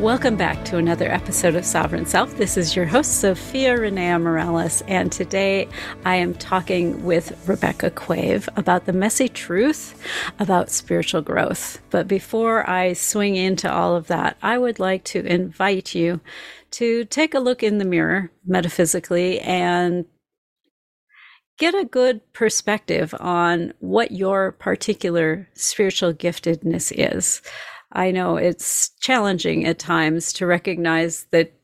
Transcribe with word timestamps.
Welcome 0.00 0.36
back 0.36 0.62
to 0.66 0.76
another 0.76 1.10
episode 1.10 1.54
of 1.54 1.64
Sovereign 1.64 2.04
Self. 2.04 2.36
This 2.36 2.58
is 2.58 2.76
your 2.76 2.84
host, 2.84 3.24
Zofia 3.24 3.78
Renea 3.78 4.20
Morales, 4.20 4.82
and 4.82 5.10
today 5.10 5.66
I 6.04 6.16
am 6.16 6.34
talking 6.34 7.02
with 7.02 7.48
Rebecca 7.48 7.90
Quave 7.90 8.46
about 8.56 8.84
the 8.84 8.92
messy 8.92 9.26
truth 9.26 9.98
about 10.38 10.68
spiritual 10.68 11.22
growth. 11.22 11.80
But 11.88 12.08
before 12.08 12.68
I 12.68 12.92
swing 12.92 13.36
into 13.36 13.72
all 13.72 13.96
of 13.96 14.08
that, 14.08 14.36
I 14.42 14.58
would 14.58 14.78
like 14.78 15.02
to 15.04 15.24
invite 15.24 15.94
you 15.94 16.20
to 16.72 17.06
take 17.06 17.32
a 17.32 17.40
look 17.40 17.62
in 17.62 17.78
the 17.78 17.86
mirror 17.86 18.30
metaphysically 18.44 19.40
and 19.40 20.04
get 21.58 21.74
a 21.74 21.86
good 21.86 22.20
perspective 22.34 23.14
on 23.18 23.72
what 23.78 24.12
your 24.12 24.52
particular 24.52 25.48
spiritual 25.54 26.12
giftedness 26.12 26.92
is. 26.94 27.40
I 27.96 28.10
know 28.10 28.36
it's 28.36 28.90
challenging 29.00 29.64
at 29.64 29.78
times 29.78 30.34
to 30.34 30.46
recognize 30.46 31.26
that, 31.30 31.54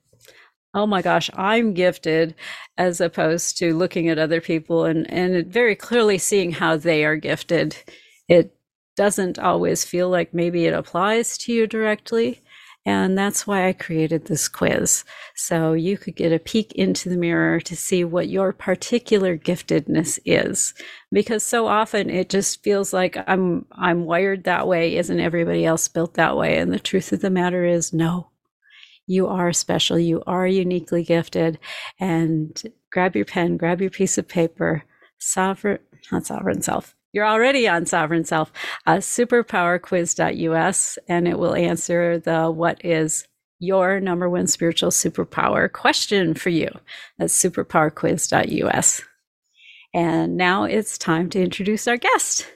oh 0.72 0.86
my 0.86 1.02
gosh, 1.02 1.28
I'm 1.34 1.74
gifted, 1.74 2.34
as 2.78 3.02
opposed 3.02 3.58
to 3.58 3.76
looking 3.76 4.08
at 4.08 4.18
other 4.18 4.40
people 4.40 4.86
and, 4.86 5.08
and 5.12 5.46
very 5.46 5.76
clearly 5.76 6.16
seeing 6.16 6.50
how 6.50 6.78
they 6.78 7.04
are 7.04 7.16
gifted. 7.16 7.76
It 8.28 8.56
doesn't 8.96 9.38
always 9.38 9.84
feel 9.84 10.08
like 10.08 10.32
maybe 10.32 10.64
it 10.64 10.72
applies 10.72 11.36
to 11.38 11.52
you 11.52 11.66
directly. 11.66 12.40
And 12.84 13.16
that's 13.16 13.46
why 13.46 13.68
I 13.68 13.72
created 13.72 14.24
this 14.24 14.48
quiz. 14.48 15.04
So 15.36 15.72
you 15.72 15.96
could 15.96 16.16
get 16.16 16.32
a 16.32 16.40
peek 16.40 16.72
into 16.72 17.08
the 17.08 17.16
mirror 17.16 17.60
to 17.60 17.76
see 17.76 18.02
what 18.02 18.28
your 18.28 18.52
particular 18.52 19.38
giftedness 19.38 20.18
is. 20.24 20.74
Because 21.12 21.44
so 21.44 21.68
often 21.68 22.10
it 22.10 22.28
just 22.28 22.62
feels 22.64 22.92
like 22.92 23.16
I'm 23.28 23.66
I'm 23.72 24.04
wired 24.04 24.44
that 24.44 24.66
way. 24.66 24.96
Isn't 24.96 25.20
everybody 25.20 25.64
else 25.64 25.86
built 25.86 26.14
that 26.14 26.36
way? 26.36 26.58
And 26.58 26.72
the 26.72 26.80
truth 26.80 27.12
of 27.12 27.20
the 27.20 27.30
matter 27.30 27.64
is 27.64 27.92
no. 27.92 28.30
You 29.06 29.28
are 29.28 29.52
special. 29.52 29.98
You 29.98 30.22
are 30.26 30.46
uniquely 30.46 31.04
gifted. 31.04 31.60
And 32.00 32.60
grab 32.90 33.14
your 33.14 33.24
pen, 33.24 33.58
grab 33.58 33.80
your 33.80 33.90
piece 33.90 34.18
of 34.18 34.26
paper. 34.26 34.84
Sovereign, 35.18 35.78
not 36.10 36.26
sovereign 36.26 36.62
self 36.62 36.96
you're 37.12 37.26
already 37.26 37.68
on 37.68 37.86
Sovereign 37.86 38.24
Self, 38.24 38.52
uh, 38.86 38.96
superpowerquiz.us, 38.96 40.98
and 41.08 41.28
it 41.28 41.38
will 41.38 41.54
answer 41.54 42.18
the 42.18 42.50
what 42.50 42.84
is 42.84 43.26
your 43.58 44.00
number 44.00 44.28
one 44.28 44.46
spiritual 44.46 44.90
superpower 44.90 45.70
question 45.70 46.34
for 46.34 46.50
you. 46.50 46.68
That's 47.18 47.40
superpowerquiz.us. 47.40 49.02
And 49.94 50.36
now 50.36 50.64
it's 50.64 50.98
time 50.98 51.28
to 51.30 51.42
introduce 51.42 51.86
our 51.86 51.98
guest. 51.98 52.46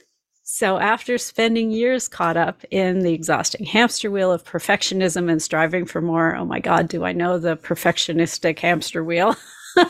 So, 0.43 0.79
after 0.79 1.17
spending 1.17 1.71
years 1.71 2.07
caught 2.07 2.37
up 2.37 2.63
in 2.71 2.99
the 2.99 3.13
exhausting 3.13 3.65
hamster 3.65 4.09
wheel 4.09 4.31
of 4.31 4.45
perfectionism 4.45 5.29
and 5.29 5.41
striving 5.41 5.85
for 5.85 6.01
more, 6.01 6.35
oh 6.35 6.45
my 6.45 6.59
God, 6.59 6.87
do 6.87 7.03
I 7.03 7.11
know 7.11 7.37
the 7.37 7.57
perfectionistic 7.57 8.59
hamster 8.59 9.03
wheel? 9.03 9.35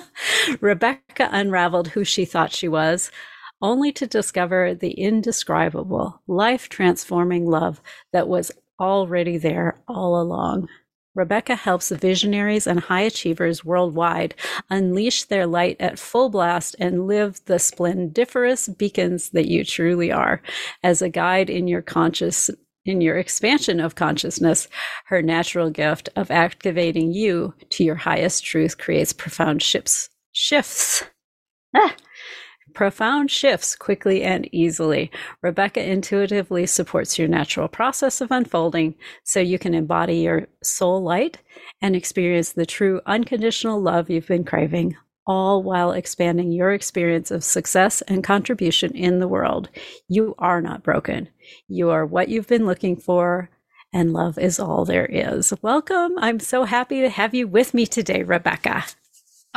Rebecca 0.60 1.30
unraveled 1.32 1.90
who 1.90 2.04
she 2.04 2.26
thought 2.26 2.52
she 2.52 2.68
was, 2.68 3.12
only 3.62 3.92
to 3.94 4.08
discover 4.08 4.74
the 4.74 4.92
indescribable, 4.92 6.22
life 6.28 6.70
transforming 6.70 7.46
love 7.46 7.82
that 8.14 8.28
was 8.28 8.52
already 8.80 9.38
there 9.38 9.80
all 9.88 10.22
along. 10.22 10.68
Rebecca 11.16 11.56
helps 11.56 11.90
visionaries 11.90 12.68
and 12.68 12.80
high 12.80 13.02
achievers 13.02 13.66
worldwide 13.66 14.36
unleash 14.70 15.24
their 15.24 15.48
light 15.48 15.76
at 15.80 15.98
full 15.98 16.30
blast 16.30 16.76
and 16.80 17.08
live 17.08 17.44
the 17.46 17.58
splendiferous 17.58 18.68
beacons 18.68 19.30
that 19.30 19.48
you 19.48 19.66
truly 19.66 20.12
are. 20.12 20.44
As 20.84 21.02
a 21.02 21.10
guide 21.10 21.50
in 21.50 21.68
your 21.68 21.82
conscious 21.82 22.52
in 22.86 23.02
your 23.02 23.18
expansion 23.18 23.82
of 23.82 23.96
consciousness, 23.96 24.70
her 25.08 25.22
natural 25.22 25.70
gift 25.70 26.08
of 26.16 26.32
activating 26.32 27.12
you 27.12 27.54
to 27.70 27.84
your 27.84 27.96
highest 27.96 28.46
truth 28.46 28.78
creates 28.78 29.12
profound 29.12 29.62
shifts. 29.62 30.10
Shifts. 30.32 31.04
Ah, 31.76 31.96
profound 32.78 33.32
shifts 33.32 33.76
quickly 33.76 34.22
and 34.22 34.48
easily. 34.54 35.10
Rebecca 35.42 35.84
intuitively 35.84 36.68
supports 36.68 37.18
your 37.18 37.28
natural 37.28 37.68
process 37.68 38.22
of 38.22 38.30
unfolding 38.30 38.94
so 39.24 39.40
you 39.40 39.58
can 39.58 39.74
embody 39.74 40.18
your 40.18 40.48
soul 40.62 41.02
light 41.02 41.40
and 41.82 41.96
experience 41.96 42.52
the 42.52 42.68
true 42.68 43.02
unconditional 43.08 43.82
love 43.82 44.12
you've 44.12 44.28
been 44.28 44.44
craving, 44.44 44.96
all 45.26 45.64
while 45.64 45.92
expanding 45.92 46.52
your 46.52 46.72
experience 46.72 47.32
of 47.32 47.44
success 47.44 48.04
and 48.04 48.24
contribution 48.24 48.92
in 48.92 49.18
the 49.18 49.28
world. 49.28 49.70
You 50.08 50.36
are 50.38 50.62
not 50.62 50.84
broken. 50.84 51.30
You 51.68 51.90
are 51.90 52.06
what 52.06 52.30
you've 52.30 52.48
been 52.48 52.68
looking 52.68 52.96
for. 52.96 53.50
And 53.92 54.14
love 54.14 54.38
is 54.38 54.60
all 54.60 54.86
there 54.86 55.08
is. 55.08 55.52
Welcome. 55.64 56.12
I'm 56.20 56.40
so 56.40 56.66
happy 56.66 57.02
to 57.02 57.10
have 57.10 57.34
you 57.34 57.48
with 57.48 57.74
me 57.74 57.88
today, 57.88 58.22
Rebecca. 58.22 58.84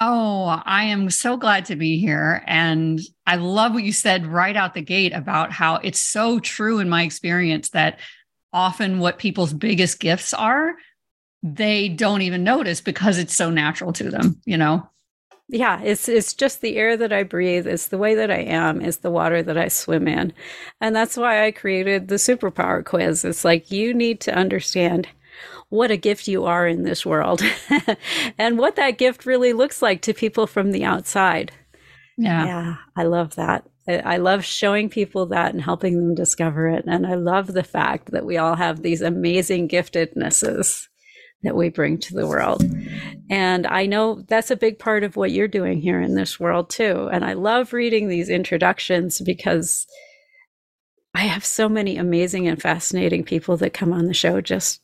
Oh, 0.03 0.61
I 0.65 0.85
am 0.85 1.11
so 1.11 1.37
glad 1.37 1.67
to 1.67 1.77
be 1.77 2.01
here. 2.01 2.43
And 2.47 2.99
I 3.27 3.37
love 3.37 3.75
what 3.75 3.85
you 3.85 3.93
said 3.93 4.27
right 4.27 4.57
out 4.57 4.73
the 4.73 4.81
gate 4.81 5.13
about 5.13 5.53
how 5.53 5.77
it's 5.77 6.01
so 6.01 6.39
true 6.39 6.79
in 6.79 6.89
my 6.89 7.03
experience 7.03 7.69
that 7.71 8.01
often 8.51 8.99
what 8.99 9.19
people's 9.19 9.53
biggest 9.53 10.01
gifts 10.01 10.33
are, 10.33 10.73
they 11.43 11.91
don't 11.91 12.23
even 12.23 12.45
notice 12.45 12.81
because 12.81 13.19
it's 13.19 13.37
so 13.37 13.51
natural 13.51 13.93
to 13.93 14.11
them, 14.11 14.41
you 14.47 14.57
know? 14.57 14.89
Yeah, 15.53 15.81
it's 15.83 16.09
it's 16.09 16.33
just 16.33 16.61
the 16.61 16.77
air 16.77 16.97
that 16.97 17.13
I 17.13 17.25
breathe, 17.25 17.67
it's 17.67 17.89
the 17.89 17.99
way 17.99 18.15
that 18.15 18.31
I 18.31 18.39
am, 18.39 18.81
it's 18.81 18.99
the 18.99 19.11
water 19.11 19.43
that 19.43 19.59
I 19.59 19.67
swim 19.67 20.07
in. 20.07 20.33
And 20.81 20.95
that's 20.95 21.17
why 21.17 21.45
I 21.45 21.51
created 21.51 22.07
the 22.07 22.17
superpower 22.17 22.85
quiz. 22.85 23.25
It's 23.25 23.45
like 23.45 23.71
you 23.71 23.93
need 23.93 24.21
to 24.23 24.35
understand 24.35 25.09
what 25.71 25.91
a 25.91 25.97
gift 25.97 26.29
you 26.29 26.45
are 26.45 26.67
in 26.67 26.83
this 26.83 27.07
world 27.07 27.43
and 28.39 28.59
what 28.59 28.77
that 28.77 28.99
gift 28.99 29.25
really 29.25 29.53
looks 29.53 29.81
like 29.81 30.03
to 30.03 30.13
people 30.13 30.47
from 30.47 30.73
the 30.73 30.85
outside. 30.85 31.53
Yeah. 32.19 32.45
Yeah. 32.45 32.77
I 32.97 33.05
love 33.05 33.37
that. 33.37 33.65
I 33.89 34.19
love 34.19 34.45
showing 34.45 34.89
people 34.89 35.27
that 35.27 35.53
and 35.53 35.63
helping 35.63 35.97
them 35.97 36.15
discover 36.15 36.69
it. 36.69 36.85
And 36.87 37.07
I 37.07 37.15
love 37.15 37.49
the 37.49 37.65
fact 37.65 38.11
that 38.11 38.27
we 38.27 38.37
all 38.37 38.55
have 38.55 38.83
these 38.83 39.01
amazing 39.01 39.69
giftednesses 39.69 40.87
that 41.43 41.57
we 41.57 41.71
bring 41.71 41.99
to 41.99 42.15
the 42.15 42.27
world. 42.27 42.63
And 43.31 43.67
I 43.67 43.87
know 43.87 44.23
that's 44.29 44.51
a 44.51 44.57
big 44.57 44.79
part 44.79 45.03
of 45.03 45.17
what 45.17 45.31
you're 45.31 45.49
doing 45.49 45.81
here 45.81 46.01
in 46.01 46.15
this 46.15 46.39
world 46.39 46.69
too. 46.69 47.09
And 47.11 47.25
I 47.25 47.33
love 47.33 47.73
reading 47.73 48.09
these 48.09 48.29
introductions 48.29 49.21
because 49.21 49.87
I 51.15 51.23
have 51.23 51.45
so 51.45 51.69
many 51.69 51.97
amazing 51.97 52.47
and 52.47 52.61
fascinating 52.61 53.25
people 53.25 53.57
that 53.59 53.73
come 53.73 53.93
on 53.93 54.07
the 54.07 54.15
show 54.15 54.41
just 54.41 54.81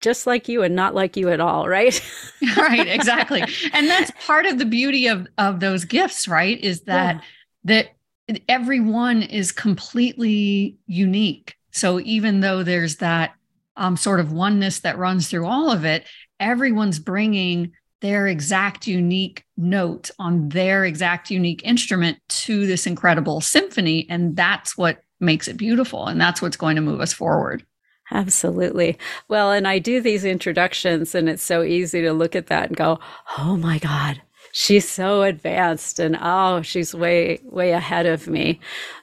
just 0.00 0.26
like 0.26 0.48
you 0.48 0.62
and 0.62 0.74
not 0.74 0.94
like 0.94 1.16
you 1.16 1.30
at 1.30 1.40
all, 1.40 1.68
right? 1.68 2.00
right, 2.56 2.86
exactly. 2.86 3.42
And 3.72 3.88
that's 3.88 4.10
part 4.26 4.46
of 4.46 4.58
the 4.58 4.66
beauty 4.66 5.06
of 5.06 5.26
of 5.38 5.60
those 5.60 5.84
gifts, 5.84 6.28
right? 6.28 6.58
Is 6.60 6.82
that 6.82 7.16
yeah. 7.16 7.20
that 7.64 8.40
everyone 8.48 9.22
is 9.22 9.52
completely 9.52 10.76
unique. 10.86 11.54
So 11.70 12.00
even 12.00 12.40
though 12.40 12.62
there's 12.62 12.96
that 12.96 13.34
um, 13.76 13.96
sort 13.96 14.20
of 14.20 14.32
oneness 14.32 14.80
that 14.80 14.98
runs 14.98 15.28
through 15.28 15.46
all 15.46 15.70
of 15.70 15.84
it, 15.84 16.06
everyone's 16.40 16.98
bringing 16.98 17.72
their 18.00 18.26
exact 18.26 18.86
unique 18.86 19.44
note 19.56 20.10
on 20.18 20.48
their 20.50 20.84
exact 20.84 21.30
unique 21.30 21.62
instrument 21.64 22.18
to 22.28 22.66
this 22.66 22.86
incredible 22.86 23.40
symphony. 23.40 24.06
And 24.10 24.36
that's 24.36 24.76
what 24.76 25.00
makes 25.20 25.48
it 25.48 25.56
beautiful. 25.56 26.06
And 26.06 26.20
that's 26.20 26.42
what's 26.42 26.56
going 26.56 26.76
to 26.76 26.82
move 26.82 27.00
us 27.00 27.12
forward. 27.12 27.64
Absolutely. 28.10 28.98
Well, 29.28 29.50
and 29.50 29.66
I 29.66 29.78
do 29.78 30.00
these 30.00 30.24
introductions, 30.24 31.14
and 31.14 31.28
it's 31.28 31.42
so 31.42 31.62
easy 31.62 32.02
to 32.02 32.12
look 32.12 32.36
at 32.36 32.46
that 32.46 32.68
and 32.68 32.76
go, 32.76 33.00
oh 33.38 33.56
my 33.56 33.78
God, 33.78 34.22
she's 34.52 34.88
so 34.88 35.22
advanced, 35.22 35.98
and 35.98 36.16
oh, 36.20 36.62
she's 36.62 36.94
way, 36.94 37.40
way 37.44 37.72
ahead 37.72 38.06
of 38.06 38.28
me. 38.28 38.60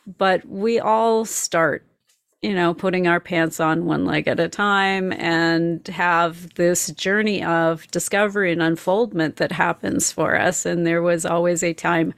But 0.07 0.45
we 0.47 0.79
all 0.79 1.25
start 1.25 1.85
you 2.43 2.53
know, 2.53 2.73
putting 2.73 3.07
our 3.07 3.21
pants 3.21 3.61
on 3.61 3.85
one 3.85 4.03
leg 4.05 4.27
at 4.27 4.37
a 4.37 4.49
time 4.49 5.13
and 5.13 5.87
have 5.87 6.53
this 6.55 6.87
journey 6.91 7.41
of 7.41 7.87
discovery 7.87 8.51
and 8.51 8.61
unfoldment 8.61 9.37
that 9.37 9.53
happens 9.53 10.11
for 10.11 10.37
us. 10.37 10.65
And 10.65 10.85
there 10.85 11.01
was 11.01 11.25
always 11.25 11.63
a 11.63 11.73
time 11.73 12.13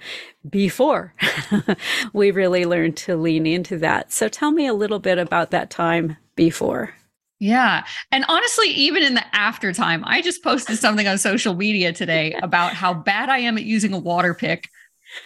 before 0.49 1.13
we 2.13 2.31
really 2.31 2.65
learned 2.65 2.97
to 2.97 3.15
lean 3.15 3.45
into 3.45 3.77
that. 3.77 4.11
So 4.11 4.27
tell 4.27 4.49
me 4.49 4.65
a 4.65 4.73
little 4.73 4.97
bit 4.97 5.19
about 5.19 5.51
that 5.51 5.69
time 5.69 6.17
before. 6.35 6.93
Yeah. 7.39 7.85
And 8.11 8.25
honestly, 8.27 8.69
even 8.69 9.03
in 9.03 9.13
the 9.13 9.35
after 9.35 9.73
time, 9.73 10.03
I 10.05 10.21
just 10.21 10.43
posted 10.43 10.77
something 10.77 11.07
on 11.07 11.17
social 11.17 11.53
media 11.53 11.91
today 11.91 12.33
about 12.41 12.73
how 12.73 12.93
bad 12.93 13.29
I 13.29 13.39
am 13.39 13.57
at 13.57 13.63
using 13.63 13.93
a 13.93 13.99
water 13.99 14.33
pick 14.33 14.69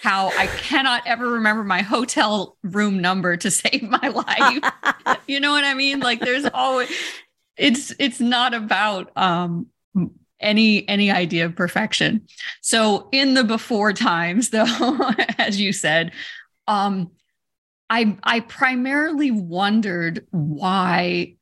how 0.01 0.27
I 0.37 0.47
cannot 0.47 1.03
ever 1.05 1.27
remember 1.27 1.63
my 1.63 1.81
hotel 1.81 2.57
room 2.63 2.99
number 3.01 3.37
to 3.37 3.51
save 3.51 3.83
my 3.83 4.07
life. 4.07 5.17
you 5.27 5.39
know 5.39 5.51
what 5.51 5.63
I 5.63 5.73
mean? 5.73 5.99
Like 5.99 6.19
there's 6.19 6.45
always 6.45 6.89
it's 7.57 7.93
it's 7.99 8.19
not 8.19 8.53
about 8.53 9.11
um 9.17 9.67
any 10.39 10.87
any 10.87 11.11
idea 11.11 11.45
of 11.45 11.55
perfection. 11.55 12.27
So 12.61 13.09
in 13.11 13.33
the 13.33 13.43
before 13.43 13.93
times 13.93 14.49
though 14.49 14.65
as 15.37 15.59
you 15.59 15.73
said, 15.73 16.11
um 16.67 17.11
I 17.89 18.17
I 18.23 18.41
primarily 18.41 19.31
wondered 19.31 20.25
why 20.31 21.35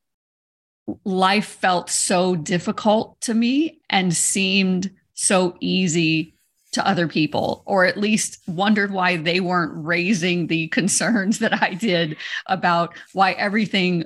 life 1.04 1.48
felt 1.48 1.90
so 1.90 2.36
difficult 2.36 3.20
to 3.22 3.34
me 3.34 3.82
and 3.90 4.16
seemed 4.16 4.92
so 5.14 5.58
easy 5.60 6.34
to 6.74 6.88
other 6.88 7.08
people, 7.08 7.64
or 7.66 7.86
at 7.86 7.98
least 7.98 8.40
wondered 8.48 8.92
why 8.92 9.18
they 9.18 9.40
weren't 9.40 9.74
raising 9.76 10.48
the 10.48 10.68
concerns 10.70 11.40
that 11.40 11.62
I 11.62 11.74
did 11.74 12.18
about 12.46 12.96
why 13.14 13.32
everything 13.34 14.06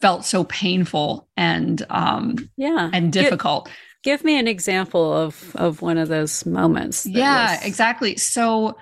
felt 0.00 0.24
so 0.24 0.44
painful 0.44 1.26
and 1.36 1.84
um 1.90 2.50
yeah 2.56 2.90
and 2.92 3.12
difficult. 3.12 3.66
Give, 4.02 4.20
give 4.20 4.24
me 4.24 4.38
an 4.38 4.46
example 4.46 5.12
of 5.12 5.56
of 5.56 5.82
one 5.82 5.98
of 5.98 6.08
those 6.08 6.46
moments. 6.46 7.06
Yeah, 7.06 7.56
was... 7.56 7.64
exactly. 7.64 8.16
So 8.16 8.76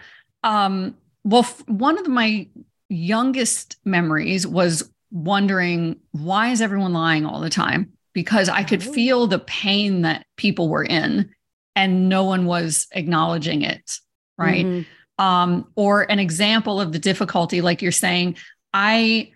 um 0.44 0.96
well 1.24 1.42
f- 1.42 1.66
one 1.68 1.98
of 1.98 2.08
my 2.08 2.48
youngest 2.92 3.76
memories 3.84 4.46
was 4.46 4.90
wondering 5.10 6.00
why 6.12 6.50
is 6.50 6.62
everyone 6.62 6.92
lying 6.92 7.26
all 7.26 7.40
the 7.40 7.50
time? 7.50 7.92
Because 8.12 8.48
I 8.48 8.62
could 8.64 8.86
oh. 8.86 8.92
feel 8.92 9.26
the 9.26 9.38
pain 9.38 10.02
that 10.02 10.26
people 10.36 10.68
were 10.68 10.84
in 10.84 11.30
and 11.74 12.08
no 12.08 12.24
one 12.24 12.46
was 12.46 12.86
acknowledging 12.92 13.62
it. 13.62 13.98
Right. 14.38 14.66
Mm-hmm. 14.66 15.24
Um, 15.24 15.70
or 15.76 16.10
an 16.10 16.18
example 16.18 16.80
of 16.80 16.92
the 16.92 16.98
difficulty, 16.98 17.60
like 17.60 17.82
you're 17.82 17.92
saying, 17.92 18.36
I, 18.72 19.30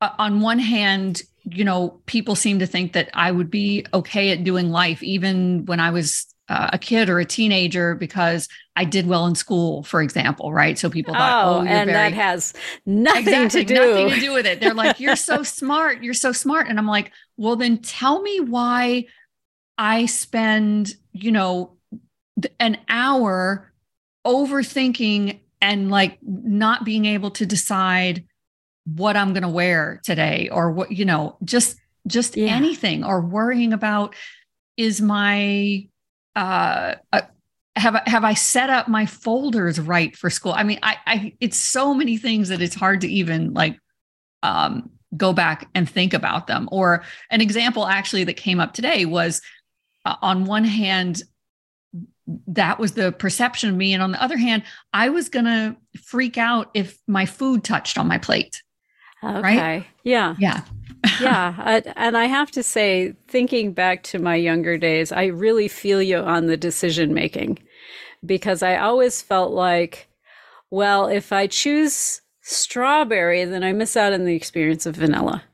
uh, 0.00 0.10
on 0.18 0.40
one 0.40 0.58
hand, 0.58 1.22
you 1.44 1.64
know, 1.64 2.00
people 2.06 2.34
seem 2.34 2.58
to 2.58 2.66
think 2.66 2.92
that 2.94 3.10
I 3.14 3.30
would 3.30 3.50
be 3.50 3.86
okay 3.94 4.30
at 4.30 4.44
doing 4.44 4.70
life, 4.70 5.02
even 5.02 5.66
when 5.66 5.80
I 5.80 5.90
was 5.90 6.33
uh, 6.48 6.70
a 6.72 6.78
kid 6.78 7.08
or 7.08 7.18
a 7.18 7.24
teenager 7.24 7.94
because 7.94 8.48
I 8.76 8.84
did 8.84 9.06
well 9.06 9.26
in 9.26 9.34
school, 9.34 9.82
for 9.82 10.02
example, 10.02 10.52
right? 10.52 10.78
So 10.78 10.90
people 10.90 11.14
thought, 11.14 11.46
oh, 11.46 11.54
oh 11.54 11.60
and 11.60 11.90
very... 11.90 11.92
that 11.92 12.12
has 12.12 12.52
nothing 12.84 13.44
exactly, 13.44 13.64
to 13.64 13.74
do 13.74 13.74
nothing 13.74 14.10
to 14.10 14.20
do 14.20 14.32
with 14.32 14.46
it. 14.46 14.60
They're 14.60 14.74
like, 14.74 15.00
you're 15.00 15.16
so 15.16 15.42
smart, 15.42 16.02
you're 16.02 16.12
so 16.12 16.32
smart, 16.32 16.68
and 16.68 16.78
I'm 16.78 16.86
like, 16.86 17.12
well, 17.36 17.56
then 17.56 17.78
tell 17.78 18.20
me 18.20 18.40
why 18.40 19.06
I 19.78 20.06
spend, 20.06 20.94
you 21.12 21.32
know, 21.32 21.76
an 22.60 22.78
hour 22.88 23.72
overthinking 24.26 25.40
and 25.62 25.90
like 25.90 26.18
not 26.22 26.84
being 26.84 27.06
able 27.06 27.30
to 27.30 27.46
decide 27.46 28.24
what 28.84 29.16
I'm 29.16 29.32
going 29.32 29.44
to 29.44 29.48
wear 29.48 30.00
today, 30.04 30.50
or 30.52 30.70
what 30.72 30.92
you 30.92 31.06
know, 31.06 31.38
just 31.42 31.78
just 32.06 32.36
yeah. 32.36 32.48
anything, 32.48 33.02
or 33.02 33.22
worrying 33.22 33.72
about 33.72 34.14
is 34.76 35.00
my 35.00 35.88
uh, 36.36 36.94
uh, 37.12 37.22
have 37.76 37.96
I, 37.96 38.02
have 38.06 38.24
I 38.24 38.34
set 38.34 38.70
up 38.70 38.88
my 38.88 39.06
folders 39.06 39.80
right 39.80 40.16
for 40.16 40.30
school? 40.30 40.52
I 40.52 40.62
mean, 40.62 40.78
I, 40.82 40.96
I 41.06 41.34
it's 41.40 41.56
so 41.56 41.94
many 41.94 42.16
things 42.16 42.48
that 42.48 42.62
it's 42.62 42.74
hard 42.74 43.00
to 43.00 43.08
even 43.08 43.52
like 43.52 43.78
um, 44.42 44.90
go 45.16 45.32
back 45.32 45.68
and 45.74 45.88
think 45.88 46.14
about 46.14 46.46
them. 46.46 46.68
Or 46.70 47.02
an 47.30 47.40
example 47.40 47.86
actually 47.86 48.24
that 48.24 48.34
came 48.34 48.60
up 48.60 48.74
today 48.74 49.04
was 49.04 49.42
uh, 50.04 50.16
on 50.22 50.44
one 50.44 50.64
hand, 50.64 51.22
that 52.46 52.78
was 52.78 52.92
the 52.92 53.12
perception 53.12 53.70
of 53.70 53.76
me, 53.76 53.92
and 53.92 54.02
on 54.02 54.12
the 54.12 54.22
other 54.22 54.36
hand, 54.36 54.62
I 54.92 55.08
was 55.10 55.28
gonna 55.28 55.76
freak 56.02 56.38
out 56.38 56.70
if 56.74 56.98
my 57.06 57.26
food 57.26 57.64
touched 57.64 57.98
on 57.98 58.06
my 58.06 58.18
plate. 58.18 58.62
Okay. 59.22 59.40
Right? 59.40 59.86
Yeah. 60.04 60.36
Yeah 60.38 60.60
yeah. 61.20 61.80
and 61.96 62.16
I 62.16 62.26
have 62.26 62.50
to 62.52 62.62
say, 62.62 63.14
thinking 63.28 63.72
back 63.72 64.02
to 64.04 64.18
my 64.18 64.36
younger 64.36 64.76
days, 64.78 65.12
I 65.12 65.26
really 65.26 65.68
feel 65.68 66.02
you 66.02 66.18
on 66.18 66.46
the 66.46 66.56
decision 66.56 67.14
making 67.14 67.58
because 68.24 68.62
I 68.62 68.76
always 68.76 69.22
felt 69.22 69.52
like, 69.52 70.08
well, 70.70 71.06
if 71.06 71.32
I 71.32 71.46
choose 71.46 72.20
strawberry, 72.42 73.44
then 73.44 73.62
I 73.62 73.72
miss 73.72 73.96
out 73.96 74.12
on 74.12 74.24
the 74.24 74.34
experience 74.34 74.86
of 74.86 74.96
vanilla. 74.96 75.44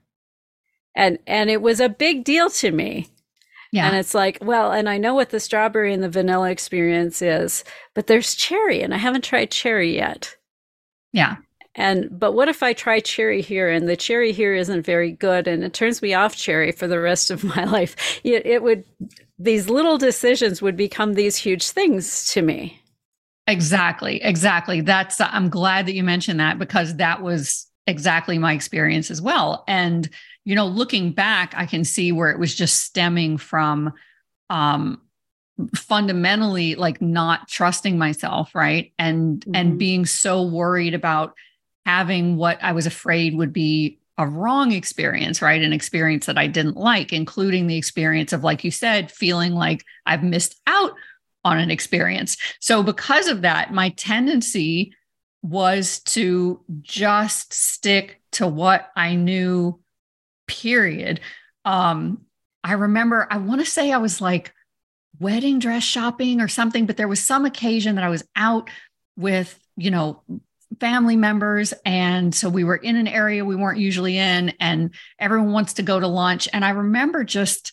And 0.97 1.19
and 1.27 1.51
it 1.51 1.63
was 1.63 1.81
a 1.81 1.89
big 1.89 2.25
deal 2.25 2.51
to 2.51 2.71
me. 2.71 3.09
Yeah. 3.73 3.87
And 3.87 3.97
it's 3.97 4.15
like, 4.15 4.39
well, 4.41 4.73
and 4.73 4.89
I 4.89 4.99
know 4.99 5.15
what 5.15 5.31
the 5.31 5.39
strawberry 5.39 5.95
and 5.95 6.03
the 6.03 6.09
vanilla 6.09 6.51
experience 6.51 7.23
is, 7.23 7.63
but 7.95 8.09
there's 8.09 8.35
cherry 8.35 8.83
and 8.83 8.93
I 8.93 8.97
haven't 8.97 9.23
tried 9.23 9.53
cherry 9.53 9.95
yet. 9.95 10.37
Yeah. 11.13 11.37
And 11.81 12.21
but 12.21 12.33
what 12.33 12.49
if 12.49 12.63
I 12.63 12.75
try 12.75 13.01
cherry 13.01 13.41
here 13.41 13.71
and 13.71 13.89
the 13.89 13.97
cherry 13.97 14.33
here 14.33 14.55
isn't 14.55 14.85
very 14.85 15.13
good 15.13 15.49
and 15.49 15.65
it 15.65 15.73
turns 15.73 16.03
me 16.03 16.13
off 16.13 16.37
cherry 16.37 16.73
for 16.73 16.87
the 16.87 17.01
rest 17.01 17.31
of 17.31 17.43
my 17.57 17.65
life? 17.65 18.21
It, 18.23 18.45
it 18.45 18.63
would 18.63 18.85
these 19.39 19.71
little 19.71 19.97
decisions 19.97 20.61
would 20.61 20.77
become 20.77 21.15
these 21.15 21.37
huge 21.37 21.71
things 21.71 22.31
to 22.33 22.43
me. 22.43 22.83
Exactly. 23.47 24.23
Exactly. 24.23 24.83
That's 24.83 25.23
I'm 25.23 25.49
glad 25.49 25.87
that 25.87 25.95
you 25.95 26.05
mentioned 26.05 26.39
that 26.39 26.59
because 26.59 26.97
that 26.97 27.23
was 27.23 27.67
exactly 27.87 28.37
my 28.37 28.53
experience 28.53 29.11
as 29.11 29.23
well. 29.23 29.65
And 29.67 30.07
you 30.45 30.55
know, 30.55 30.67
looking 30.67 31.13
back, 31.13 31.55
I 31.57 31.65
can 31.65 31.85
see 31.85 32.13
where 32.13 32.31
it 32.31 32.39
was 32.39 32.55
just 32.55 32.83
stemming 32.83 33.39
from 33.39 33.95
um 34.51 35.01
fundamentally 35.75 36.75
like 36.75 37.01
not 37.01 37.49
trusting 37.49 37.97
myself, 37.97 38.55
right? 38.55 38.93
And 38.99 39.41
mm-hmm. 39.41 39.55
and 39.55 39.79
being 39.79 40.05
so 40.05 40.43
worried 40.43 40.93
about 40.93 41.35
having 41.87 42.37
what 42.37 42.59
I 42.63 42.73
was 42.73 42.87
afraid 42.87 43.37
would 43.37 43.53
be 43.53 43.99
a 44.19 44.27
wrong 44.27 44.73
experience, 44.73 45.41
right? 45.41 45.63
An 45.63 45.73
experience 45.73 46.27
that 46.27 46.37
I 46.37 46.47
didn't 46.47 46.77
like, 46.77 47.13
including 47.13 47.67
the 47.67 47.77
experience 47.77 48.33
of, 48.33 48.45
like 48.45 48.65
you 48.65 48.71
said, 48.71 49.11
feeling 49.11 49.55
like 49.55 49.85
I've 50.05 50.23
missed 50.23 50.61
out 50.67 50.93
on 51.43 51.59
an 51.59 51.71
experience. 51.71 52.37
So, 52.61 52.83
because 52.83 53.29
of 53.29 53.43
that, 53.43 53.73
my 53.73 53.89
tendency 53.91 54.93
was 55.43 56.01
to 56.01 56.61
just 56.83 57.55
stick 57.55 58.21
to 58.33 58.47
what 58.47 58.91
I 58.95 59.15
knew, 59.15 59.81
period. 60.47 61.21
Um, 61.65 62.27
I 62.63 62.75
remember, 62.75 63.27
I 63.31 63.39
want 63.39 63.61
to 63.63 63.67
say 63.71 63.91
I 63.91 63.99
was 63.99 64.21
like 64.21 64.53
wedding 65.19 65.59
dress 65.59 65.83
shopping 65.83 66.41
or 66.41 66.49
something, 66.49 66.85
but 66.85 66.97
there 66.97 67.09
was 67.09 67.21
some 67.21 67.47
occasion 67.47 67.95
that 67.95 68.05
I 68.05 68.11
was 68.11 68.25
out 68.37 68.69
with, 69.17 69.59
you 69.77 69.91
know, 69.91 70.23
family 70.79 71.17
members. 71.17 71.75
And 71.85 72.35
so 72.35 72.49
we 72.49 72.65
were 72.65 72.77
in 72.77 72.97
an 72.97 73.09
area 73.09 73.45
we 73.45 73.57
weren't 73.57 73.79
usually 73.79 74.17
in, 74.17 74.55
and 74.61 74.95
everyone 75.19 75.53
wants 75.53 75.75
to 75.75 75.83
go 75.83 75.99
to 75.99 76.07
lunch. 76.07 76.49
And 76.53 76.65
I 76.65 76.71
remember 76.71 77.25
just 77.25 77.73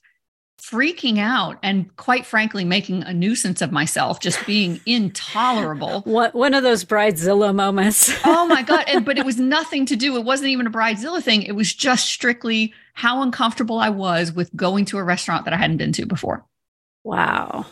freaking 0.59 1.19
out 1.19 1.59
and 1.61 1.95
quite 1.95 2.25
frankly 2.25 2.65
making 2.65 3.03
a 3.03 3.13
nuisance 3.13 3.61
of 3.61 3.71
myself 3.71 4.19
just 4.19 4.43
being 4.47 4.79
intolerable. 4.85 6.01
What 6.01 6.33
one 6.33 6.53
of 6.53 6.63
those 6.63 6.83
bridezilla 6.83 7.53
moments. 7.53 8.13
Oh 8.25 8.45
my 8.47 8.61
god. 8.61 8.85
And, 8.87 9.05
but 9.05 9.17
it 9.17 9.25
was 9.25 9.37
nothing 9.39 9.85
to 9.87 9.95
do. 9.95 10.15
It 10.15 10.23
wasn't 10.23 10.49
even 10.49 10.67
a 10.67 10.71
bridezilla 10.71 11.21
thing. 11.21 11.43
It 11.43 11.53
was 11.53 11.73
just 11.73 12.07
strictly 12.07 12.73
how 12.93 13.21
uncomfortable 13.21 13.77
i 13.79 13.89
was 13.89 14.31
with 14.31 14.53
going 14.55 14.85
to 14.85 14.97
a 14.97 15.03
restaurant 15.03 15.45
that 15.45 15.53
i 15.53 15.57
hadn't 15.57 15.77
been 15.77 15.93
to 15.93 16.05
before. 16.05 16.45
Wow 17.03 17.65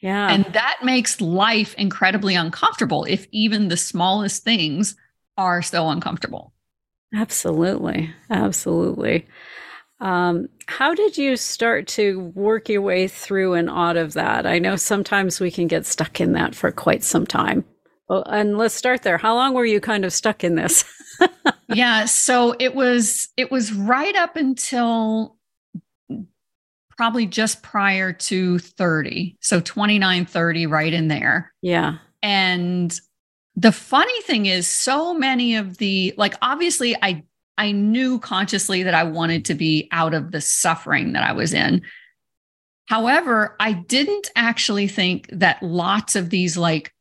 yeah. 0.00 0.30
And 0.30 0.44
that 0.52 0.78
makes 0.82 1.20
life 1.20 1.74
incredibly 1.74 2.34
uncomfortable 2.34 3.04
if 3.04 3.26
even 3.32 3.68
the 3.68 3.76
smallest 3.76 4.44
things 4.44 4.96
are 5.36 5.62
so 5.62 5.88
uncomfortable. 5.88 6.52
Absolutely. 7.14 8.10
Absolutely. 8.30 9.26
Um, 10.00 10.48
how 10.66 10.94
did 10.94 11.18
you 11.18 11.36
start 11.36 11.88
to 11.88 12.20
work 12.34 12.68
your 12.68 12.82
way 12.82 13.08
through 13.08 13.54
and 13.54 13.68
out 13.68 13.96
of 13.96 14.12
that? 14.12 14.46
I 14.46 14.58
know 14.58 14.76
sometimes 14.76 15.40
we 15.40 15.50
can 15.50 15.66
get 15.66 15.86
stuck 15.86 16.20
in 16.20 16.32
that 16.32 16.54
for 16.54 16.70
quite 16.70 17.02
some 17.02 17.26
time. 17.26 17.64
Well, 18.08 18.22
and 18.24 18.56
let's 18.56 18.74
start 18.74 19.02
there. 19.02 19.18
How 19.18 19.34
long 19.34 19.54
were 19.54 19.64
you 19.64 19.80
kind 19.80 20.04
of 20.04 20.12
stuck 20.12 20.44
in 20.44 20.54
this? 20.54 20.84
yeah, 21.68 22.04
so 22.04 22.54
it 22.58 22.74
was 22.74 23.28
it 23.36 23.50
was 23.50 23.72
right 23.72 24.14
up 24.14 24.36
until 24.36 25.37
probably 26.98 27.26
just 27.26 27.62
prior 27.62 28.12
to 28.12 28.58
30. 28.58 29.36
So 29.40 29.60
29, 29.60 30.26
30, 30.26 30.66
right 30.66 30.92
in 30.92 31.06
there. 31.06 31.54
Yeah. 31.62 31.98
And 32.24 33.00
the 33.54 33.70
funny 33.70 34.20
thing 34.22 34.46
is, 34.46 34.66
so 34.66 35.14
many 35.14 35.54
of 35.54 35.78
the, 35.78 36.12
like, 36.16 36.34
obviously, 36.42 36.96
I, 37.00 37.22
I 37.56 37.70
knew 37.70 38.18
consciously 38.18 38.82
that 38.82 38.94
I 38.94 39.04
wanted 39.04 39.44
to 39.44 39.54
be 39.54 39.88
out 39.92 40.12
of 40.12 40.32
the 40.32 40.40
suffering 40.40 41.12
that 41.12 41.22
I 41.22 41.32
was 41.32 41.54
in. 41.54 41.82
However, 42.86 43.54
I 43.60 43.74
didn't 43.74 44.30
actually 44.34 44.88
think 44.88 45.28
that 45.30 45.62
lots 45.62 46.16
of 46.16 46.30
these, 46.30 46.56
like, 46.56 46.92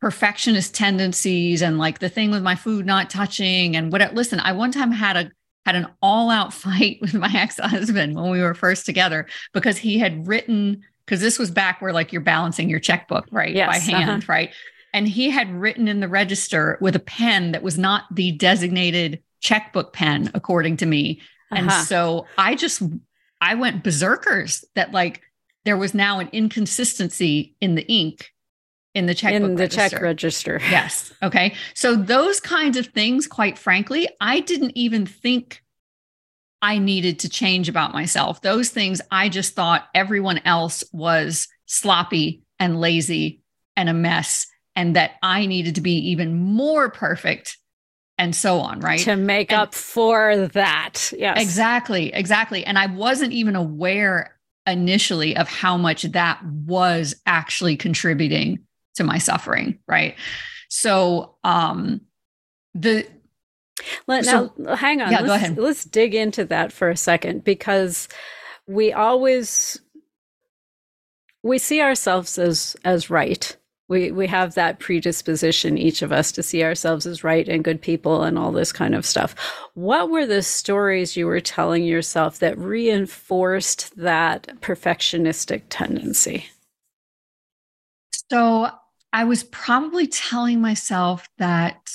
perfectionist 0.00 0.74
tendencies 0.74 1.60
and 1.60 1.76
like 1.76 1.98
the 1.98 2.08
thing 2.08 2.30
with 2.30 2.42
my 2.42 2.56
food 2.56 2.86
not 2.86 3.10
touching 3.10 3.76
and 3.76 3.92
what 3.92 4.14
listen 4.14 4.40
i 4.40 4.50
one 4.50 4.72
time 4.72 4.90
had 4.90 5.14
a 5.14 5.30
had 5.66 5.76
an 5.76 5.86
all 6.02 6.30
out 6.30 6.52
fight 6.54 6.98
with 7.00 7.14
my 7.14 7.30
ex 7.34 7.58
husband 7.58 8.14
when 8.14 8.30
we 8.30 8.40
were 8.40 8.54
first 8.54 8.86
together 8.86 9.26
because 9.52 9.78
he 9.78 9.98
had 9.98 10.26
written 10.26 10.82
because 11.04 11.20
this 11.20 11.40
was 11.40 11.50
back 11.50 11.82
where 11.82 11.92
like 11.92 12.12
you're 12.12 12.22
balancing 12.22 12.70
your 12.70 12.78
checkbook, 12.78 13.26
right? 13.32 13.52
Yes, 13.52 13.68
By 13.68 13.78
hand, 13.78 14.22
uh-huh. 14.22 14.32
right? 14.32 14.50
And 14.94 15.08
he 15.08 15.30
had 15.30 15.50
written 15.52 15.88
in 15.88 15.98
the 15.98 16.08
register 16.08 16.78
with 16.80 16.94
a 16.94 17.00
pen 17.00 17.50
that 17.52 17.64
was 17.64 17.76
not 17.76 18.04
the 18.14 18.32
designated 18.32 19.20
checkbook 19.40 19.92
pen, 19.92 20.30
according 20.34 20.76
to 20.78 20.86
me. 20.86 21.20
Uh-huh. 21.50 21.62
And 21.62 21.72
so 21.86 22.26
I 22.38 22.54
just, 22.54 22.82
I 23.40 23.56
went 23.56 23.82
berserkers 23.82 24.64
that 24.76 24.92
like 24.92 25.22
there 25.64 25.76
was 25.76 25.94
now 25.94 26.20
an 26.20 26.28
inconsistency 26.32 27.56
in 27.60 27.74
the 27.74 27.86
ink 27.88 28.30
in 28.94 29.06
the 29.06 29.14
check 29.14 29.32
in 29.32 29.54
the 29.54 29.62
register. 29.62 29.88
check 29.90 30.02
register. 30.02 30.60
Yes. 30.70 31.12
Okay. 31.22 31.54
So 31.74 31.96
those 31.96 32.40
kinds 32.40 32.76
of 32.76 32.86
things, 32.86 33.26
quite 33.26 33.58
frankly, 33.58 34.08
I 34.20 34.40
didn't 34.40 34.72
even 34.74 35.06
think 35.06 35.62
I 36.62 36.78
needed 36.78 37.20
to 37.20 37.28
change 37.28 37.68
about 37.68 37.92
myself. 37.92 38.42
Those 38.42 38.70
things 38.70 39.00
I 39.10 39.28
just 39.28 39.54
thought 39.54 39.88
everyone 39.94 40.38
else 40.44 40.84
was 40.92 41.48
sloppy 41.66 42.42
and 42.58 42.80
lazy 42.80 43.40
and 43.76 43.88
a 43.88 43.94
mess, 43.94 44.46
and 44.76 44.96
that 44.96 45.12
I 45.22 45.46
needed 45.46 45.76
to 45.76 45.80
be 45.80 46.10
even 46.10 46.36
more 46.36 46.90
perfect 46.90 47.56
and 48.18 48.36
so 48.36 48.60
on, 48.60 48.80
right? 48.80 49.00
To 49.00 49.16
make 49.16 49.50
and 49.50 49.62
up 49.62 49.74
for 49.74 50.48
that. 50.48 51.12
Yes. 51.16 51.40
Exactly. 51.40 52.12
Exactly. 52.12 52.66
And 52.66 52.78
I 52.78 52.86
wasn't 52.86 53.32
even 53.32 53.56
aware 53.56 54.36
initially 54.66 55.36
of 55.36 55.48
how 55.48 55.78
much 55.78 56.02
that 56.02 56.44
was 56.44 57.14
actually 57.24 57.76
contributing 57.76 58.58
to 58.94 59.04
my 59.04 59.18
suffering, 59.18 59.78
right? 59.86 60.16
So, 60.68 61.36
um, 61.44 62.02
the 62.74 63.06
let, 64.06 64.24
so, 64.24 64.52
now 64.56 64.76
hang 64.76 65.00
on. 65.00 65.10
Yeah, 65.10 65.20
let's, 65.20 65.26
go 65.26 65.34
ahead. 65.34 65.58
Let's 65.58 65.84
dig 65.84 66.14
into 66.14 66.44
that 66.46 66.72
for 66.72 66.90
a 66.90 66.96
second 66.96 67.44
because 67.44 68.08
we 68.66 68.92
always 68.92 69.80
we 71.42 71.58
see 71.58 71.80
ourselves 71.80 72.38
as 72.38 72.76
as 72.84 73.10
right. 73.10 73.56
We 73.88 74.12
we 74.12 74.28
have 74.28 74.54
that 74.54 74.78
predisposition, 74.78 75.76
each 75.76 76.02
of 76.02 76.12
us, 76.12 76.30
to 76.32 76.42
see 76.42 76.62
ourselves 76.62 77.06
as 77.06 77.24
right 77.24 77.48
and 77.48 77.64
good 77.64 77.82
people 77.82 78.22
and 78.22 78.38
all 78.38 78.52
this 78.52 78.72
kind 78.72 78.94
of 78.94 79.04
stuff. 79.04 79.34
What 79.74 80.10
were 80.10 80.26
the 80.26 80.42
stories 80.42 81.16
you 81.16 81.26
were 81.26 81.40
telling 81.40 81.82
yourself 81.84 82.38
that 82.38 82.56
reinforced 82.58 83.96
that 83.96 84.60
perfectionistic 84.60 85.62
tendency? 85.70 86.46
So 88.30 88.70
I 89.12 89.24
was 89.24 89.42
probably 89.44 90.06
telling 90.06 90.60
myself 90.60 91.28
that 91.38 91.90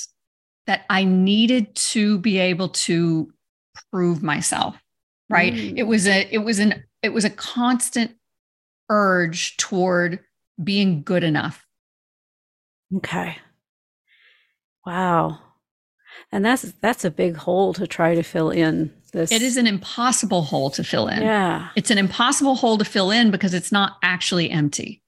that 0.68 0.86
I 0.90 1.04
needed 1.04 1.76
to 1.76 2.18
be 2.20 2.40
able 2.40 2.70
to 2.70 3.32
prove 3.92 4.24
myself, 4.24 4.76
right? 5.30 5.54
Mm. 5.54 5.78
It 5.78 5.84
was 5.84 6.08
a 6.08 6.28
it 6.32 6.40
was 6.40 6.60
an 6.60 6.84
it 7.02 7.10
was 7.10 7.26
a 7.26 7.30
constant 7.30 8.16
urge 8.90 9.58
toward 9.58 10.20
being 10.62 11.04
good 11.04 11.24
enough. 11.24 11.66
Okay. 12.98 13.38
Wow. 14.86 15.40
And 16.32 16.44
that's 16.44 16.64
that's 16.82 17.06
a 17.06 17.12
big 17.12 17.36
hole 17.36 17.74
to 17.74 17.88
try 17.88 18.16
to 18.16 18.24
fill 18.24 18.50
in. 18.50 18.94
This 19.14 19.32
It 19.32 19.42
is 19.42 19.56
an 19.58 19.68
impossible 19.68 20.42
hole 20.42 20.70
to 20.72 20.84
fill 20.84 21.08
in. 21.08 21.22
Yeah. 21.22 21.70
It's 21.76 21.92
an 21.92 21.98
impossible 21.98 22.56
hole 22.56 22.78
to 22.78 22.86
fill 22.86 23.12
in 23.12 23.32
because 23.32 23.54
it's 23.54 23.72
not 23.72 23.98
actually 24.04 24.50
empty 24.50 25.02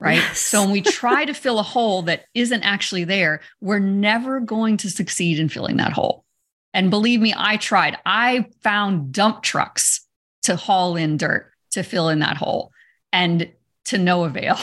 right? 0.00 0.16
Yes. 0.16 0.40
So 0.40 0.62
when 0.62 0.72
we 0.72 0.80
try 0.80 1.24
to 1.24 1.34
fill 1.34 1.58
a 1.58 1.64
hole 1.64 2.02
that 2.02 2.24
isn't 2.34 2.62
actually 2.62 3.04
there, 3.04 3.40
we're 3.60 3.78
never 3.78 4.40
going 4.40 4.78
to 4.78 4.90
succeed 4.90 5.38
in 5.38 5.48
filling 5.48 5.76
that 5.76 5.92
hole. 5.92 6.24
And 6.72 6.90
believe 6.90 7.20
me, 7.20 7.34
I 7.36 7.56
tried. 7.58 7.98
I 8.06 8.46
found 8.62 9.12
dump 9.12 9.42
trucks 9.42 10.00
to 10.42 10.56
haul 10.56 10.96
in 10.96 11.16
dirt 11.16 11.52
to 11.72 11.82
fill 11.82 12.08
in 12.08 12.20
that 12.20 12.36
hole 12.36 12.72
and 13.12 13.50
to 13.84 13.98
no 13.98 14.24
avail. 14.24 14.58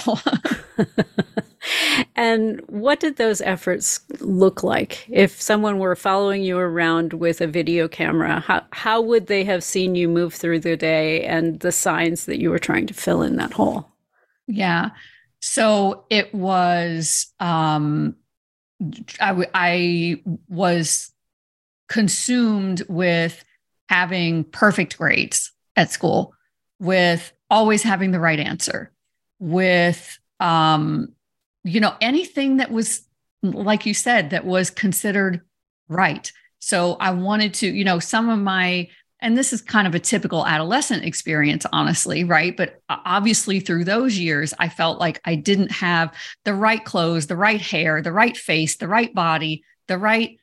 and 2.15 2.61
what 2.67 2.99
did 2.99 3.17
those 3.17 3.41
efforts 3.41 3.99
look 4.19 4.63
like? 4.63 5.05
If 5.09 5.39
someone 5.41 5.79
were 5.79 5.95
following 5.95 6.43
you 6.43 6.57
around 6.57 7.13
with 7.13 7.41
a 7.41 7.47
video 7.47 7.87
camera, 7.87 8.39
how, 8.39 8.63
how 8.71 9.01
would 9.01 9.27
they 9.27 9.43
have 9.43 9.63
seen 9.63 9.95
you 9.95 10.07
move 10.07 10.33
through 10.33 10.61
the 10.61 10.77
day 10.77 11.23
and 11.25 11.59
the 11.59 11.71
signs 11.71 12.25
that 12.25 12.39
you 12.39 12.49
were 12.49 12.59
trying 12.59 12.87
to 12.87 12.93
fill 12.93 13.21
in 13.21 13.35
that 13.35 13.53
hole? 13.53 13.89
Yeah. 14.47 14.91
So 15.41 16.05
it 16.09 16.33
was, 16.33 17.27
um, 17.39 18.15
I, 19.19 20.21
was 20.49 21.11
consumed 21.87 22.83
with 22.89 23.43
having 23.89 24.43
perfect 24.43 24.97
grades 24.97 25.51
at 25.75 25.91
school, 25.91 26.33
with 26.79 27.31
always 27.49 27.83
having 27.83 28.11
the 28.11 28.19
right 28.19 28.39
answer, 28.39 28.91
with, 29.39 30.19
um, 30.39 31.13
you 31.63 31.79
know, 31.79 31.95
anything 32.01 32.57
that 32.57 32.71
was, 32.71 33.01
like 33.41 33.85
you 33.85 33.93
said, 33.93 34.31
that 34.31 34.45
was 34.45 34.69
considered 34.69 35.41
right. 35.87 36.31
So 36.59 36.97
I 36.99 37.11
wanted 37.11 37.53
to, 37.55 37.67
you 37.67 37.85
know, 37.85 37.99
some 37.99 38.29
of 38.29 38.39
my 38.39 38.89
and 39.19 39.37
this 39.37 39.51
is 39.51 39.61
kind 39.61 39.87
of 39.87 39.95
a 39.95 39.99
typical 39.99 40.45
adolescent 40.45 41.03
experience 41.03 41.65
honestly 41.71 42.23
right? 42.23 42.55
But 42.55 42.81
obviously 42.89 43.59
through 43.59 43.83
those 43.83 44.17
years 44.17 44.53
i 44.59 44.69
felt 44.69 44.99
like 44.99 45.19
i 45.25 45.35
didn't 45.35 45.71
have 45.71 46.13
the 46.45 46.53
right 46.53 46.83
clothes 46.83 47.27
the 47.27 47.35
right 47.35 47.61
hair 47.61 48.01
the 48.01 48.11
right 48.11 48.37
face 48.37 48.77
the 48.77 48.87
right 48.87 49.13
body 49.13 49.63
the 49.87 49.97
right 49.97 50.37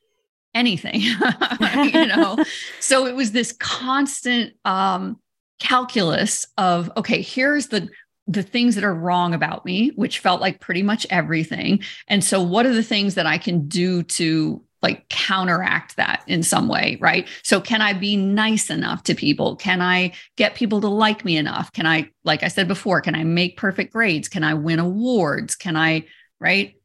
anything 0.54 1.00
you 1.92 2.06
know? 2.06 2.36
So 2.80 3.06
it 3.06 3.14
was 3.14 3.32
this 3.32 3.52
constant 3.52 4.54
um 4.64 5.20
calculus 5.58 6.46
of 6.58 6.90
okay 6.96 7.22
here's 7.22 7.68
the 7.68 7.88
the 8.26 8.42
things 8.42 8.74
that 8.74 8.84
are 8.84 8.94
wrong 8.94 9.34
about 9.34 9.64
me 9.64 9.90
which 9.96 10.18
felt 10.18 10.40
like 10.40 10.60
pretty 10.60 10.82
much 10.82 11.06
everything. 11.10 11.82
And 12.08 12.24
so 12.24 12.42
what 12.42 12.66
are 12.66 12.72
the 12.72 12.82
things 12.82 13.14
that 13.16 13.26
i 13.26 13.38
can 13.38 13.68
do 13.68 14.02
to 14.02 14.62
like 14.84 15.08
counteract 15.08 15.96
that 15.96 16.22
in 16.26 16.42
some 16.42 16.68
way, 16.68 16.98
right? 17.00 17.26
So, 17.42 17.60
can 17.60 17.80
I 17.80 17.94
be 17.94 18.16
nice 18.16 18.68
enough 18.68 19.02
to 19.04 19.14
people? 19.14 19.56
Can 19.56 19.80
I 19.80 20.12
get 20.36 20.54
people 20.54 20.80
to 20.82 20.88
like 20.88 21.24
me 21.24 21.38
enough? 21.38 21.72
Can 21.72 21.86
I, 21.86 22.10
like 22.22 22.42
I 22.42 22.48
said 22.48 22.68
before, 22.68 23.00
can 23.00 23.14
I 23.14 23.24
make 23.24 23.56
perfect 23.56 23.94
grades? 23.94 24.28
Can 24.28 24.44
I 24.44 24.52
win 24.52 24.78
awards? 24.78 25.56
Can 25.56 25.74
I, 25.74 26.04
right? 26.38 26.76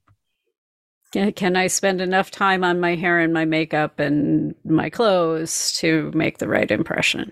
Can 1.11 1.57
I 1.57 1.67
spend 1.67 2.01
enough 2.01 2.31
time 2.31 2.63
on 2.63 2.79
my 2.79 2.95
hair 2.95 3.19
and 3.19 3.33
my 3.33 3.43
makeup 3.43 3.99
and 3.99 4.55
my 4.63 4.89
clothes 4.89 5.73
to 5.79 6.11
make 6.15 6.37
the 6.37 6.47
right 6.47 6.69
impression? 6.71 7.31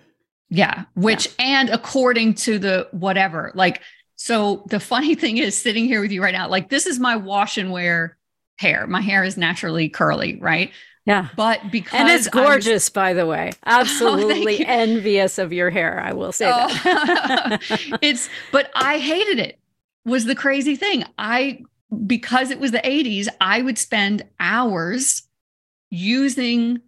Yeah. 0.50 0.84
Which, 0.96 1.28
yeah. 1.40 1.46
and 1.46 1.70
according 1.70 2.34
to 2.36 2.60
the 2.60 2.88
whatever, 2.92 3.52
like, 3.56 3.82
so 4.16 4.66
the 4.68 4.80
funny 4.80 5.16
thing 5.24 5.38
is 5.38 5.58
sitting 5.58 5.86
here 5.86 6.02
with 6.02 6.12
you 6.12 6.22
right 6.22 6.34
now, 6.34 6.50
like, 6.50 6.70
this 6.70 6.88
is 6.88 7.00
my 7.00 7.16
wash 7.16 7.58
and 7.58 7.72
wear 7.72 8.17
hair. 8.58 8.88
My 8.88 9.02
hair 9.02 9.24
is 9.24 9.38
naturally 9.38 9.90
curly, 9.90 10.38
right? 10.40 10.72
Yeah. 11.06 11.30
But 11.38 11.72
because 11.72 12.00
And 12.00 12.10
it's 12.10 12.28
gorgeous, 12.28 12.86
was, 12.86 12.90
by 12.90 13.14
the 13.14 13.26
way. 13.26 13.52
Oh, 13.66 13.80
Absolutely 13.80 14.66
oh, 14.66 14.70
envious 14.70 15.38
of 15.38 15.54
your 15.54 15.70
hair, 15.70 16.02
I 16.02 16.14
will 16.14 16.34
say 16.34 16.52
oh. 16.54 16.68
that. 16.84 17.60
it's 18.02 18.30
but 18.52 18.70
I 18.76 19.00
hated 19.00 19.40
it. 19.40 19.60
Was 20.06 20.26
the 20.26 20.36
crazy 20.36 20.76
thing. 20.76 21.06
I 21.18 21.64
because 22.06 22.52
it 22.52 22.60
was 22.60 22.72
the 22.72 22.80
80s, 22.80 23.28
I 23.40 23.62
would 23.62 23.78
spend 23.78 24.24
hours 24.40 25.24
using 25.90 26.82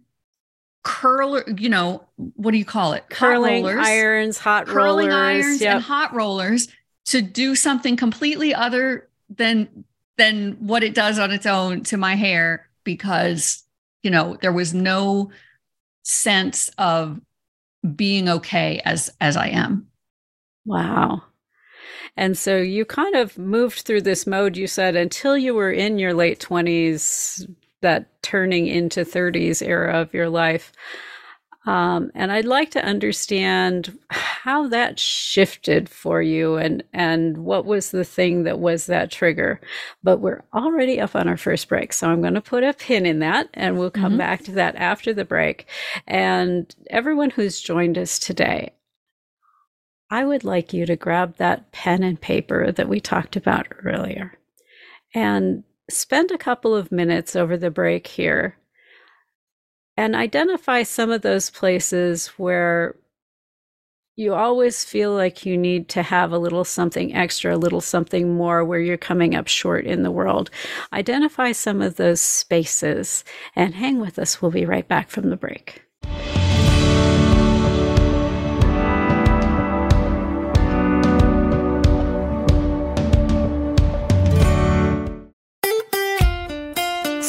curler, 0.82 1.44
you 1.56 1.68
know, 1.68 2.06
what 2.16 2.52
do 2.52 2.58
you 2.58 2.64
call 2.64 2.92
it? 2.92 3.04
Curling 3.08 3.64
hot 3.64 3.86
irons, 3.86 4.38
hot 4.38 4.66
curling 4.66 5.08
rollers, 5.08 5.44
irons 5.44 5.60
yep. 5.60 5.76
and 5.76 5.84
hot 5.84 6.14
rollers 6.14 6.68
to 7.06 7.22
do 7.22 7.54
something 7.54 7.96
completely 7.96 8.54
other 8.54 9.08
than 9.30 9.84
than 10.20 10.52
what 10.60 10.84
it 10.84 10.94
does 10.94 11.18
on 11.18 11.30
its 11.30 11.46
own 11.46 11.82
to 11.84 11.96
my 11.96 12.14
hair 12.14 12.68
because 12.84 13.64
you 14.02 14.10
know 14.10 14.36
there 14.42 14.52
was 14.52 14.74
no 14.74 15.30
sense 16.02 16.70
of 16.78 17.20
being 17.96 18.28
okay 18.28 18.80
as 18.84 19.10
as 19.20 19.36
I 19.36 19.48
am. 19.48 19.86
Wow. 20.66 21.22
And 22.16 22.36
so 22.36 22.58
you 22.58 22.84
kind 22.84 23.14
of 23.14 23.38
moved 23.38 23.80
through 23.80 24.02
this 24.02 24.26
mode 24.26 24.56
you 24.56 24.66
said 24.66 24.94
until 24.94 25.38
you 25.38 25.54
were 25.54 25.70
in 25.70 25.98
your 25.98 26.12
late 26.12 26.38
20s 26.40 27.48
that 27.80 28.22
turning 28.22 28.66
into 28.66 29.04
30s 29.04 29.66
era 29.66 29.98
of 29.98 30.12
your 30.12 30.28
life. 30.28 30.72
Um, 31.66 32.10
and 32.14 32.32
I'd 32.32 32.46
like 32.46 32.70
to 32.70 32.84
understand 32.84 33.98
how 34.08 34.68
that 34.68 34.98
shifted 34.98 35.90
for 35.90 36.22
you 36.22 36.56
and, 36.56 36.82
and 36.94 37.38
what 37.38 37.66
was 37.66 37.90
the 37.90 38.04
thing 38.04 38.44
that 38.44 38.58
was 38.58 38.86
that 38.86 39.10
trigger. 39.10 39.60
But 40.02 40.18
we're 40.18 40.42
already 40.54 41.00
up 41.00 41.14
on 41.14 41.28
our 41.28 41.36
first 41.36 41.68
break. 41.68 41.92
So 41.92 42.08
I'm 42.08 42.22
going 42.22 42.34
to 42.34 42.40
put 42.40 42.64
a 42.64 42.72
pin 42.72 43.04
in 43.04 43.18
that 43.18 43.50
and 43.52 43.78
we'll 43.78 43.90
come 43.90 44.12
mm-hmm. 44.12 44.18
back 44.18 44.44
to 44.44 44.52
that 44.52 44.76
after 44.76 45.12
the 45.12 45.24
break. 45.26 45.66
And 46.06 46.74
everyone 46.88 47.30
who's 47.30 47.60
joined 47.60 47.98
us 47.98 48.18
today, 48.18 48.72
I 50.10 50.24
would 50.24 50.44
like 50.44 50.72
you 50.72 50.86
to 50.86 50.96
grab 50.96 51.36
that 51.36 51.72
pen 51.72 52.02
and 52.02 52.18
paper 52.20 52.72
that 52.72 52.88
we 52.88 53.00
talked 53.00 53.36
about 53.36 53.68
earlier 53.84 54.38
and 55.14 55.62
spend 55.90 56.30
a 56.30 56.38
couple 56.38 56.74
of 56.74 56.90
minutes 56.90 57.36
over 57.36 57.56
the 57.56 57.70
break 57.70 58.06
here 58.06 58.56
and 60.00 60.16
identify 60.16 60.82
some 60.82 61.10
of 61.10 61.20
those 61.20 61.50
places 61.50 62.28
where 62.38 62.96
you 64.16 64.32
always 64.32 64.82
feel 64.82 65.12
like 65.12 65.44
you 65.44 65.58
need 65.58 65.90
to 65.90 66.02
have 66.02 66.32
a 66.32 66.38
little 66.38 66.64
something 66.64 67.14
extra, 67.14 67.54
a 67.54 67.58
little 67.58 67.82
something 67.82 68.34
more 68.34 68.64
where 68.64 68.80
you're 68.80 68.96
coming 68.96 69.34
up 69.34 69.46
short 69.46 69.84
in 69.84 70.02
the 70.02 70.10
world. 70.10 70.48
Identify 70.94 71.52
some 71.52 71.82
of 71.82 71.96
those 71.96 72.18
spaces 72.18 73.24
and 73.54 73.74
hang 73.74 74.00
with 74.00 74.18
us. 74.18 74.40
We'll 74.40 74.50
be 74.50 74.64
right 74.64 74.88
back 74.88 75.10
from 75.10 75.28
the 75.28 75.36
break. 75.36 75.82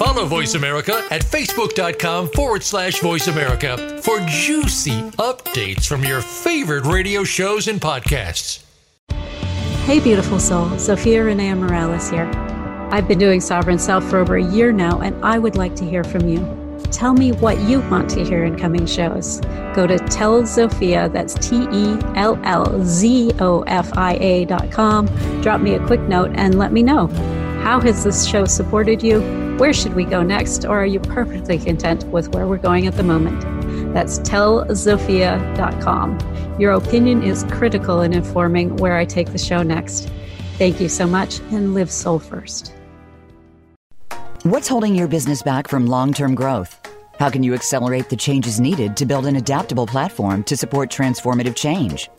Follow 0.04 0.26
Voice 0.26 0.56
America 0.56 1.06
at 1.12 1.22
facebook.com 1.22 2.30
forward 2.30 2.64
slash 2.64 3.00
voice 3.02 3.28
America 3.28 4.00
for 4.02 4.20
juicy 4.22 5.00
updates 5.20 5.86
from 5.86 6.04
your 6.04 6.22
favorite 6.22 6.86
radio 6.86 7.24
shows 7.24 7.68
and 7.68 7.80
podcasts. 7.80 8.64
Hey, 9.86 10.00
beautiful 10.00 10.40
soul. 10.40 10.66
Zofia 10.70 11.24
Renea 11.24 11.56
Morales 11.56 12.10
here. 12.10 12.26
I've 12.92 13.08
been 13.08 13.20
doing 13.20 13.40
Sovereign 13.40 13.78
Self 13.78 14.04
for 14.10 14.18
over 14.18 14.38
a 14.38 14.44
year 14.44 14.72
now, 14.72 15.02
and 15.02 15.24
I 15.24 15.38
would 15.38 15.56
like 15.56 15.76
to 15.76 15.86
hear 15.86 16.04
from 16.04 16.28
you. 16.28 16.40
Tell 16.92 17.14
me 17.14 17.34
what 17.34 17.60
you 17.60 17.82
want 17.82 18.10
to 18.10 18.26
hear 18.26 18.44
in 18.44 18.58
coming 18.58 18.88
shows. 18.88 19.40
Go 19.76 19.86
to 19.86 20.00
Tell 20.00 20.42
Zofia, 20.42 21.14
that's 21.14 21.36
T 21.36 21.68
E 21.72 22.00
L 22.16 22.40
L 22.44 22.84
Z 22.84 23.34
O 23.40 23.62
F 23.68 23.96
I 23.96 24.14
A 24.16 24.46
dot 24.46 24.72
com. 24.72 25.06
Drop 25.44 25.62
me 25.62 25.76
a 25.76 25.86
quick 25.86 26.02
note 26.02 26.32
and 26.34 26.58
let 26.58 26.74
me 26.74 26.82
know. 26.82 27.08
How 27.62 27.80
has 27.82 28.04
this 28.04 28.28
show 28.28 28.46
supported 28.46 29.04
you? 29.04 29.22
Where 29.58 29.72
should 29.72 29.94
we 29.94 30.04
go 30.04 30.24
next? 30.24 30.66
Or 30.66 30.80
are 30.80 30.86
you 30.86 31.00
perfectly 31.00 31.60
content 31.60 32.04
with 32.06 32.34
where 32.34 32.48
we're 32.48 32.58
going 32.58 32.88
at 32.88 32.96
the 32.96 33.04
moment? 33.04 33.40
That's 33.94 34.18
tellzofia.com. 34.20 36.18
Your 36.60 36.72
opinion 36.72 37.22
is 37.22 37.46
critical 37.52 38.02
in 38.02 38.14
informing 38.14 38.78
where 38.78 38.98
I 38.98 39.06
take 39.06 39.32
the 39.32 39.38
show 39.38 39.62
next. 39.62 40.10
Thank 40.58 40.82
you 40.82 40.90
so 40.90 41.06
much 41.06 41.40
and 41.52 41.76
live 41.76 41.92
soul 41.92 42.18
first. 42.18 42.74
What's 44.42 44.68
holding 44.68 44.96
your 44.96 45.08
business 45.08 45.44
back 45.44 45.68
from 45.68 45.86
long 45.86 46.14
term 46.14 46.34
growth? 46.34 46.80
How 47.20 47.30
can 47.30 47.44
you 47.44 47.54
accelerate 47.54 48.10
the 48.10 48.16
changes 48.16 48.60
needed 48.60 48.98
to 48.98 49.06
build 49.06 49.28
an 49.28 49.36
adaptable 49.36 49.86
platform 49.86 50.44
to 50.46 50.58
support 50.58 50.90
transformative 50.90 51.56
change? 51.56 52.10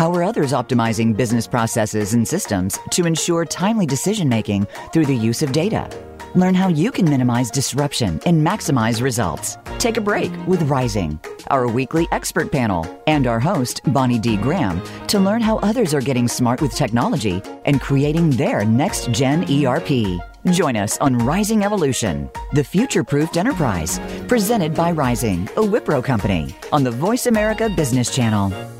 How 0.00 0.10
are 0.14 0.22
others 0.22 0.52
optimizing 0.52 1.14
business 1.14 1.46
processes 1.46 2.14
and 2.14 2.26
systems 2.26 2.78
to 2.92 3.04
ensure 3.04 3.44
timely 3.44 3.84
decision 3.84 4.30
making 4.30 4.66
through 4.94 5.04
the 5.04 5.14
use 5.14 5.42
of 5.42 5.52
data? 5.52 5.90
Learn 6.34 6.54
how 6.54 6.68
you 6.68 6.90
can 6.90 7.04
minimize 7.04 7.50
disruption 7.50 8.18
and 8.24 8.40
maximize 8.40 9.02
results. 9.02 9.58
Take 9.78 9.98
a 9.98 10.00
break 10.00 10.32
with 10.46 10.62
Rizing, 10.62 11.20
our 11.48 11.68
weekly 11.68 12.08
expert 12.12 12.50
panel, 12.50 12.86
and 13.06 13.26
our 13.26 13.38
host, 13.38 13.82
Bonnie 13.92 14.18
D. 14.18 14.38
Graham, 14.38 14.82
to 15.08 15.20
learn 15.20 15.42
how 15.42 15.58
others 15.58 15.92
are 15.92 16.00
getting 16.00 16.28
smart 16.28 16.62
with 16.62 16.74
technology 16.74 17.42
and 17.66 17.78
creating 17.78 18.30
their 18.30 18.64
next 18.64 19.10
gen 19.10 19.44
ERP. 19.52 20.18
Join 20.46 20.76
us 20.76 20.96
on 20.96 21.18
Rizing 21.18 21.62
Evolution, 21.62 22.30
the 22.54 22.64
future 22.64 23.04
proofed 23.04 23.36
enterprise, 23.36 24.00
presented 24.28 24.74
by 24.74 24.92
Rizing, 24.92 25.42
a 25.58 25.62
Wipro 25.62 26.02
company, 26.02 26.56
on 26.72 26.84
the 26.84 26.90
Voice 26.90 27.26
America 27.26 27.68
Business 27.68 28.14
Channel. 28.16 28.79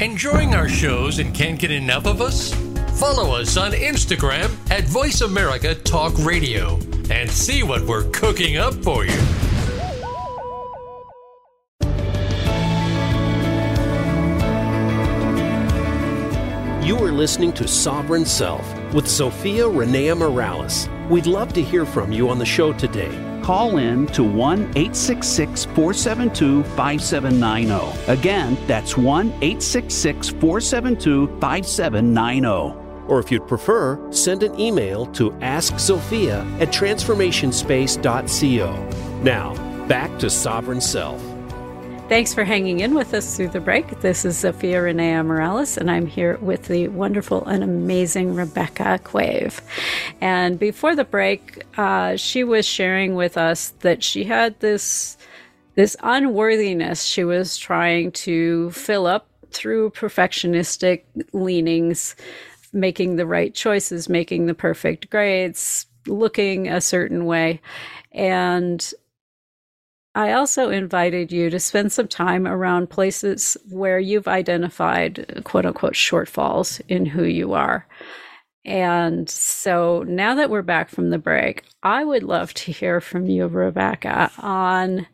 Enjoying 0.00 0.54
our 0.54 0.68
shows 0.68 1.18
and 1.18 1.34
can't 1.34 1.58
get 1.58 1.70
enough 1.70 2.06
of 2.06 2.20
us? 2.20 2.54
Follow 2.98 3.34
us 3.34 3.56
on 3.56 3.72
Instagram 3.72 4.50
at 4.70 4.84
Voice 4.84 5.20
America 5.20 5.74
Talk 5.74 6.12
Radio 6.18 6.78
and 7.10 7.30
see 7.30 7.62
what 7.62 7.82
we're 7.82 8.10
cooking 8.10 8.56
up 8.56 8.74
for 8.74 9.04
you. 9.04 9.20
You 16.82 16.98
are 17.04 17.12
listening 17.12 17.52
to 17.52 17.68
Sovereign 17.68 18.24
Self 18.24 18.66
with 18.94 19.04
Zofia 19.04 19.70
Renea 19.70 20.16
Morales. 20.16 20.88
We'd 21.08 21.26
love 21.26 21.52
to 21.52 21.62
hear 21.62 21.84
from 21.84 22.10
you 22.10 22.28
on 22.30 22.38
the 22.38 22.46
show 22.46 22.72
today. 22.72 23.29
Call 23.50 23.78
in 23.78 24.06
to 24.06 24.22
1 24.22 24.60
866 24.76 25.64
472 25.64 26.62
5790. 26.76 28.12
Again, 28.12 28.56
that's 28.68 28.96
1 28.96 29.26
866 29.26 30.28
472 30.28 31.26
5790. 31.40 33.08
Or 33.08 33.18
if 33.18 33.32
you'd 33.32 33.48
prefer, 33.48 33.98
send 34.12 34.44
an 34.44 34.56
email 34.60 35.04
to 35.06 35.30
askzofia 35.40 36.46
at 36.60 36.68
transformationspace.co. 36.68 39.22
Now, 39.24 39.86
back 39.88 40.16
to 40.20 40.30
Sovereign 40.30 40.80
Self. 40.80 41.29
Thanks 42.10 42.34
for 42.34 42.42
hanging 42.42 42.80
in 42.80 42.94
with 42.94 43.14
us 43.14 43.36
through 43.36 43.50
the 43.50 43.60
break. 43.60 44.00
This 44.00 44.24
is 44.24 44.42
Zofia 44.42 44.82
Renea 44.82 45.24
Morales, 45.24 45.78
and 45.78 45.88
I'm 45.88 46.06
here 46.06 46.38
with 46.38 46.66
the 46.66 46.88
wonderful 46.88 47.46
and 47.46 47.62
amazing 47.62 48.34
Rebecca 48.34 48.98
Quave. 49.04 49.60
And 50.20 50.58
before 50.58 50.96
the 50.96 51.04
break, 51.04 51.62
uh, 51.78 52.16
she 52.16 52.42
was 52.42 52.66
sharing 52.66 53.14
with 53.14 53.38
us 53.38 53.74
that 53.82 54.02
she 54.02 54.24
had 54.24 54.58
this 54.58 55.18
this 55.76 55.96
unworthiness 56.02 57.04
she 57.04 57.22
was 57.22 57.56
trying 57.56 58.10
to 58.26 58.72
fill 58.72 59.06
up 59.06 59.28
through 59.52 59.90
perfectionistic 59.90 61.04
leanings, 61.32 62.16
making 62.72 63.16
the 63.16 63.26
right 63.26 63.54
choices, 63.54 64.08
making 64.08 64.46
the 64.46 64.54
perfect 64.54 65.10
grades, 65.10 65.86
looking 66.08 66.66
a 66.66 66.80
certain 66.80 67.24
way. 67.24 67.60
And 68.10 68.92
I 70.14 70.32
also 70.32 70.70
invited 70.70 71.30
you 71.30 71.50
to 71.50 71.60
spend 71.60 71.92
some 71.92 72.08
time 72.08 72.46
around 72.46 72.90
places 72.90 73.56
where 73.70 73.98
you've 74.00 74.26
identified 74.28 75.42
quote 75.44 75.66
unquote 75.66 75.94
shortfalls 75.94 76.80
in 76.88 77.06
who 77.06 77.24
you 77.24 77.52
are. 77.52 77.86
And 78.64 79.28
so 79.30 80.04
now 80.06 80.34
that 80.34 80.50
we're 80.50 80.62
back 80.62 80.90
from 80.90 81.10
the 81.10 81.18
break, 81.18 81.64
I 81.82 82.04
would 82.04 82.22
love 82.22 82.54
to 82.54 82.72
hear 82.72 83.00
from 83.00 83.26
you, 83.26 83.46
Rebecca, 83.46 84.30
on 84.38 85.06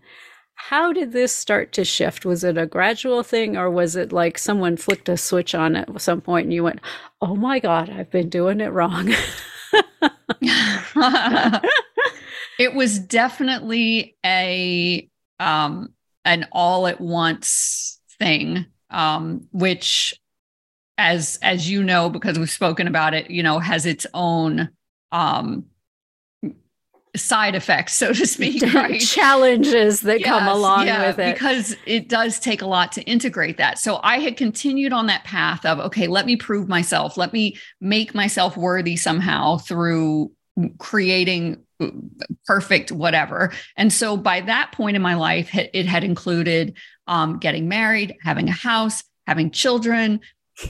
how 0.57 0.93
did 0.93 1.13
this 1.13 1.35
start 1.35 1.73
to 1.75 1.85
shift? 1.85 2.25
Was 2.27 2.45
it 2.45 2.59
a 2.59 2.67
gradual 2.67 3.23
thing 3.23 3.57
or 3.57 3.71
was 3.71 3.97
it 3.97 4.13
like 4.13 4.39
someone 4.39 4.77
flicked 4.77 5.09
a 5.09 5.17
switch 5.17 5.55
on 5.55 5.77
at 5.77 6.01
some 6.01 6.21
point 6.21 6.47
and 6.47 6.55
you 6.55 6.65
went, 6.65 6.81
oh 7.23 7.37
my 7.37 7.61
God, 7.61 7.91
I've 7.91 8.11
been 8.11 8.29
doing 8.31 8.61
it 8.61 8.73
wrong? 8.73 9.13
it 12.59 12.75
was 12.75 12.99
definitely 12.99 14.17
a 14.25 15.09
um 15.39 15.89
an 16.25 16.47
all 16.53 16.87
at 16.87 17.01
once 17.01 18.01
thing 18.19 18.67
um 18.91 19.47
which 19.53 20.19
as 20.99 21.39
as 21.43 21.69
you 21.69 21.83
know 21.83 22.09
because 22.09 22.39
we've 22.39 22.51
spoken 22.51 22.87
about 22.87 23.15
it 23.15 23.31
you 23.31 23.43
know 23.43 23.59
has 23.59 23.87
its 23.87 24.07
own 24.15 24.69
um 25.13 25.67
side 27.17 27.55
effects 27.55 27.95
so 27.95 28.13
to 28.13 28.27
speak 28.27 28.63
right? 28.75 29.01
challenges 29.01 30.03
that 30.03 30.21
yes, 30.21 30.29
come 30.29 30.47
along 30.49 30.87
yeah, 30.87 31.07
with 31.07 31.19
it. 31.19 31.35
because 31.35 31.77
it 31.87 32.09
does 32.09 32.39
take 32.39 32.63
a 32.63 32.67
lot 32.67 32.93
to 32.93 33.03
integrate 33.03 33.57
that. 33.57 33.79
So 33.79 34.01
i 34.03 34.19
had 34.19 34.37
continued 34.37 34.93
on 34.93 35.07
that 35.07 35.25
path 35.25 35.65
of 35.65 35.79
okay 35.81 36.07
let 36.07 36.27
me 36.27 36.37
prove 36.37 36.69
myself. 36.69 37.17
Let 37.17 37.33
me 37.33 37.57
make 37.81 38.15
myself 38.15 38.57
worthy 38.57 38.97
somehow 38.97 39.59
through 39.59 40.31
creating 40.79 41.63
perfect 42.47 42.91
whatever. 42.91 43.53
And 43.77 43.93
so 43.93 44.17
by 44.17 44.41
that 44.43 44.73
point 44.73 44.97
in 44.97 45.03
my 45.03 45.15
life 45.15 45.51
it 45.55 45.87
had 45.87 46.05
included 46.05 46.77
um, 47.07 47.39
getting 47.39 47.69
married 47.69 48.17
having 48.23 48.49
a 48.49 48.53
house 48.53 49.05
having 49.27 49.51
children 49.51 50.21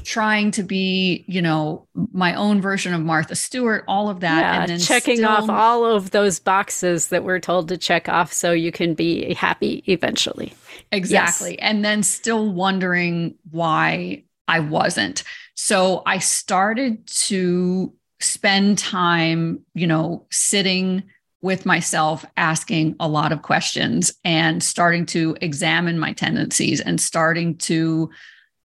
trying 0.03 0.51
to 0.51 0.65
be 0.65 1.25
you 1.29 1.41
know 1.41 1.87
my 2.13 2.35
own 2.35 2.61
version 2.61 2.93
of 2.93 3.01
martha 3.01 3.37
stewart 3.37 3.85
all 3.87 4.09
of 4.09 4.21
that. 4.21 4.41
Yeah, 4.41 4.61
and 4.63 4.71
then 4.71 4.79
checking 4.81 5.19
still, 5.19 5.29
off 5.29 5.49
all 5.49 5.85
of 5.85 6.11
those 6.11 6.41
boxes 6.41 7.09
that 7.09 7.23
we're 7.23 7.39
told 7.39 7.69
to 7.69 7.79
check 7.79 8.09
off 8.09 8.33
so 8.33 8.51
you 8.51 8.73
can 8.73 8.95
be 8.95 9.33
happy 9.35 9.85
eventually. 9.87 10.53
Exactly. 10.91 11.53
Yes. 11.53 11.59
and 11.61 11.85
then 11.85 12.03
still 12.03 12.51
wondering 12.51 13.37
why 13.51 14.25
i 14.49 14.59
wasn't. 14.61 15.23
So 15.55 16.03
i 16.05 16.19
started 16.19 17.07
to 17.07 17.93
spend 18.21 18.79
time, 18.79 19.61
you 19.75 19.87
know, 19.87 20.27
sitting 20.31 21.03
with 21.43 21.67
myself, 21.67 22.25
asking 22.37 22.97
a 22.99 23.09
lot 23.09 23.33
of 23.33 23.43
questions 23.43 24.13
and 24.25 24.63
starting 24.63 25.07
to 25.07 25.37
examine 25.41 25.99
my 25.99 26.13
tendencies 26.13 26.81
and 26.81 27.01
starting 27.01 27.57
to 27.57 28.11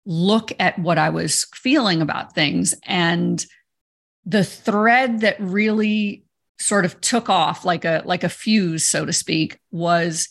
look 0.06 0.52
at 0.58 0.78
what 0.78 0.98
I 0.98 1.10
was 1.10 1.46
feeling 1.54 2.00
about 2.00 2.34
things. 2.34 2.74
And 2.84 3.44
the 4.24 4.44
thread 4.44 5.20
that 5.20 5.40
really 5.40 6.24
sort 6.58 6.84
of 6.84 7.00
took 7.00 7.28
off 7.28 7.64
like 7.64 7.84
a 7.84 8.02
like 8.04 8.22
a 8.22 8.28
fuse 8.28 8.84
so 8.84 9.06
to 9.06 9.14
speak 9.14 9.58
was 9.70 10.28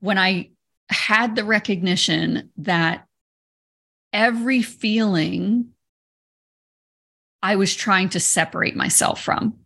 when 0.00 0.18
i 0.18 0.50
had 0.90 1.36
the 1.36 1.44
recognition 1.44 2.50
that 2.56 3.06
every 4.12 4.62
feeling 4.62 5.68
I 7.44 7.56
was 7.56 7.74
trying 7.74 8.08
to 8.10 8.20
separate 8.20 8.74
myself 8.74 9.22
from. 9.22 9.58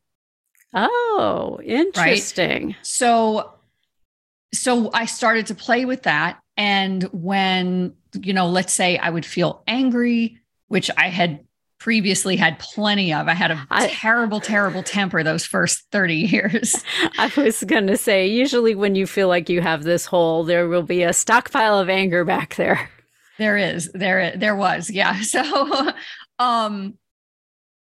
Oh, 0.75 1.61
interesting. 1.65 2.67
Right? 2.67 2.77
So 2.83 3.55
so 4.53 4.91
I 4.93 5.07
started 5.07 5.47
to 5.47 5.55
play 5.55 5.85
with 5.85 6.03
that 6.03 6.41
And 6.57 7.05
when, 7.13 7.95
you 8.21 8.33
know, 8.33 8.49
let's 8.49 8.73
say 8.73 8.99
I 8.99 9.11
would 9.11 9.25
feel 9.25 9.63
angry, 9.69 10.39
which 10.67 10.91
I 10.97 11.09
had 11.09 11.45
previously 11.79 12.35
had 12.35 12.59
plenty 12.59 13.13
of. 13.15 13.29
I 13.29 13.35
had 13.35 13.53
a 13.53 13.67
I, 13.71 13.87
terrible, 13.87 14.41
terrible 14.41 14.83
temper 14.83 15.23
those 15.23 15.47
first 15.47 15.85
30 15.93 16.15
years. 16.33 16.83
I 17.17 17.31
was 17.37 17.63
going 17.63 17.87
to 17.87 17.97
say, 17.97 18.27
usually 18.27 18.75
when 18.75 18.97
you 18.97 19.07
feel 19.07 19.29
like 19.29 19.49
you 19.49 19.61
have 19.61 19.85
this 19.85 20.05
hole, 20.05 20.43
there 20.43 20.67
will 20.67 20.83
be 20.83 21.05
a 21.05 21.13
stockpile 21.13 21.79
of 21.79 21.89
anger 21.89 22.25
back 22.25 22.57
there. 22.57 22.91
There 23.39 23.57
is, 23.57 23.93
there, 23.93 24.37
there 24.37 24.57
was. 24.57 24.91
Yeah. 24.91 25.21
So, 25.23 25.93
um, 26.41 26.99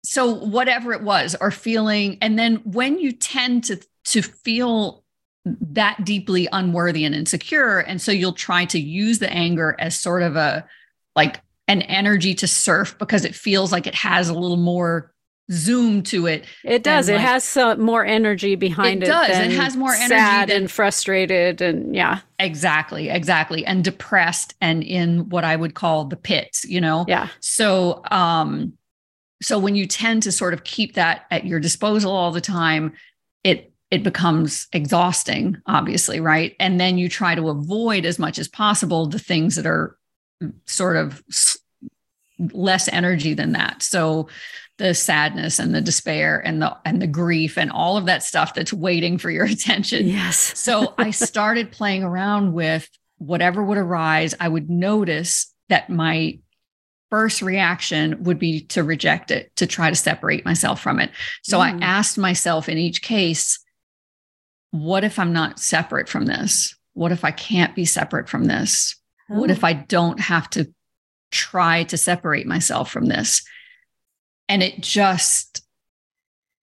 so 0.04 0.32
whatever 0.32 0.92
it 0.92 1.02
was 1.02 1.34
or 1.40 1.50
feeling, 1.50 2.18
and 2.20 2.38
then 2.38 2.56
when 2.64 2.98
you 2.98 3.10
tend 3.10 3.64
to, 3.64 3.80
to 4.04 4.22
feel 4.22 5.02
that 5.44 6.04
deeply 6.04 6.48
unworthy 6.52 7.04
and 7.04 7.14
insecure. 7.14 7.78
And 7.78 8.00
so 8.00 8.12
you'll 8.12 8.32
try 8.32 8.64
to 8.66 8.78
use 8.78 9.18
the 9.18 9.30
anger 9.30 9.76
as 9.78 9.98
sort 9.98 10.22
of 10.22 10.36
a, 10.36 10.66
like 11.14 11.40
an 11.68 11.82
energy 11.82 12.34
to 12.36 12.46
surf 12.46 12.96
because 12.98 13.26
it 13.26 13.34
feels 13.34 13.70
like 13.70 13.86
it 13.86 13.94
has 13.94 14.30
a 14.30 14.34
little 14.34 14.56
more 14.56 15.12
zoom 15.52 16.02
to 16.04 16.26
it. 16.26 16.46
It 16.64 16.82
does. 16.82 17.08
Like, 17.08 17.16
it 17.16 17.20
has 17.20 17.44
some 17.44 17.82
more 17.82 18.06
energy 18.06 18.54
behind 18.54 19.02
it. 19.02 19.06
It 19.06 19.12
does. 19.12 19.38
It 19.38 19.50
has 19.50 19.76
more 19.76 19.92
energy. 19.92 20.08
Sad 20.08 20.48
than, 20.48 20.62
and 20.62 20.70
frustrated 20.70 21.60
and 21.60 21.94
yeah. 21.94 22.20
Exactly. 22.38 23.10
Exactly. 23.10 23.66
And 23.66 23.84
depressed 23.84 24.54
and 24.62 24.82
in 24.82 25.28
what 25.28 25.44
I 25.44 25.56
would 25.56 25.74
call 25.74 26.06
the 26.06 26.16
pits, 26.16 26.64
you 26.64 26.80
know? 26.80 27.04
Yeah. 27.06 27.28
So 27.40 28.00
um 28.10 28.72
so 29.44 29.58
when 29.58 29.76
you 29.76 29.86
tend 29.86 30.22
to 30.22 30.32
sort 30.32 30.54
of 30.54 30.64
keep 30.64 30.94
that 30.94 31.26
at 31.30 31.44
your 31.44 31.60
disposal 31.60 32.12
all 32.12 32.30
the 32.32 32.40
time, 32.40 32.94
it 33.44 33.72
it 33.90 34.02
becomes 34.02 34.66
exhausting, 34.72 35.58
obviously, 35.66 36.18
right? 36.18 36.56
And 36.58 36.80
then 36.80 36.96
you 36.96 37.10
try 37.10 37.34
to 37.34 37.50
avoid 37.50 38.06
as 38.06 38.18
much 38.18 38.38
as 38.38 38.48
possible 38.48 39.06
the 39.06 39.18
things 39.18 39.56
that 39.56 39.66
are 39.66 39.98
sort 40.64 40.96
of 40.96 41.22
less 42.52 42.88
energy 42.88 43.34
than 43.34 43.52
that. 43.52 43.82
So 43.82 44.28
the 44.78 44.94
sadness 44.94 45.58
and 45.58 45.74
the 45.74 45.82
despair 45.82 46.40
and 46.44 46.62
the 46.62 46.74
and 46.86 47.00
the 47.00 47.06
grief 47.06 47.58
and 47.58 47.70
all 47.70 47.98
of 47.98 48.06
that 48.06 48.22
stuff 48.22 48.54
that's 48.54 48.72
waiting 48.72 49.18
for 49.18 49.30
your 49.30 49.44
attention. 49.56 50.08
Yes. 50.08 50.58
so 50.58 50.94
I 50.96 51.10
started 51.10 51.70
playing 51.70 52.02
around 52.02 52.54
with 52.54 52.88
whatever 53.18 53.62
would 53.62 53.78
arise. 53.78 54.34
I 54.40 54.48
would 54.48 54.70
notice 54.70 55.52
that 55.68 55.90
my 55.90 56.38
first 57.14 57.42
reaction 57.42 58.20
would 58.24 58.40
be 58.40 58.62
to 58.62 58.82
reject 58.82 59.30
it, 59.30 59.54
to 59.54 59.68
try 59.68 59.88
to 59.88 59.94
separate 59.94 60.44
myself 60.44 60.80
from 60.80 60.98
it. 60.98 61.12
So 61.44 61.58
mm. 61.58 61.60
I 61.60 61.86
asked 61.86 62.18
myself 62.18 62.68
in 62.68 62.76
each 62.76 63.02
case, 63.02 63.60
what 64.72 65.04
if 65.04 65.16
I'm 65.20 65.32
not 65.32 65.60
separate 65.60 66.08
from 66.08 66.26
this? 66.26 66.74
What 66.94 67.12
if 67.12 67.24
I 67.24 67.30
can't 67.30 67.72
be 67.76 67.84
separate 67.84 68.28
from 68.28 68.46
this? 68.46 68.96
Oh. 69.30 69.38
What 69.38 69.52
if 69.52 69.62
I 69.62 69.74
don't 69.74 70.18
have 70.18 70.50
to 70.50 70.74
try 71.30 71.84
to 71.84 71.96
separate 71.96 72.48
myself 72.48 72.90
from 72.90 73.06
this? 73.06 73.44
And 74.48 74.60
it 74.60 74.80
just, 74.80 75.62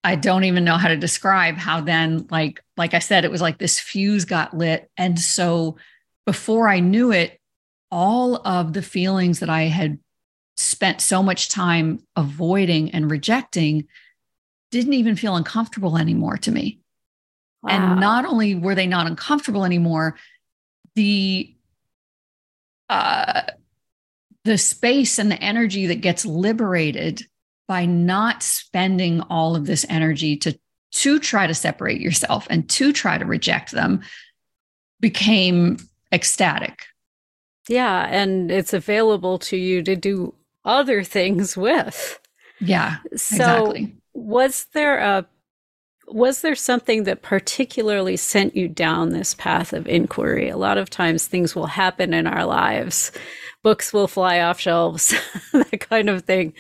I 0.03 0.17
don't 0.17 0.43
even 0.43 0.65
know 0.65 0.75
how 0.75 0.89
to 0.89 0.97
describe 0.97 1.55
how 1.55 1.79
then, 1.79 2.27
like, 2.29 2.61
like 2.75 2.93
I 2.93 2.99
said, 2.99 3.23
it 3.23 3.31
was 3.31 3.41
like 3.41 3.57
this 3.57 3.79
fuse 3.79 4.25
got 4.25 4.53
lit. 4.53 4.91
And 4.97 5.17
so 5.17 5.77
before 6.25 6.67
I 6.67 6.81
knew 6.81 7.13
it, 7.13 7.39
all 7.89 8.35
of 8.45 8.73
the 8.73 8.81
feelings 8.81 9.39
that 9.39 9.49
I 9.49 9.63
had 9.63 9.97
spent 10.57 11.01
so 11.01 11.23
much 11.23 11.49
time 11.49 11.99
avoiding 12.15 12.91
and 12.91 13.09
rejecting 13.09 13.87
didn't 14.71 14.93
even 14.93 15.15
feel 15.15 15.35
uncomfortable 15.35 15.97
anymore 15.97 16.37
to 16.37 16.51
me. 16.51 16.79
Wow. 17.61 17.69
And 17.71 17.99
not 17.99 18.25
only 18.25 18.55
were 18.55 18.75
they 18.75 18.87
not 18.87 19.07
uncomfortable 19.07 19.65
anymore, 19.65 20.17
the 20.95 21.53
uh, 22.89 23.43
the 24.43 24.57
space 24.57 25.19
and 25.19 25.31
the 25.31 25.41
energy 25.41 25.87
that 25.87 26.01
gets 26.01 26.25
liberated 26.25 27.25
by 27.67 27.85
not 27.85 28.43
spending 28.43 29.21
all 29.21 29.55
of 29.55 29.65
this 29.65 29.85
energy 29.87 30.35
to 30.37 30.57
to 30.93 31.19
try 31.19 31.47
to 31.47 31.53
separate 31.53 32.01
yourself 32.01 32.47
and 32.49 32.69
to 32.69 32.91
try 32.91 33.17
to 33.17 33.25
reject 33.25 33.71
them 33.71 34.01
became 34.99 35.77
ecstatic. 36.11 36.85
Yeah, 37.69 38.07
and 38.09 38.51
it's 38.51 38.73
available 38.73 39.39
to 39.39 39.57
you 39.57 39.83
to 39.83 39.95
do 39.95 40.33
other 40.65 41.03
things 41.03 41.57
with. 41.57 42.19
Yeah. 42.59 42.97
So 43.15 43.35
exactly. 43.35 43.95
was 44.13 44.65
there 44.73 44.99
a 44.99 45.25
was 46.07 46.41
there 46.41 46.55
something 46.55 47.05
that 47.05 47.21
particularly 47.21 48.17
sent 48.17 48.55
you 48.55 48.67
down 48.67 49.09
this 49.09 49.33
path 49.33 49.71
of 49.71 49.87
inquiry? 49.87 50.49
A 50.49 50.57
lot 50.57 50.77
of 50.77 50.89
times 50.89 51.25
things 51.25 51.55
will 51.55 51.67
happen 51.67 52.13
in 52.13 52.27
our 52.27 52.45
lives. 52.45 53.13
Books 53.63 53.93
will 53.93 54.07
fly 54.07 54.41
off 54.41 54.59
shelves, 54.59 55.15
that 55.53 55.87
kind 55.89 56.09
of 56.09 56.23
thing. 56.23 56.53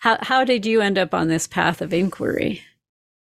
How 0.00 0.18
how 0.22 0.44
did 0.44 0.64
you 0.66 0.80
end 0.80 0.98
up 0.98 1.14
on 1.14 1.28
this 1.28 1.46
path 1.46 1.82
of 1.82 1.92
inquiry? 1.92 2.62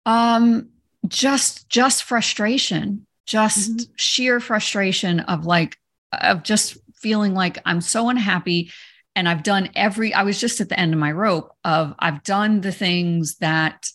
Um 0.05 0.69
just 1.07 1.69
just 1.69 2.03
frustration. 2.03 3.05
Just 3.25 3.71
mm-hmm. 3.71 3.91
sheer 3.95 4.39
frustration 4.39 5.21
of 5.21 5.45
like 5.45 5.77
of 6.11 6.43
just 6.43 6.77
feeling 6.95 7.33
like 7.33 7.57
I'm 7.65 7.81
so 7.81 8.09
unhappy 8.09 8.71
and 9.15 9.27
I've 9.27 9.43
done 9.43 9.69
every 9.75 10.13
I 10.13 10.23
was 10.23 10.39
just 10.39 10.61
at 10.61 10.69
the 10.69 10.79
end 10.79 10.93
of 10.93 10.99
my 10.99 11.11
rope 11.11 11.53
of 11.63 11.93
I've 11.99 12.23
done 12.23 12.61
the 12.61 12.71
things 12.71 13.37
that 13.37 13.87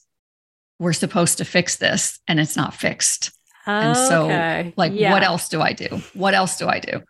we're 0.78 0.92
supposed 0.92 1.38
to 1.38 1.44
fix 1.44 1.76
this 1.76 2.20
and 2.28 2.38
it's 2.38 2.56
not 2.56 2.74
fixed. 2.74 3.32
And 3.66 3.96
so 3.96 4.72
like 4.76 4.92
yeah. 4.94 5.10
what 5.10 5.22
else 5.22 5.48
do 5.48 5.60
I 5.60 5.72
do? 5.72 6.00
What 6.14 6.34
else 6.34 6.56
do 6.56 6.68
I 6.68 6.78
do? 6.78 7.02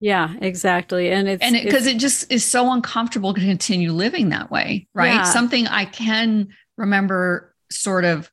Yeah, 0.00 0.34
exactly. 0.40 1.12
And 1.12 1.28
it's 1.28 1.42
and 1.42 1.54
because 1.54 1.86
it, 1.86 1.96
it, 1.96 1.98
just 2.00 2.32
is 2.32 2.44
so 2.44 2.72
uncomfortable 2.72 3.34
to 3.34 3.40
continue 3.40 3.92
living 3.92 4.30
that 4.30 4.50
way, 4.50 4.88
right? 4.94 5.14
Yeah. 5.14 5.22
Something 5.22 5.68
I 5.68 5.84
can 5.84 6.48
remember 6.76 7.54
sort 7.70 8.04
of 8.04 8.28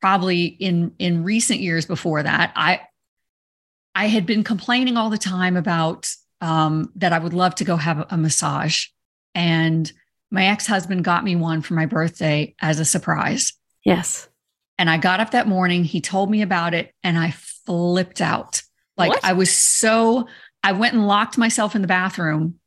probably 0.00 0.44
in 0.44 0.92
in 0.98 1.22
recent 1.22 1.60
years 1.60 1.84
before 1.84 2.22
that, 2.22 2.52
I 2.56 2.80
I 3.94 4.06
had 4.06 4.24
been 4.24 4.42
complaining 4.42 4.96
all 4.96 5.10
the 5.10 5.18
time 5.18 5.56
about 5.56 6.10
um, 6.40 6.92
that 6.96 7.12
I 7.12 7.18
would 7.18 7.34
love 7.34 7.54
to 7.56 7.64
go 7.64 7.76
have 7.76 8.06
a, 8.10 8.16
massage. 8.16 8.86
And 9.34 9.90
my 10.30 10.46
ex-husband 10.46 11.04
got 11.04 11.24
me 11.24 11.36
one 11.36 11.62
for 11.62 11.74
my 11.74 11.86
birthday 11.86 12.54
as 12.60 12.80
a 12.80 12.84
surprise. 12.84 13.52
Yes. 13.84 14.28
And 14.78 14.90
I 14.90 14.98
got 14.98 15.20
up 15.20 15.30
that 15.30 15.48
morning, 15.48 15.84
he 15.84 16.00
told 16.00 16.30
me 16.30 16.42
about 16.42 16.74
it, 16.74 16.92
and 17.02 17.16
I 17.16 17.30
flipped 17.30 18.20
out. 18.20 18.62
Like 18.96 19.10
what? 19.10 19.24
I 19.24 19.32
was 19.32 19.54
so, 19.54 20.28
I 20.62 20.72
went 20.72 20.94
and 20.94 21.06
locked 21.06 21.38
myself 21.38 21.74
in 21.74 21.82
the 21.82 21.88
bathroom 21.88 22.58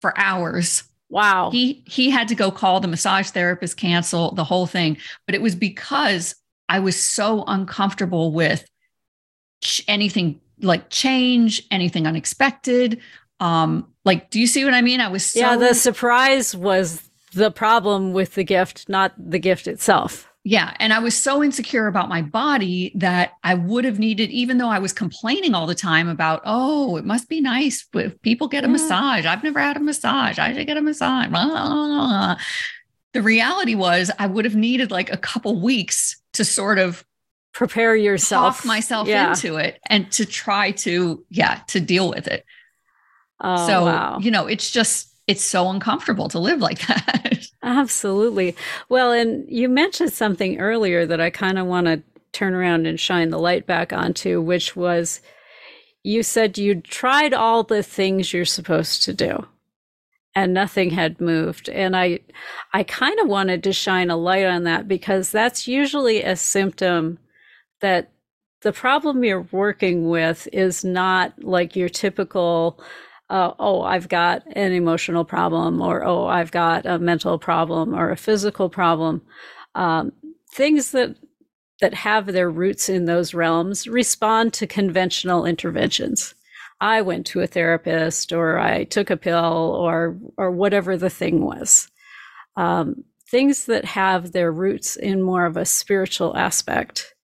for 0.00 0.18
hours. 0.18 0.84
Wow. 1.10 1.50
He 1.50 1.84
he 1.86 2.10
had 2.10 2.28
to 2.28 2.34
go 2.34 2.50
call 2.50 2.80
the 2.80 2.88
massage 2.88 3.30
therapist, 3.30 3.76
cancel 3.76 4.32
the 4.32 4.44
whole 4.44 4.66
thing. 4.66 4.98
But 5.26 5.34
it 5.34 5.42
was 5.42 5.54
because 5.54 6.34
I 6.68 6.80
was 6.80 7.02
so 7.02 7.44
uncomfortable 7.46 8.32
with 8.32 8.68
anything 9.86 10.40
like 10.60 10.90
change, 10.90 11.62
anything 11.70 12.06
unexpected. 12.06 13.00
Um, 13.40 13.86
like, 14.04 14.30
do 14.30 14.40
you 14.40 14.46
see 14.46 14.64
what 14.64 14.74
I 14.74 14.82
mean? 14.82 15.00
I 15.00 15.08
was 15.08 15.24
so 15.24 15.40
Yeah, 15.40 15.56
the 15.56 15.74
surprise 15.74 16.56
was 16.56 17.08
the 17.34 17.50
problem 17.50 18.12
with 18.12 18.34
the 18.34 18.44
gift, 18.44 18.88
not 18.88 19.12
the 19.18 19.38
gift 19.38 19.66
itself. 19.66 20.28
Yeah. 20.44 20.74
And 20.80 20.94
I 20.94 20.98
was 20.98 21.14
so 21.14 21.44
insecure 21.44 21.88
about 21.88 22.08
my 22.08 22.22
body 22.22 22.92
that 22.94 23.32
I 23.44 23.52
would 23.52 23.84
have 23.84 23.98
needed, 23.98 24.30
even 24.30 24.56
though 24.56 24.70
I 24.70 24.78
was 24.78 24.94
complaining 24.94 25.54
all 25.54 25.66
the 25.66 25.74
time 25.74 26.08
about, 26.08 26.40
oh, 26.46 26.96
it 26.96 27.04
must 27.04 27.28
be 27.28 27.40
nice 27.40 27.86
if 27.92 28.20
people 28.22 28.48
get 28.48 28.64
a 28.64 28.66
yeah. 28.66 28.72
massage. 28.72 29.26
I've 29.26 29.42
never 29.42 29.60
had 29.60 29.76
a 29.76 29.80
massage. 29.80 30.38
I 30.38 30.54
should 30.54 30.66
get 30.66 30.78
a 30.78 30.80
massage. 30.80 31.28
The 33.12 33.22
reality 33.22 33.74
was, 33.74 34.10
I 34.18 34.26
would 34.26 34.44
have 34.46 34.56
needed 34.56 34.90
like 34.90 35.12
a 35.12 35.16
couple 35.18 35.60
weeks 35.60 36.20
to 36.34 36.44
sort 36.44 36.78
of 36.78 37.04
prepare 37.58 37.96
yourself, 37.96 38.58
talk 38.58 38.66
myself 38.66 39.08
yeah. 39.08 39.30
into 39.30 39.56
it 39.56 39.80
and 39.86 40.08
to 40.12 40.24
try 40.24 40.70
to, 40.70 41.24
yeah, 41.28 41.58
to 41.66 41.80
deal 41.80 42.08
with 42.08 42.28
it. 42.28 42.44
Oh, 43.40 43.66
so, 43.66 43.84
wow. 43.84 44.18
you 44.20 44.30
know, 44.30 44.46
it's 44.46 44.70
just, 44.70 45.12
it's 45.26 45.42
so 45.42 45.68
uncomfortable 45.68 46.28
to 46.28 46.38
live 46.38 46.60
like 46.60 46.78
that. 46.86 47.48
Absolutely. 47.64 48.54
Well, 48.88 49.10
and 49.10 49.44
you 49.48 49.68
mentioned 49.68 50.12
something 50.12 50.60
earlier 50.60 51.04
that 51.04 51.20
I 51.20 51.30
kind 51.30 51.58
of 51.58 51.66
want 51.66 51.88
to 51.88 52.00
turn 52.30 52.54
around 52.54 52.86
and 52.86 53.00
shine 53.00 53.30
the 53.30 53.40
light 53.40 53.66
back 53.66 53.92
onto, 53.92 54.40
which 54.40 54.76
was 54.76 55.20
you 56.04 56.22
said 56.22 56.58
you 56.58 56.80
tried 56.80 57.34
all 57.34 57.64
the 57.64 57.82
things 57.82 58.32
you're 58.32 58.44
supposed 58.44 59.02
to 59.02 59.12
do 59.12 59.44
and 60.36 60.54
nothing 60.54 60.90
had 60.90 61.20
moved 61.20 61.68
and 61.68 61.96
i 61.96 62.20
i 62.72 62.84
kind 62.84 63.18
of 63.18 63.26
wanted 63.26 63.64
to 63.64 63.72
shine 63.72 64.08
a 64.08 64.16
light 64.16 64.46
on 64.46 64.62
that 64.62 64.86
because 64.86 65.32
that's 65.32 65.66
usually 65.66 66.22
a 66.22 66.36
symptom 66.36 67.18
that 67.80 68.12
the 68.62 68.72
problem 68.72 69.22
you're 69.22 69.46
working 69.52 70.08
with 70.08 70.48
is 70.52 70.84
not 70.84 71.32
like 71.42 71.76
your 71.76 71.88
typical 71.88 72.80
uh, 73.30 73.52
oh, 73.58 73.82
I've 73.82 74.08
got 74.08 74.42
an 74.52 74.72
emotional 74.72 75.24
problem, 75.24 75.82
or 75.82 76.04
oh, 76.04 76.26
I've 76.26 76.50
got 76.50 76.86
a 76.86 76.98
mental 76.98 77.38
problem, 77.38 77.94
or 77.94 78.10
a 78.10 78.16
physical 78.16 78.70
problem. 78.70 79.22
Um, 79.74 80.12
things 80.54 80.92
that 80.92 81.16
that 81.80 81.94
have 81.94 82.26
their 82.26 82.50
roots 82.50 82.88
in 82.88 83.04
those 83.04 83.34
realms 83.34 83.86
respond 83.86 84.52
to 84.52 84.66
conventional 84.66 85.44
interventions. 85.44 86.34
I 86.80 87.02
went 87.02 87.26
to 87.26 87.40
a 87.40 87.46
therapist 87.46 88.32
or 88.32 88.58
I 88.58 88.84
took 88.84 89.10
a 89.10 89.16
pill 89.16 89.76
or 89.76 90.18
or 90.36 90.50
whatever 90.50 90.96
the 90.96 91.10
thing 91.10 91.44
was. 91.44 91.88
Um, 92.56 93.04
things 93.30 93.66
that 93.66 93.84
have 93.84 94.32
their 94.32 94.50
roots 94.50 94.96
in 94.96 95.22
more 95.22 95.44
of 95.46 95.56
a 95.56 95.64
spiritual 95.64 96.36
aspect 96.36 97.14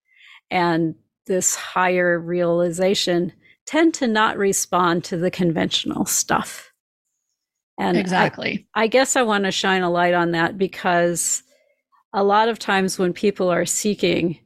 and 0.54 0.94
this 1.26 1.56
higher 1.56 2.18
realization 2.18 3.32
tend 3.66 3.92
to 3.94 4.06
not 4.06 4.38
respond 4.38 5.02
to 5.02 5.16
the 5.16 5.30
conventional 5.30 6.06
stuff. 6.06 6.72
And 7.76 7.96
exactly. 7.96 8.68
I, 8.72 8.84
I 8.84 8.86
guess 8.86 9.16
I 9.16 9.22
want 9.22 9.44
to 9.44 9.50
shine 9.50 9.82
a 9.82 9.90
light 9.90 10.14
on 10.14 10.30
that 10.30 10.56
because 10.56 11.42
a 12.12 12.22
lot 12.22 12.48
of 12.48 12.60
times 12.60 13.00
when 13.00 13.12
people 13.12 13.50
are 13.50 13.66
seeking, 13.66 14.38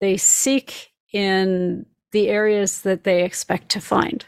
they 0.00 0.16
seek 0.16 0.92
in 1.12 1.84
the 2.12 2.28
areas 2.28 2.80
that 2.82 3.04
they 3.04 3.22
expect 3.22 3.68
to 3.70 3.80
find. 3.80 4.24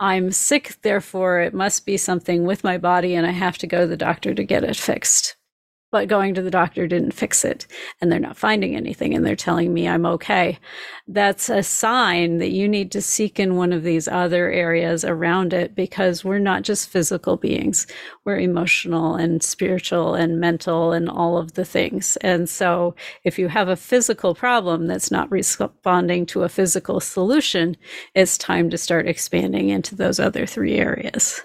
I'm 0.00 0.30
sick, 0.32 0.78
therefore, 0.82 1.40
it 1.40 1.52
must 1.52 1.84
be 1.84 1.98
something 1.98 2.44
with 2.44 2.64
my 2.64 2.78
body, 2.78 3.14
and 3.14 3.26
I 3.26 3.32
have 3.32 3.58
to 3.58 3.66
go 3.66 3.80
to 3.80 3.86
the 3.86 3.96
doctor 3.96 4.32
to 4.32 4.44
get 4.44 4.64
it 4.64 4.76
fixed 4.76 5.36
but 5.90 6.08
going 6.08 6.34
to 6.34 6.42
the 6.42 6.50
doctor 6.50 6.86
didn't 6.86 7.12
fix 7.12 7.44
it 7.44 7.66
and 8.00 8.10
they're 8.12 8.18
not 8.18 8.36
finding 8.36 8.76
anything 8.76 9.14
and 9.14 9.24
they're 9.24 9.36
telling 9.36 9.72
me 9.72 9.88
I'm 9.88 10.04
okay. 10.06 10.58
That's 11.06 11.48
a 11.48 11.62
sign 11.62 12.38
that 12.38 12.50
you 12.50 12.68
need 12.68 12.92
to 12.92 13.00
seek 13.00 13.40
in 13.40 13.56
one 13.56 13.72
of 13.72 13.82
these 13.82 14.06
other 14.06 14.50
areas 14.50 15.04
around 15.04 15.52
it 15.52 15.74
because 15.74 16.24
we're 16.24 16.38
not 16.38 16.62
just 16.62 16.88
physical 16.90 17.36
beings. 17.36 17.86
We're 18.24 18.38
emotional 18.38 19.14
and 19.14 19.42
spiritual 19.42 20.14
and 20.14 20.38
mental 20.38 20.92
and 20.92 21.08
all 21.08 21.38
of 21.38 21.54
the 21.54 21.64
things. 21.64 22.16
And 22.18 22.48
so 22.48 22.94
if 23.24 23.38
you 23.38 23.48
have 23.48 23.68
a 23.68 23.76
physical 23.76 24.34
problem 24.34 24.86
that's 24.86 25.10
not 25.10 25.30
responding 25.30 26.26
to 26.26 26.42
a 26.42 26.48
physical 26.48 27.00
solution, 27.00 27.76
it's 28.14 28.36
time 28.36 28.68
to 28.70 28.78
start 28.78 29.08
expanding 29.08 29.70
into 29.70 29.94
those 29.94 30.20
other 30.20 30.46
three 30.46 30.76
areas. 30.76 31.40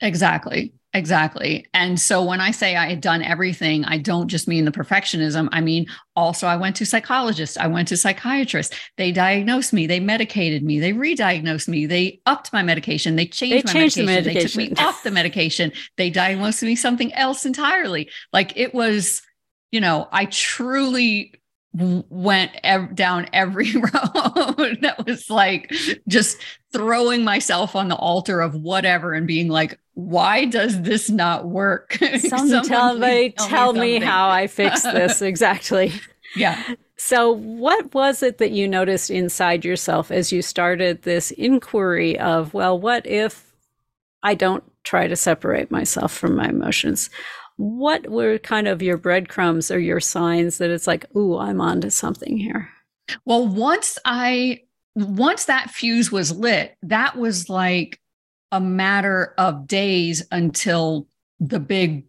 Exactly. 0.00 0.74
Exactly. 0.94 1.66
And 1.72 1.98
so 1.98 2.22
when 2.22 2.42
I 2.42 2.50
say 2.50 2.76
I 2.76 2.86
had 2.86 3.00
done 3.00 3.22
everything, 3.22 3.82
I 3.86 3.96
don't 3.96 4.28
just 4.28 4.46
mean 4.46 4.66
the 4.66 4.70
perfectionism. 4.70 5.48
I 5.50 5.62
mean, 5.62 5.86
also, 6.14 6.46
I 6.46 6.56
went 6.56 6.76
to 6.76 6.86
psychologists, 6.86 7.56
I 7.56 7.66
went 7.66 7.88
to 7.88 7.96
psychiatrists. 7.96 8.76
They 8.98 9.10
diagnosed 9.10 9.72
me, 9.72 9.86
they 9.86 10.00
medicated 10.00 10.62
me, 10.62 10.80
they 10.80 10.92
re 10.92 11.14
diagnosed 11.14 11.66
me, 11.66 11.86
they 11.86 12.20
upped 12.26 12.52
my 12.52 12.62
medication, 12.62 13.16
they 13.16 13.24
changed, 13.24 13.68
they 13.68 13.72
my 13.72 13.80
changed 13.80 13.96
medication, 13.96 14.06
the 14.06 14.12
medication, 14.12 14.60
they 14.60 14.68
took 14.68 14.78
me 14.78 14.84
off 14.84 15.02
the 15.02 15.10
medication, 15.10 15.72
they 15.96 16.10
diagnosed 16.10 16.62
me 16.62 16.76
something 16.76 17.12
else 17.14 17.46
entirely. 17.46 18.10
Like 18.34 18.52
it 18.56 18.74
was, 18.74 19.22
you 19.70 19.80
know, 19.80 20.08
I 20.12 20.26
truly 20.26 21.32
went 21.74 22.52
ev- 22.62 22.94
down 22.94 23.28
every 23.32 23.72
road 23.76 24.78
that 24.82 25.04
was 25.06 25.30
like 25.30 25.72
just 26.06 26.38
throwing 26.72 27.24
myself 27.24 27.74
on 27.74 27.88
the 27.88 27.96
altar 27.96 28.40
of 28.40 28.54
whatever 28.54 29.14
and 29.14 29.26
being 29.26 29.48
like 29.48 29.78
why 29.94 30.46
does 30.46 30.82
this 30.82 31.10
not 31.10 31.46
work? 31.46 31.92
Someone 32.18 32.64
tell 32.64 32.98
me 32.98 33.30
tell, 33.30 33.48
tell 33.48 33.72
me, 33.74 33.98
me 33.98 34.04
how 34.04 34.28
i 34.28 34.46
fix 34.46 34.82
this. 34.82 35.20
Exactly. 35.32 35.92
Yeah. 36.34 36.74
So 36.96 37.32
what 37.32 37.92
was 37.94 38.22
it 38.22 38.38
that 38.38 38.52
you 38.52 38.66
noticed 38.68 39.10
inside 39.10 39.64
yourself 39.64 40.10
as 40.10 40.32
you 40.32 40.40
started 40.40 41.02
this 41.02 41.30
inquiry 41.32 42.18
of 42.18 42.54
well 42.54 42.78
what 42.78 43.06
if 43.06 43.52
i 44.22 44.34
don't 44.34 44.64
try 44.84 45.06
to 45.06 45.16
separate 45.16 45.70
myself 45.70 46.12
from 46.12 46.36
my 46.36 46.48
emotions 46.48 47.10
what 47.56 48.08
were 48.08 48.38
kind 48.38 48.68
of 48.68 48.82
your 48.82 48.96
breadcrumbs 48.96 49.70
or 49.70 49.78
your 49.78 50.00
signs 50.00 50.58
that 50.58 50.70
it's 50.70 50.86
like, 50.86 51.04
ooh, 51.16 51.38
I'm 51.38 51.60
onto 51.60 51.90
something 51.90 52.36
here? 52.36 52.68
Well, 53.24 53.46
once 53.46 53.98
I 54.04 54.62
once 54.94 55.46
that 55.46 55.70
fuse 55.70 56.12
was 56.12 56.36
lit, 56.36 56.76
that 56.82 57.16
was 57.16 57.48
like 57.48 57.98
a 58.50 58.60
matter 58.60 59.34
of 59.38 59.66
days 59.66 60.26
until 60.30 61.08
the 61.40 61.58
big 61.58 62.04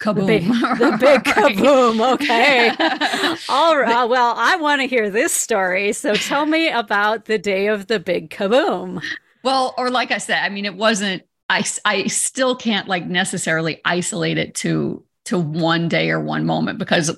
kaboom. 0.00 0.14
The 0.14 0.26
big, 0.26 0.46
the 0.46 0.96
big 1.00 1.22
kaboom. 1.24 2.14
Okay. 2.14 2.68
All 3.48 3.76
right. 3.76 4.04
Well, 4.04 4.34
I 4.36 4.56
want 4.56 4.80
to 4.80 4.86
hear 4.86 5.10
this 5.10 5.32
story. 5.32 5.92
So 5.92 6.14
tell 6.14 6.46
me 6.46 6.70
about 6.70 7.26
the 7.26 7.38
day 7.38 7.66
of 7.66 7.88
the 7.88 8.00
big 8.00 8.30
kaboom. 8.30 9.02
Well, 9.42 9.74
or 9.76 9.90
like 9.90 10.10
I 10.10 10.18
said, 10.18 10.38
I 10.42 10.48
mean, 10.48 10.64
it 10.64 10.74
wasn't 10.74 11.22
I, 11.50 11.64
I 11.84 12.06
still 12.06 12.54
can't 12.54 12.86
like 12.86 13.06
necessarily 13.06 13.80
isolate 13.84 14.38
it 14.38 14.54
to 14.56 15.04
to 15.26 15.38
one 15.38 15.88
day 15.88 16.10
or 16.10 16.20
one 16.20 16.46
moment 16.46 16.78
because 16.78 17.14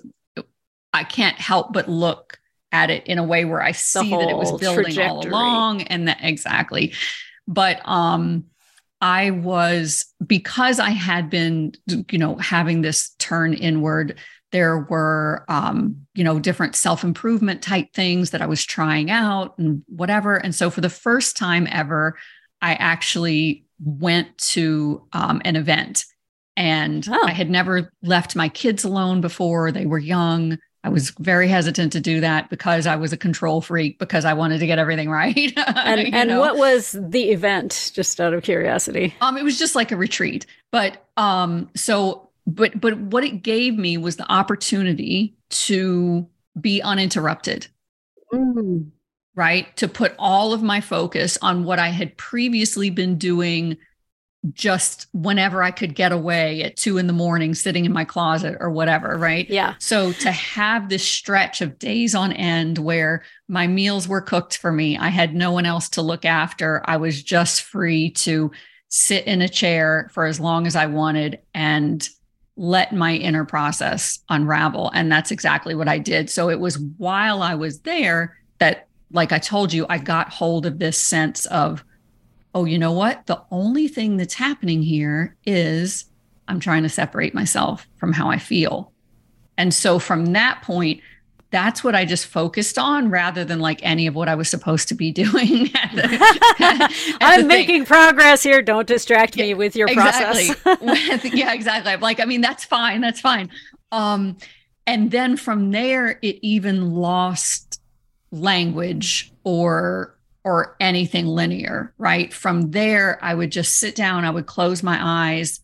I 0.93 1.05
can't 1.05 1.39
help 1.39 1.73
but 1.73 1.89
look 1.89 2.39
at 2.73 2.91
it 2.91 3.07
in 3.07 3.19
a 3.19 3.25
way 3.25 3.45
where 3.45 3.63
I 3.63 3.73
see 3.73 4.11
that 4.11 4.31
it 4.31 4.37
was 4.37 4.53
building 4.53 4.85
trajectory. 4.85 5.07
all 5.07 5.27
along 5.27 5.83
and 5.83 6.09
that 6.09 6.19
exactly. 6.23 6.95
But 7.47 7.87
um 7.87 8.45
I 9.03 9.33
was 9.33 10.07
because 10.27 10.81
I 10.81 10.91
had 10.91 11.29
been 11.29 11.73
you 11.87 12.19
know 12.19 12.37
having 12.37 12.81
this 12.81 13.11
turn 13.19 13.53
inward 13.53 14.19
there 14.51 14.79
were 14.79 15.45
um 15.49 16.07
you 16.15 16.25
know 16.25 16.39
different 16.39 16.75
self-improvement 16.75 17.61
type 17.61 17.93
things 17.93 18.31
that 18.31 18.41
I 18.41 18.47
was 18.47 18.65
trying 18.65 19.11
out 19.11 19.59
and 19.59 19.83
whatever 19.89 20.37
and 20.37 20.55
so 20.55 20.71
for 20.71 20.81
the 20.81 20.89
first 20.89 21.37
time 21.37 21.69
ever 21.71 22.17
I 22.63 22.75
actually 22.75 23.67
went 23.85 24.37
to 24.39 25.03
um, 25.13 25.43
an 25.45 25.57
event 25.57 26.05
and 26.57 27.07
oh. 27.11 27.27
I 27.27 27.33
had 27.33 27.51
never 27.51 27.93
left 28.03 28.37
my 28.37 28.49
kids 28.49 28.85
alone 28.85 29.21
before. 29.21 29.73
They 29.73 29.87
were 29.87 29.99
young. 29.99 30.59
I 30.85 30.89
was 30.89 31.11
very 31.11 31.49
hesitant 31.49 31.93
to 31.93 32.01
do 32.01 32.21
that 32.21 32.51
because 32.51 32.87
I 32.87 32.97
was 32.97 33.13
a 33.13 33.17
control 33.17 33.61
freak 33.61 33.99
because 33.99 34.25
I 34.25 34.35
wanted 34.35 34.59
to 34.59 34.67
get 34.67 34.79
everything 34.79 35.09
right. 35.11 35.53
and 35.57 36.15
and 36.15 36.39
what 36.39 36.57
was 36.57 36.97
the 37.01 37.31
event 37.31 37.93
just 37.95 38.21
out 38.21 38.35
of 38.35 38.43
curiosity? 38.43 39.15
Um 39.21 39.37
it 39.37 39.45
was 39.45 39.59
just 39.59 39.75
like 39.75 39.93
a 39.93 39.97
retreat. 39.97 40.47
But 40.73 41.07
um 41.17 41.71
so 41.77 42.29
but 42.47 42.81
but 42.81 42.99
what 42.99 43.25
it 43.25 43.43
gave 43.43 43.77
me 43.77 43.97
was 43.97 44.17
the 44.17 44.31
opportunity 44.31 45.37
to 45.51 46.29
be 46.61 46.83
uninterrupted. 46.83 47.69
Mm 48.33 48.91
right? 49.35 49.75
To 49.79 49.89
put 49.89 50.15
all 50.19 50.53
of 50.53 50.63
my 50.63 50.81
focus 50.81 51.39
on 51.41 51.65
what 51.65 51.79
I 51.79 51.89
had 51.89 52.17
previously 52.17 52.91
been 52.91 53.19
doing 53.19 53.79
just 54.53 55.07
whenever 55.13 55.63
I 55.63 55.71
could 55.71 55.95
get 55.95 56.11
away 56.11 56.65
at 56.65 56.77
two 56.77 56.99
in 56.99 57.07
the 57.07 57.13
morning, 57.13 57.55
sitting 57.55 57.85
in 57.85 57.93
my 57.93 58.05
closet 58.05 58.57
or 58.59 58.71
whatever, 58.71 59.17
right? 59.17 59.49
Yeah. 59.49 59.75
So 59.79 60.13
to 60.13 60.33
have 60.33 60.89
this 60.89 61.07
stretch 61.07 61.61
of 61.61 61.79
days 61.79 62.15
on 62.15 62.33
end 62.33 62.79
where 62.79 63.23
my 63.47 63.69
meals 63.69 64.09
were 64.09 64.21
cooked 64.21 64.59
for 64.59 64.73
me, 64.73 64.99
I 64.99 65.09
had 65.09 65.35
no 65.35 65.53
one 65.53 65.65
else 65.65 65.89
to 65.91 66.03
look 66.03 66.25
after. 66.25 66.83
I 66.87 66.97
was 66.97 67.23
just 67.23 67.63
free 67.63 68.11
to 68.11 68.51
sit 68.89 69.27
in 69.27 69.43
a 69.43 69.49
chair 69.49 70.11
for 70.13 70.27
as 70.27 70.41
long 70.41 70.67
as 70.67 70.75
I 70.75 70.87
wanted 70.87 71.39
and 71.55 72.07
let 72.57 72.93
my 72.93 73.15
inner 73.15 73.45
process 73.45 74.19
unravel. 74.29 74.91
And 74.93 75.11
that's 75.11 75.31
exactly 75.31 75.75
what 75.75 75.89
I 75.89 75.99
did. 75.99 76.29
So 76.29 76.51
it 76.51 76.59
was 76.59 76.79
while 76.79 77.43
I 77.43 77.55
was 77.55 77.81
there 77.81 78.37
that 78.59 78.89
like 79.13 79.33
I 79.33 79.39
told 79.39 79.73
you, 79.73 79.87
I 79.89 79.99
got 79.99 80.31
hold 80.31 80.67
of 80.67 80.79
this 80.79 80.99
sense 80.99 81.47
of, 81.47 81.85
oh, 82.55 82.65
you 82.65 82.79
know 82.79 82.93
what? 82.93 83.27
The 83.27 83.43
only 83.51 83.89
thing 83.89 84.17
that's 84.17 84.35
happening 84.35 84.83
here 84.83 85.37
is 85.45 86.07
I'm 86.49 86.61
trying 86.61 86.83
to 86.83 86.89
separate 86.89 87.35
myself 87.35 87.87
from 87.97 88.13
how 88.13 88.29
I 88.29 88.39
feel. 88.39 88.93
And 89.57 89.73
so 89.73 89.99
from 89.99 90.27
that 90.33 90.63
point, 90.63 91.01
that's 91.51 91.85
what 91.85 91.95
I 91.95 92.07
just 92.07 92.27
focused 92.27 92.79
on 92.79 93.11
rather 93.11 93.45
than 93.45 93.61
like 93.61 93.81
any 93.83 94.07
of 94.07 94.15
what 94.15 94.29
I 94.29 94.35
was 94.35 94.49
supposed 94.49 94.89
to 94.89 94.95
be 94.95 95.13
doing. 95.13 95.65
The, 95.95 97.17
I'm 97.21 97.47
making 97.47 97.85
progress 97.85 98.43
here. 98.43 98.63
Don't 98.63 98.89
distract 98.89 99.37
me 99.37 99.55
with 99.55 99.77
your 99.77 99.89
exactly. 99.89 100.55
process. 100.55 101.25
yeah, 101.35 101.53
exactly. 101.53 101.93
I'm 101.93 102.01
like, 102.01 102.21
I 102.21 102.25
mean, 102.25 102.41
that's 102.41 102.65
fine. 102.65 103.03
That's 103.03 103.21
fine. 103.21 103.51
Um, 103.93 104.39
and 104.87 105.11
then 105.11 105.37
from 105.37 105.71
there, 105.71 106.19
it 106.23 106.39
even 106.43 106.93
lost 106.93 107.82
language 108.33 109.33
or 109.45 110.17
or 110.45 110.77
anything 110.81 111.27
linear, 111.27 111.95
right? 111.99 112.33
From 112.33 112.73
there, 112.73 113.19
I 113.23 113.33
would 113.33 113.53
just 113.53 113.79
sit 113.79 113.95
down, 113.95 114.25
I 114.25 114.31
would 114.31 114.47
close 114.47 114.83
my 114.83 114.99
eyes 115.01 115.61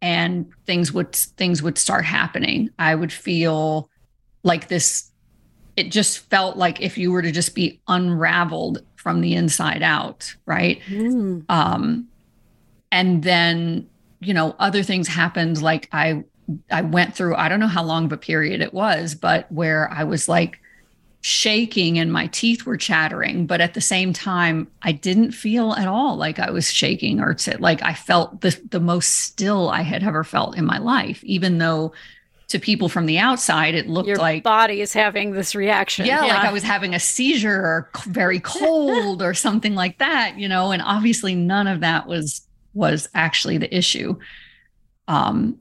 and 0.00 0.48
things 0.66 0.92
would 0.92 1.12
things 1.14 1.62
would 1.62 1.78
start 1.78 2.04
happening. 2.04 2.70
I 2.78 2.94
would 2.94 3.12
feel 3.12 3.90
like 4.44 4.68
this 4.68 5.10
it 5.76 5.90
just 5.90 6.30
felt 6.30 6.56
like 6.56 6.80
if 6.80 6.96
you 6.96 7.12
were 7.12 7.22
to 7.22 7.32
just 7.32 7.54
be 7.54 7.80
unraveled 7.88 8.82
from 8.94 9.20
the 9.20 9.34
inside 9.34 9.82
out, 9.82 10.34
right? 10.46 10.80
Mm. 10.88 11.44
Um 11.48 12.08
and 12.92 13.22
then, 13.22 13.88
you 14.20 14.32
know, 14.32 14.54
other 14.58 14.82
things 14.82 15.08
happened 15.08 15.60
like 15.60 15.88
I 15.92 16.24
I 16.70 16.82
went 16.82 17.16
through 17.16 17.34
I 17.34 17.48
don't 17.48 17.60
know 17.60 17.66
how 17.66 17.82
long 17.82 18.04
of 18.04 18.12
a 18.12 18.16
period 18.18 18.60
it 18.60 18.74
was, 18.74 19.14
but 19.14 19.50
where 19.50 19.90
I 19.90 20.04
was 20.04 20.28
like 20.28 20.60
shaking 21.26 21.98
and 21.98 22.12
my 22.12 22.28
teeth 22.28 22.64
were 22.64 22.76
chattering 22.76 23.46
but 23.46 23.60
at 23.60 23.74
the 23.74 23.80
same 23.80 24.12
time 24.12 24.68
i 24.82 24.92
didn't 24.92 25.32
feel 25.32 25.72
at 25.72 25.88
all 25.88 26.14
like 26.16 26.38
i 26.38 26.52
was 26.52 26.72
shaking 26.72 27.18
or 27.18 27.34
to, 27.34 27.56
like 27.58 27.82
i 27.82 27.92
felt 27.92 28.42
the, 28.42 28.56
the 28.70 28.78
most 28.78 29.08
still 29.08 29.68
i 29.68 29.82
had 29.82 30.04
ever 30.04 30.22
felt 30.22 30.56
in 30.56 30.64
my 30.64 30.78
life 30.78 31.24
even 31.24 31.58
though 31.58 31.92
to 32.48 32.60
people 32.60 32.88
from 32.88 33.06
the 33.06 33.18
outside, 33.18 33.74
it 33.74 33.88
looked 33.88 34.06
like 34.06 34.14
Your 34.14 34.18
like 34.18 34.42
body 34.44 34.80
is 34.80 34.92
having 34.92 35.32
this 35.32 35.56
reaction. 35.56 36.06
yeah, 36.06 36.20
like 36.20 36.44
I 36.44 36.52
was 36.52 36.62
having 36.62 36.94
a 36.94 37.00
seizure 37.00 37.60
or 37.60 37.90
very 38.04 38.38
cold 38.38 39.20
or 39.20 39.34
something 39.34 39.74
like 39.74 39.98
that, 39.98 40.38
you 40.38 40.48
know, 40.48 40.70
and 40.70 40.80
obviously 40.80 41.34
none 41.34 41.66
of 41.66 41.80
that 41.80 42.06
was 42.06 42.46
was 42.72 43.08
actually 43.14 43.58
the 43.58 43.76
issue. 43.76 44.16
Um 45.08 45.58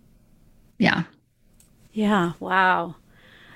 yeah. 0.78 1.06
Yeah, 1.92 2.34
wow. 2.40 2.94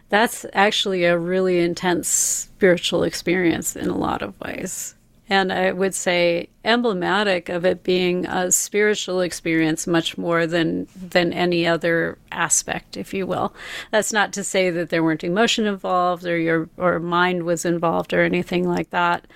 That's 0.09 0.45
actually 0.53 1.05
a 1.05 1.17
really 1.17 1.59
intense 1.59 2.07
spiritual 2.07 3.03
experience 3.03 3.75
in 3.75 3.89
a 3.89 3.97
lot 3.97 4.21
of 4.21 4.39
ways. 4.39 4.95
And 5.31 5.53
I 5.53 5.71
would 5.71 5.93
say 5.93 6.49
emblematic 6.65 7.49
of 7.49 7.63
it 7.63 7.83
being 7.83 8.25
a 8.25 8.51
spiritual 8.51 9.21
experience 9.21 9.85
much 9.85 10.17
more 10.17 10.47
than 10.47 10.87
than 10.95 11.31
any 11.31 11.67
other 11.67 12.17
aspect, 12.31 12.97
if 12.97 13.13
you 13.13 13.27
will. 13.27 13.53
That's 13.91 14.11
not 14.11 14.33
to 14.33 14.43
say 14.43 14.71
that 14.71 14.89
there 14.89 15.03
weren't 15.03 15.23
emotion 15.23 15.67
involved 15.67 16.25
or 16.25 16.39
your 16.39 16.67
or 16.77 16.99
mind 16.99 17.43
was 17.43 17.63
involved 17.63 18.11
or 18.11 18.23
anything 18.23 18.67
like 18.67 18.89
that. 18.89 19.27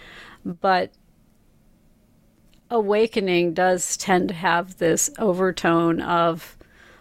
But 0.43 0.91
awakening 2.71 3.53
does 3.53 3.95
tend 3.95 4.29
to 4.29 4.36
have 4.36 4.79
this 4.79 5.12
overtone 5.19 6.01
of 6.01 6.57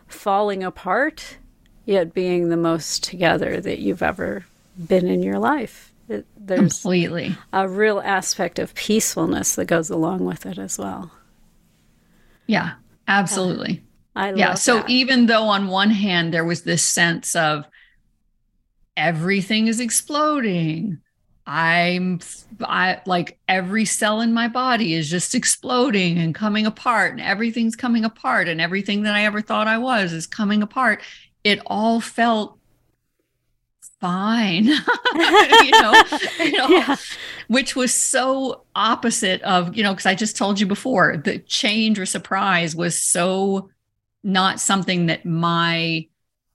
falling 0.07 0.63
apart 0.63 1.39
yet 1.85 2.15
being 2.15 2.49
the 2.49 2.57
most 2.57 3.05
together 3.05 3.61
that 3.61 3.79
you've 3.81 4.03
ever 4.03 4.47
been 4.87 5.07
in 5.07 5.23
your 5.23 5.39
life. 5.39 5.93
It, 6.09 6.27
there's 6.37 6.81
Completely. 6.81 7.37
a 7.53 7.69
real 7.69 8.01
aspect 8.01 8.59
of 8.59 8.75
peacefulness 8.75 9.55
that 9.55 9.67
goes 9.67 9.89
along 9.91 10.25
with 10.25 10.45
it 10.47 10.59
as 10.59 10.79
well. 10.79 11.11
Yeah, 12.47 12.73
absolutely. 13.09 13.83
I 14.15 14.27
love 14.27 14.35
it. 14.35 14.39
yeah. 14.39 14.55
So 14.55 14.77
that. 14.79 14.91
even 14.91 15.27
though 15.27 15.45
on 15.45 15.69
one 15.69 15.91
hand 15.91 16.35
there 16.35 16.45
was 16.45 16.63
this 16.63 16.83
sense 16.83 17.35
of 17.35 17.65
everything 18.97 19.69
is 19.69 19.81
exploding, 19.81 20.99
I'm 21.47 22.21
I 22.61 23.01
like 23.07 23.39
every 23.49 23.85
cell 23.85 24.21
in 24.21 24.33
my 24.33 24.49
body 24.49 24.95
is 24.95 25.09
just 25.11 25.35
exploding 25.35 26.19
and 26.19 26.35
coming 26.35 26.67
apart, 26.67 27.13
and 27.13 27.21
everything's 27.21 27.75
coming 27.75 28.05
apart, 28.05 28.49
and 28.49 28.61
everything 28.61 29.03
that 29.03 29.15
I 29.15 29.25
ever 29.25 29.41
thought 29.41 29.67
I 29.67 29.79
was 29.79 30.13
is 30.13 30.27
coming 30.27 30.63
apart. 30.63 31.01
It 31.45 31.61
all 31.67 32.01
felt 32.01 32.59
fine, 34.01 34.65
you 35.51 35.75
know, 35.79 36.03
you 36.39 36.53
know 36.53 36.71
Yeah. 36.71 36.97
which 37.49 37.77
was 37.77 37.95
so 37.95 38.65
opposite 38.75 39.43
of, 39.43 39.77
you 39.77 39.83
know, 39.83 39.93
because 39.93 40.07
I 40.07 40.15
just 40.15 40.37
told 40.37 40.61
you 40.61 40.67
before, 40.67 41.17
the 41.17 41.39
change 41.39 41.99
or 41.99 42.07
surprise 42.07 42.75
was 42.75 43.01
so 43.03 43.71
not 44.25 44.61
something 44.61 45.07
that 45.07 45.27
my 45.27 46.07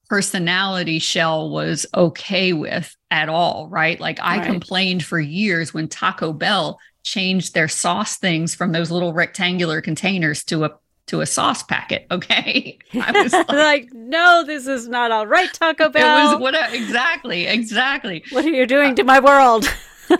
personality 0.10 1.00
shell 1.00 1.50
was 1.50 1.86
okay 1.96 2.54
with 2.54 2.96
at 3.12 3.30
all, 3.30 3.68
right? 3.70 4.00
Like 4.00 4.20
I 4.22 4.40
Right. 4.40 4.48
complained 4.48 5.04
for 5.06 5.20
years 5.20 5.74
when 5.74 5.88
Taco 5.90 6.34
Bell 6.34 6.80
changed 7.04 7.54
their 7.54 7.68
sauce 7.68 8.18
things 8.18 8.56
from 8.56 8.72
those 8.72 8.92
little 8.92 9.14
rectangular 9.14 9.82
containers 9.82 10.44
to 10.46 10.66
a 10.66 10.72
to 11.08 11.22
a 11.22 11.26
sauce 11.26 11.64
packet, 11.64 12.06
okay? 12.12 12.78
I 12.94 13.24
was 13.24 13.34
like, 13.34 13.50
like, 13.50 13.94
no, 13.94 14.44
this 14.46 14.68
is 14.68 14.88
not 14.88 15.12
all 15.12 15.28
right, 15.28 15.52
Taco 15.54 15.90
Bell. 15.90 16.18
it 16.18 16.32
was 16.34 16.42
what 16.42 16.56
a- 16.56 16.76
exactly, 16.76 17.48
exactly. 17.48 18.24
what 18.32 18.46
are 18.46 18.50
you 18.50 18.66
doing 18.66 18.96
to 18.96 19.04
my 19.04 19.20
world? 19.20 19.66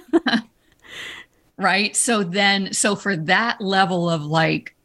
right 1.58 1.96
so 1.96 2.24
then 2.24 2.72
so 2.72 2.96
for 2.96 3.16
that 3.16 3.60
level 3.60 4.10
of 4.10 4.24
like 4.24 4.76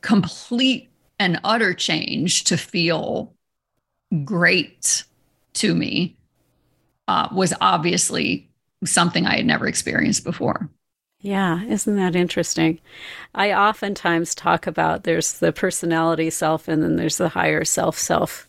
complete 0.00 0.88
and 1.18 1.40
utter 1.44 1.74
change 1.74 2.44
to 2.44 2.56
feel 2.56 3.34
great 4.24 5.04
to 5.52 5.74
me 5.74 6.16
uh, 7.08 7.28
was 7.32 7.52
obviously 7.60 8.48
something 8.84 9.26
i 9.26 9.36
had 9.36 9.46
never 9.46 9.66
experienced 9.66 10.24
before 10.24 10.70
Yeah, 11.24 11.64
isn't 11.64 11.96
that 11.96 12.14
interesting? 12.14 12.80
I 13.34 13.52
oftentimes 13.52 14.32
talk 14.34 14.66
about 14.68 15.02
there's 15.04 15.38
the 15.40 15.52
personality 15.52 16.30
self 16.30 16.68
and 16.68 16.82
then 16.84 16.94
there's 16.96 17.18
the 17.18 17.30
higher 17.30 17.64
self 17.64 17.98
self. 17.98 18.48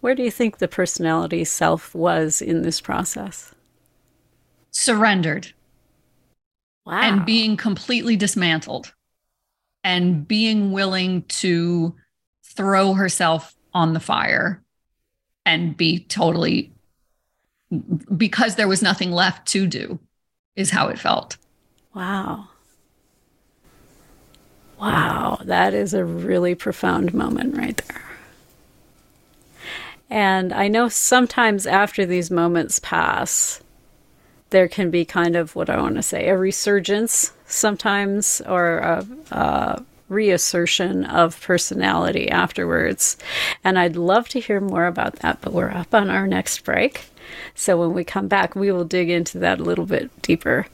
Where 0.00 0.14
do 0.14 0.22
you 0.22 0.30
think 0.30 0.58
the 0.58 0.68
personality 0.68 1.44
self 1.44 1.94
was 1.94 2.42
in 2.42 2.62
this 2.62 2.80
process? 2.80 3.54
surrendered 4.70 5.54
Wow. 6.84 7.00
and 7.02 7.24
being 7.24 7.56
completely 7.56 8.16
dismantled 8.16 8.92
and 9.82 10.26
being 10.28 10.72
willing 10.72 11.22
to 11.24 11.94
throw 12.44 12.94
herself 12.94 13.54
on 13.72 13.94
the 13.94 14.00
fire 14.00 14.62
and 15.46 15.76
be 15.76 16.00
totally 16.00 16.72
because 18.16 18.56
there 18.56 18.68
was 18.68 18.82
nothing 18.82 19.10
left 19.10 19.46
to 19.48 19.66
do 19.66 19.98
is 20.56 20.70
how 20.70 20.88
it 20.88 20.98
felt 20.98 21.36
Wow. 21.94 22.48
Wow, 24.80 25.38
that 25.44 25.72
is 25.72 25.94
a 25.94 26.04
really 26.04 26.54
profound 26.54 27.14
moment 27.14 27.56
right 27.56 27.76
there. 27.76 28.02
And 30.10 30.52
I 30.52 30.68
know 30.68 30.88
sometimes 30.88 31.66
after 31.66 32.04
these 32.04 32.30
moments 32.30 32.80
pass, 32.80 33.62
there 34.50 34.68
can 34.68 34.90
be 34.90 35.04
kind 35.04 35.36
of 35.36 35.56
what 35.56 35.70
I 35.70 35.80
want 35.80 35.96
to 35.96 36.02
say 36.02 36.28
a 36.28 36.36
resurgence 36.36 37.32
sometimes 37.46 38.40
or 38.42 38.78
a, 38.78 39.06
a 39.30 39.84
reassertion 40.08 41.04
of 41.06 41.40
personality 41.40 42.30
afterwards. 42.30 43.16
And 43.64 43.78
I'd 43.78 43.96
love 43.96 44.28
to 44.30 44.40
hear 44.40 44.60
more 44.60 44.86
about 44.86 45.16
that, 45.16 45.40
but 45.40 45.52
we're 45.52 45.70
up 45.70 45.94
on 45.94 46.10
our 46.10 46.26
next 46.26 46.64
break. 46.64 47.06
So 47.54 47.78
when 47.78 47.92
we 47.92 48.04
come 48.04 48.28
back, 48.28 48.54
we 48.54 48.72
will 48.72 48.84
dig 48.84 49.10
into 49.10 49.38
that 49.38 49.60
a 49.60 49.64
little 49.64 49.86
bit 49.86 50.10
deeper. 50.22 50.66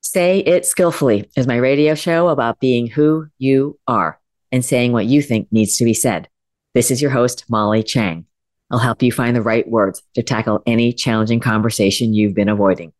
Say 0.00 0.40
It 0.40 0.66
Skillfully 0.66 1.30
is 1.36 1.46
my 1.46 1.58
radio 1.58 1.94
show 1.94 2.28
about 2.28 2.58
being 2.58 2.88
who 2.88 3.28
you 3.38 3.78
are 3.86 4.18
and 4.50 4.64
saying 4.64 4.90
what 4.90 5.06
you 5.06 5.22
think 5.22 5.46
needs 5.52 5.76
to 5.76 5.84
be 5.84 5.94
said. 5.94 6.28
This 6.74 6.90
is 6.90 7.00
your 7.00 7.12
host, 7.12 7.44
Molly 7.48 7.84
Chang. 7.84 8.26
I'll 8.72 8.80
help 8.80 9.00
you 9.00 9.12
find 9.12 9.36
the 9.36 9.42
right 9.42 9.68
words 9.68 10.02
to 10.14 10.24
tackle 10.24 10.60
any 10.66 10.92
challenging 10.92 11.38
conversation 11.38 12.14
you've 12.14 12.34
been 12.34 12.48
avoiding. 12.48 12.92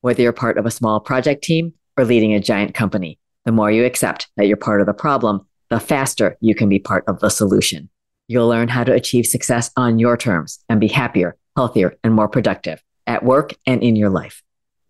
Whether 0.00 0.22
you're 0.22 0.32
part 0.32 0.58
of 0.58 0.66
a 0.66 0.70
small 0.72 0.98
project 0.98 1.44
team 1.44 1.74
or 1.96 2.04
leading 2.04 2.34
a 2.34 2.40
giant 2.40 2.74
company, 2.74 3.20
the 3.44 3.52
more 3.52 3.70
you 3.70 3.84
accept 3.84 4.28
that 4.36 4.48
you're 4.48 4.56
part 4.56 4.80
of 4.80 4.88
the 4.88 4.94
problem, 4.94 5.46
the 5.70 5.80
faster 5.80 6.36
you 6.40 6.54
can 6.54 6.68
be 6.68 6.78
part 6.78 7.04
of 7.06 7.20
the 7.20 7.28
solution. 7.28 7.90
you'll 8.30 8.48
learn 8.48 8.68
how 8.68 8.84
to 8.84 8.92
achieve 8.92 9.26
success 9.26 9.70
on 9.76 9.98
your 9.98 10.16
terms 10.16 10.62
and 10.68 10.78
be 10.80 10.88
happier, 10.88 11.34
healthier, 11.56 11.96
and 12.04 12.12
more 12.14 12.28
productive 12.28 12.82
at 13.06 13.24
work 13.24 13.54
and 13.66 13.82
in 13.82 13.96
your 13.96 14.10
life. 14.10 14.42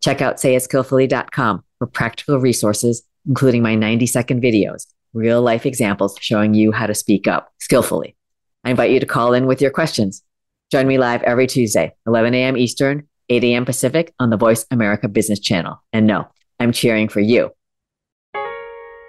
Check 0.02 0.20
out 0.20 0.36
sayitskillfully.com 0.36 1.62
for 1.78 1.86
practical 1.86 2.38
resources, 2.40 3.02
including 3.26 3.62
my 3.62 3.76
90 3.76 4.06
second 4.06 4.42
videos, 4.42 4.86
real 5.12 5.40
life 5.40 5.66
examples 5.66 6.16
showing 6.20 6.54
you 6.54 6.72
how 6.72 6.86
to 6.86 6.94
speak 6.94 7.28
up 7.28 7.52
skillfully. 7.60 8.16
I 8.64 8.70
invite 8.70 8.90
you 8.90 9.00
to 9.00 9.06
call 9.06 9.34
in 9.34 9.46
with 9.46 9.62
your 9.62 9.70
questions. 9.70 10.22
Join 10.72 10.86
me 10.86 10.98
live 10.98 11.22
every 11.22 11.46
Tuesday, 11.46 11.94
11 12.06 12.34
a.m. 12.34 12.56
Eastern, 12.56 13.08
8 13.28 13.44
a.m. 13.44 13.64
Pacific 13.64 14.12
on 14.18 14.30
the 14.30 14.36
Voice 14.36 14.66
America 14.70 15.08
Business 15.08 15.38
Channel. 15.38 15.80
And 15.92 16.06
no, 16.06 16.26
I'm 16.58 16.72
cheering 16.72 17.08
for 17.08 17.20
you. 17.20 17.52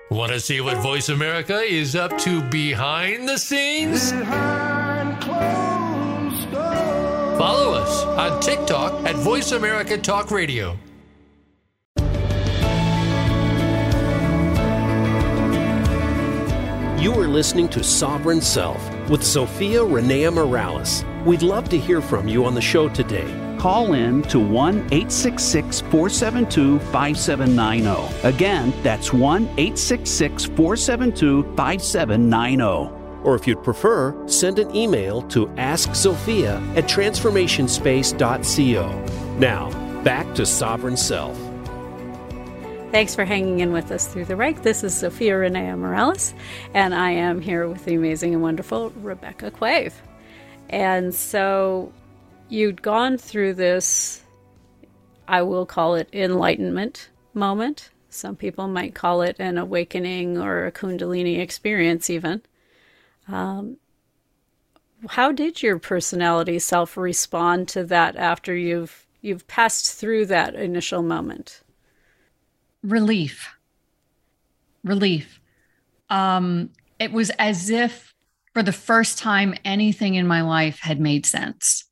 Want 0.10 0.32
to 0.32 0.40
see 0.40 0.60
what 0.60 0.78
Voice 0.78 1.10
America 1.10 1.60
is 1.60 1.96
up 1.96 2.18
to 2.20 2.42
behind 2.50 3.30
the 3.30 3.38
scenes? 3.38 4.12
Follow 7.38 7.74
us 7.74 8.04
on 8.06 8.42
TikTok 8.42 9.06
at 9.06 9.16
Voice 9.18 9.52
America 9.52 10.00
Talk 10.00 10.32
Radio. 10.32 10.76
You 17.00 17.14
are 17.14 17.28
listening 17.28 17.70
to 17.70 17.84
Sovereign 17.84 18.42
Self 18.42 18.82
with 19.12 19.24
Sophia 19.24 19.82
Renea 19.82 20.34
Morales. 20.34 21.06
We'd 21.24 21.44
love 21.44 21.70
to 21.70 21.78
hear 21.78 22.02
from 22.02 22.28
you 22.28 22.46
on 22.46 22.56
the 22.56 22.62
show 22.62 22.90
today. 22.90 23.49
Call 23.60 23.94
in 23.94 24.24
to 24.24 24.40
1 24.40 24.78
866 24.78 25.82
472 25.82 26.80
5790. 26.80 28.26
Again, 28.26 28.74
that's 28.84 29.12
1 29.12 29.44
866 29.44 30.46
472 30.46 31.44
5790. 31.58 32.90
Or 33.26 33.36
if 33.36 33.46
you'd 33.46 33.62
prefer, 33.62 34.16
send 34.30 34.60
an 34.60 34.74
email 34.74 35.24
to 35.24 35.48
asksophia 35.58 36.66
at 36.78 36.86
transformationspace.co. 36.86 39.38
Now, 39.40 40.04
back 40.04 40.34
to 40.36 40.46
Sovereign 40.46 40.96
Self. 40.96 41.38
Thanks 42.92 43.14
for 43.14 43.26
hanging 43.26 43.60
in 43.60 43.74
with 43.74 43.92
us 43.92 44.08
through 44.08 44.24
the 44.24 44.38
break. 44.38 44.62
This 44.62 44.86
is 44.86 44.94
Sophia 44.94 45.34
Renea 45.34 45.78
Morales, 45.78 46.34
and 46.74 46.96
I 46.96 47.12
am 47.12 47.42
here 47.42 47.68
with 47.68 47.84
the 47.84 47.96
amazing 47.96 48.34
and 48.34 48.42
wonderful 48.42 48.92
Rebecca 48.92 49.52
Quave. 49.52 50.02
And 50.70 51.14
so 51.14 51.92
you'd 52.50 52.82
gone 52.82 53.18
through 53.18 53.54
this, 53.54 54.24
I 55.28 55.42
will 55.44 55.66
call 55.66 55.96
it 55.96 56.10
enlightenment 56.12 57.10
moment. 57.34 57.90
Some 58.10 58.36
people 58.36 58.68
might 58.68 58.96
call 58.96 59.22
it 59.22 59.36
an 59.40 59.58
awakening 59.58 60.38
or 60.38 60.66
a 60.66 60.72
Kundalini 60.72 61.40
experience, 61.40 62.10
even. 62.10 62.42
Um, 63.28 63.78
how 65.08 65.32
did 65.32 65.62
your 65.62 65.80
personality 65.80 66.60
self 66.60 66.98
respond 66.98 67.68
to 67.70 67.84
that 67.86 68.16
after 68.16 68.56
you've 68.56 69.06
you've 69.22 69.48
passed 69.48 69.94
through 69.94 70.26
that 70.26 70.56
initial 70.56 71.04
moment? 71.04 71.62
Relief. 72.84 73.54
Relief. 74.84 75.40
Um, 76.10 76.72
it 76.98 77.12
was 77.12 77.30
as 77.32 77.70
if 77.70 78.14
for 78.54 78.64
the 78.64 78.74
first 78.74 79.20
time 79.20 79.54
anything 79.64 80.16
in 80.16 80.28
my 80.28 80.42
life 80.42 80.80
had 80.80 81.00
made 81.00 81.26
sense. 81.26 81.86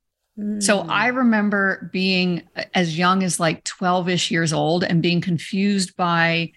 So. 0.60 0.86
I 0.88 1.10
mm. 1.10 1.18
remember 1.18 1.90
being 1.92 2.44
uh, 2.56 2.64
as 2.74 2.98
young 2.98 3.24
as 3.24 3.40
like 3.40 3.64
12 3.64 4.10
ish 4.10 4.32
years 4.32 4.54
old 4.54 4.84
and 4.84 5.02
being 5.02 5.22
confused 5.22 5.96
by 5.96 6.52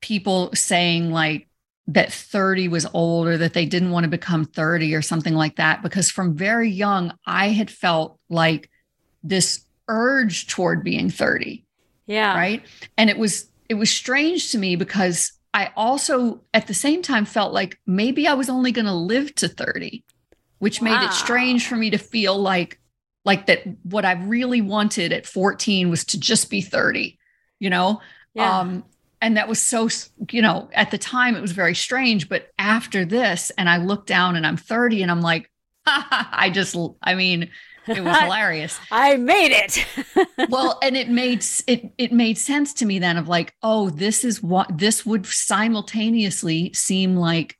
people 0.00 0.50
saying 0.54 1.10
like 1.10 1.48
that 1.88 2.12
30 2.12 2.68
was 2.68 2.86
old 2.94 3.26
or 3.26 3.36
that 3.38 3.52
they 3.52 3.66
didn't 3.66 3.90
want 3.90 4.04
to 4.04 4.10
become 4.10 4.44
30 4.44 4.94
or 4.94 5.02
something 5.02 5.34
like 5.34 5.56
that. 5.56 5.82
Because 5.82 6.10
from 6.10 6.34
very 6.34 6.70
young, 6.70 7.12
I 7.26 7.48
had 7.48 7.70
felt 7.70 8.18
like 8.28 8.70
this 9.22 9.64
urge 9.88 10.46
toward 10.46 10.84
being 10.84 11.10
30 11.10 11.64
yeah. 12.06 12.34
right 12.34 12.62
and 12.96 13.08
it 13.08 13.18
was 13.18 13.48
it 13.68 13.74
was 13.74 13.90
strange 13.90 14.52
to 14.52 14.58
me 14.58 14.76
because 14.76 15.32
i 15.54 15.70
also 15.76 16.42
at 16.52 16.66
the 16.66 16.74
same 16.74 17.02
time 17.02 17.24
felt 17.24 17.52
like 17.52 17.78
maybe 17.86 18.28
i 18.28 18.34
was 18.34 18.50
only 18.50 18.70
going 18.70 18.86
to 18.86 18.92
live 18.92 19.34
to 19.34 19.48
30 19.48 20.04
which 20.58 20.82
made 20.82 21.02
it 21.02 21.12
strange 21.12 21.66
for 21.66 21.76
me 21.76 21.90
to 21.90 21.98
feel 21.98 22.36
like 22.38 22.80
like 23.24 23.46
that 23.46 23.62
what 23.82 24.04
i 24.04 24.12
really 24.12 24.60
wanted 24.60 25.12
at 25.12 25.26
14 25.26 25.90
was 25.90 26.04
to 26.04 26.18
just 26.20 26.50
be 26.50 26.60
30 26.60 27.18
you 27.58 27.70
know 27.70 28.00
Yeah. 28.34 28.60
um 28.60 28.84
and 29.20 29.36
that 29.36 29.48
was 29.48 29.60
so 29.60 29.88
you 30.30 30.42
know 30.42 30.68
at 30.72 30.90
the 30.90 30.98
time 30.98 31.34
it 31.36 31.40
was 31.42 31.52
very 31.52 31.74
strange 31.74 32.28
but 32.28 32.48
after 32.58 33.04
this 33.04 33.50
and 33.58 33.68
i 33.68 33.76
look 33.78 34.06
down 34.06 34.36
and 34.36 34.46
i'm 34.46 34.56
30 34.56 35.02
and 35.02 35.10
i'm 35.10 35.20
like 35.20 35.50
i 35.86 36.50
just 36.52 36.76
i 37.02 37.14
mean 37.14 37.50
it 37.86 38.04
was 38.04 38.18
hilarious 38.20 38.78
I 38.90 39.16
made 39.16 39.50
it. 39.50 39.86
well 40.50 40.78
and 40.82 40.94
it 40.96 41.08
made 41.08 41.44
it 41.66 41.90
it 41.96 42.12
made 42.12 42.36
sense 42.36 42.74
to 42.74 42.86
me 42.86 42.98
then 42.98 43.16
of 43.16 43.28
like 43.28 43.54
oh 43.62 43.88
this 43.90 44.24
is 44.24 44.42
what 44.42 44.76
this 44.76 45.06
would 45.06 45.24
simultaneously 45.26 46.72
seem 46.74 47.16
like 47.16 47.56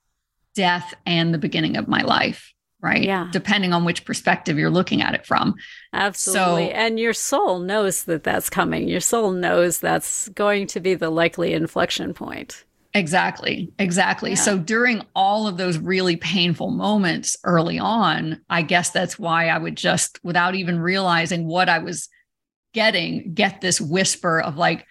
death 0.55 0.95
and 1.07 1.33
the 1.33 1.39
beginning 1.39 1.77
of 1.77 1.89
my 1.89 2.03
life 2.03 2.53
right 2.81 3.03
Yeah. 3.03 3.29
depending 3.33 3.73
on 3.73 3.85
which 3.85 4.05
perspective 4.05 4.57
you're 4.59 4.71
looking 4.71 5.03
at 5.03 5.15
it 5.15 5.27
from 5.27 5.55
Absolutely. 5.93 6.67
So- 6.69 6.73
and 6.73 6.99
your 7.01 7.13
soul 7.13 7.59
knows 7.59 8.05
that 8.05 8.23
that's 8.25 8.49
coming. 8.51 8.89
Your 8.89 9.01
soul 9.01 9.33
knows 9.33 9.81
that's 9.81 10.29
going 10.31 10.67
to 10.69 10.81
be 10.81 10.95
the 10.95 11.11
likely 11.11 11.53
inflection 11.55 12.15
point. 12.15 12.65
exactly 12.95 13.71
exactly 13.79 14.31
Yeah. 14.31 14.37
so 14.37 14.59
during 14.59 15.03
all 15.15 15.47
of 15.47 15.57
those 15.59 15.77
really 15.77 16.17
painful 16.17 16.71
moments 16.71 17.37
early 17.45 17.79
on 17.79 18.41
i 18.49 18.63
guess 18.63 18.89
that's 18.91 19.19
why 19.19 19.49
i 19.49 19.59
would 19.59 19.77
just 19.77 20.19
without 20.25 20.55
even 20.55 20.79
realizing 20.81 21.47
what 21.47 21.69
i 21.69 21.79
was 21.81 22.09
getting 22.73 23.35
get 23.35 23.61
this 23.61 23.79
whisper 23.79 24.41
of 24.41 24.57
like 24.57 24.87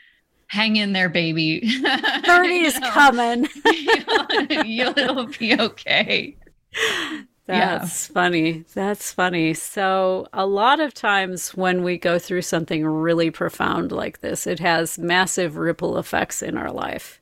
hang 0.46 0.76
in 0.76 0.94
there 0.94 1.10
baby 1.10 1.62
30 2.26 2.54
You 2.54 2.66
is 2.66 2.80
coming. 2.80 3.48
You'll 4.66 5.26
be 5.40 5.60
okay. 5.60 6.38
Yeah. 7.48 7.78
That's 7.80 8.08
funny. 8.08 8.66
That's 8.74 9.12
funny. 9.14 9.54
So, 9.54 10.28
a 10.34 10.46
lot 10.46 10.80
of 10.82 10.94
times 10.94 11.52
when 11.56 11.84
we 11.84 11.98
go 11.98 12.20
through 12.20 12.42
something 12.42 12.86
really 12.86 13.32
profound 13.32 13.92
like 13.92 14.20
this, 14.20 14.46
it 14.46 14.60
has 14.60 14.98
massive 15.00 15.56
ripple 15.56 15.98
effects 15.98 16.42
in 16.42 16.58
our 16.58 16.72
life. 16.72 17.22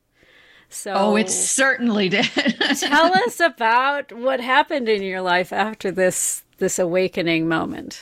So, 0.69 0.93
Oh, 0.95 1.15
it 1.15 1.30
certainly 1.30 2.09
did. 2.09 2.26
tell 2.80 3.13
us 3.13 3.39
about 3.39 4.11
what 4.13 4.39
happened 4.39 4.89
in 4.89 5.03
your 5.03 5.21
life 5.21 5.53
after 5.53 5.91
this 5.91 6.43
this 6.57 6.80
awakening 6.80 7.47
moment. 7.47 8.01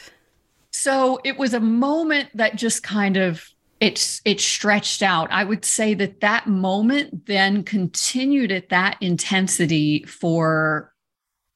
so 0.72 1.20
it 1.24 1.38
was 1.38 1.54
a 1.54 1.60
moment 1.60 2.30
that 2.36 2.56
just 2.56 2.84
kind 2.84 3.18
of 3.18 3.50
it's 3.80 4.22
it 4.24 4.40
stretched 4.40 5.02
out. 5.04 5.30
I 5.32 5.44
would 5.44 5.66
say 5.66 5.94
that 5.96 6.22
that 6.22 6.48
moment 6.48 7.26
then 7.26 7.64
continued 7.64 8.52
at 8.52 8.70
that 8.70 8.98
intensity 9.02 10.04
for 10.04 10.93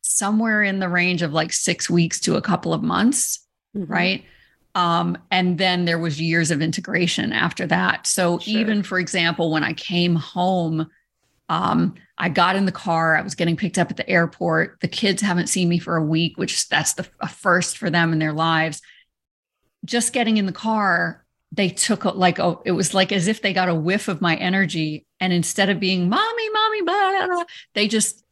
somewhere 0.08 0.64
in 0.64 0.80
the 0.80 0.90
range 0.90 1.22
of 1.22 1.34
like 1.34 1.52
6 1.54 1.90
weeks 1.90 2.20
to 2.22 2.36
a 2.36 2.42
couple 2.42 2.74
of 2.74 2.82
months. 2.84 3.40
Mhm. 3.76 3.90
right 3.90 4.24
um, 4.76 5.18
and 5.32 5.58
then 5.58 5.86
there 5.86 5.98
was 5.98 6.22
years 6.22 6.52
of 6.52 6.62
integration 6.62 7.34
after 7.34 7.66
that 7.68 8.08
so 8.08 8.38
Sure. 8.40 8.60
even 8.60 8.82
for 8.84 8.98
example 9.00 9.52
when 9.52 9.64
i 9.64 9.74
came 9.74 10.16
home 10.16 10.88
um, 11.50 11.94
i 12.18 12.30
got 12.30 12.56
in 12.56 12.66
the 12.66 12.72
car 12.72 13.16
i 13.18 13.22
was 13.22 13.36
getting 13.36 13.56
picked 13.58 13.78
up 13.78 13.92
at 13.92 13.98
the 13.98 14.10
airport 14.10 14.80
the 14.82 14.88
kids 14.88 15.22
haven't 15.22 15.48
seen 15.48 15.68
me 15.70 15.80
for 15.80 15.96
a 15.98 16.04
week 16.04 16.38
which 16.38 16.68
that's 16.70 16.94
the 16.94 17.06
a 17.20 17.28
first 17.28 17.78
for 17.78 17.90
them 17.90 18.14
in 18.14 18.20
their 18.20 18.34
lives 18.34 18.82
just 19.86 20.14
getting 20.14 20.38
in 20.38 20.46
the 20.46 20.52
car 20.52 21.26
they 21.52 21.70
took 21.70 22.04
a, 22.06 22.10
like 22.10 22.40
oh 22.40 22.62
it 22.66 22.72
was 22.72 22.94
like 22.94 23.12
as 23.12 23.28
if 23.28 23.42
they 23.42 23.54
got 23.54 23.70
a 23.70 23.76
whiff 23.76 24.08
of 24.08 24.22
my 24.22 24.36
energy 24.38 25.06
and 25.20 25.32
instead 25.34 25.70
of 25.70 25.80
being 25.80 26.10
mommy 26.10 26.50
mommy 26.52 26.82
blah, 26.84 27.12
blah, 27.12 27.28
blah, 27.28 27.44
they 27.74 27.88
just 27.88 28.24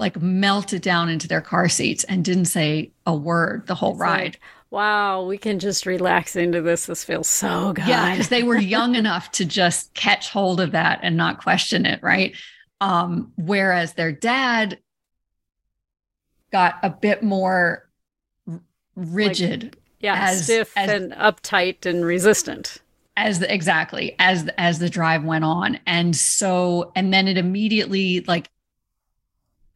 like 0.00 0.20
melted 0.20 0.82
down 0.82 1.08
into 1.08 1.28
their 1.28 1.40
car 1.40 1.68
seats 1.68 2.02
and 2.04 2.24
didn't 2.24 2.46
say 2.46 2.90
a 3.06 3.14
word 3.14 3.66
the 3.68 3.74
whole 3.76 3.92
It's 3.92 4.00
ride 4.00 4.20
like, 4.24 4.40
wow, 4.70 5.24
we 5.24 5.36
can 5.36 5.58
just 5.58 5.84
relax 5.86 6.34
into 6.36 6.62
this. 6.62 6.86
This 6.86 7.04
feels 7.04 7.28
so 7.28 7.72
good. 7.72 7.86
Yeah, 7.86 8.10
because 8.12 8.28
they 8.28 8.42
were 8.42 8.58
young 8.76 8.94
enough 8.94 9.30
to 9.32 9.44
just 9.44 9.92
catch 9.94 10.30
hold 10.30 10.60
of 10.60 10.72
that 10.72 11.00
and 11.02 11.16
not 11.16 11.42
question 11.42 11.86
it, 11.86 12.02
right? 12.02 12.34
Um, 12.80 13.32
whereas 13.36 13.92
their 13.94 14.12
dad 14.12 14.78
got 16.52 16.78
a 16.82 16.90
bit 16.90 17.22
more 17.22 17.88
rigid 18.96 19.76
yeah, 20.00 20.16
as- 20.30 20.44
stiff 20.44 20.72
as- 20.76 20.90
and 20.90 21.12
uptight 21.12 21.84
and 21.86 22.04
resistant. 22.04 22.78
as 23.16 23.38
the 23.38 23.52
exactly 23.52 24.14
as 24.18 24.48
as 24.56 24.78
the 24.78 24.88
drive 24.88 25.24
went 25.24 25.44
on, 25.44 25.78
and 25.86 26.16
so 26.16 26.90
and 26.96 27.12
then 27.12 27.28
it 27.28 27.36
immediately 27.36 28.20
like 28.26 28.48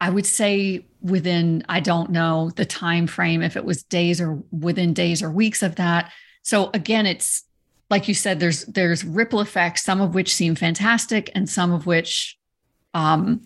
I 0.01 0.09
would 0.09 0.25
say 0.25 0.85
within 1.01 1.63
I 1.69 1.79
don't 1.79 2.09
know 2.09 2.51
the 2.55 2.65
time 2.65 3.07
frame 3.07 3.41
if 3.41 3.55
it 3.55 3.65
was 3.65 3.83
days 3.83 4.19
or 4.19 4.43
within 4.51 4.93
days 4.93 5.23
or 5.23 5.29
weeks 5.29 5.63
of 5.63 5.75
that. 5.75 6.11
So 6.41 6.69
again, 6.73 7.05
it's 7.05 7.43
like 7.89 8.07
you 8.07 8.13
said, 8.13 8.39
there's 8.39 8.65
there's 8.65 9.03
ripple 9.03 9.41
effects, 9.41 9.83
some 9.83 10.01
of 10.01 10.13
which 10.15 10.33
seem 10.33 10.55
fantastic 10.55 11.31
and 11.35 11.49
some 11.49 11.71
of 11.71 11.85
which 11.85 12.37
um 12.93 13.41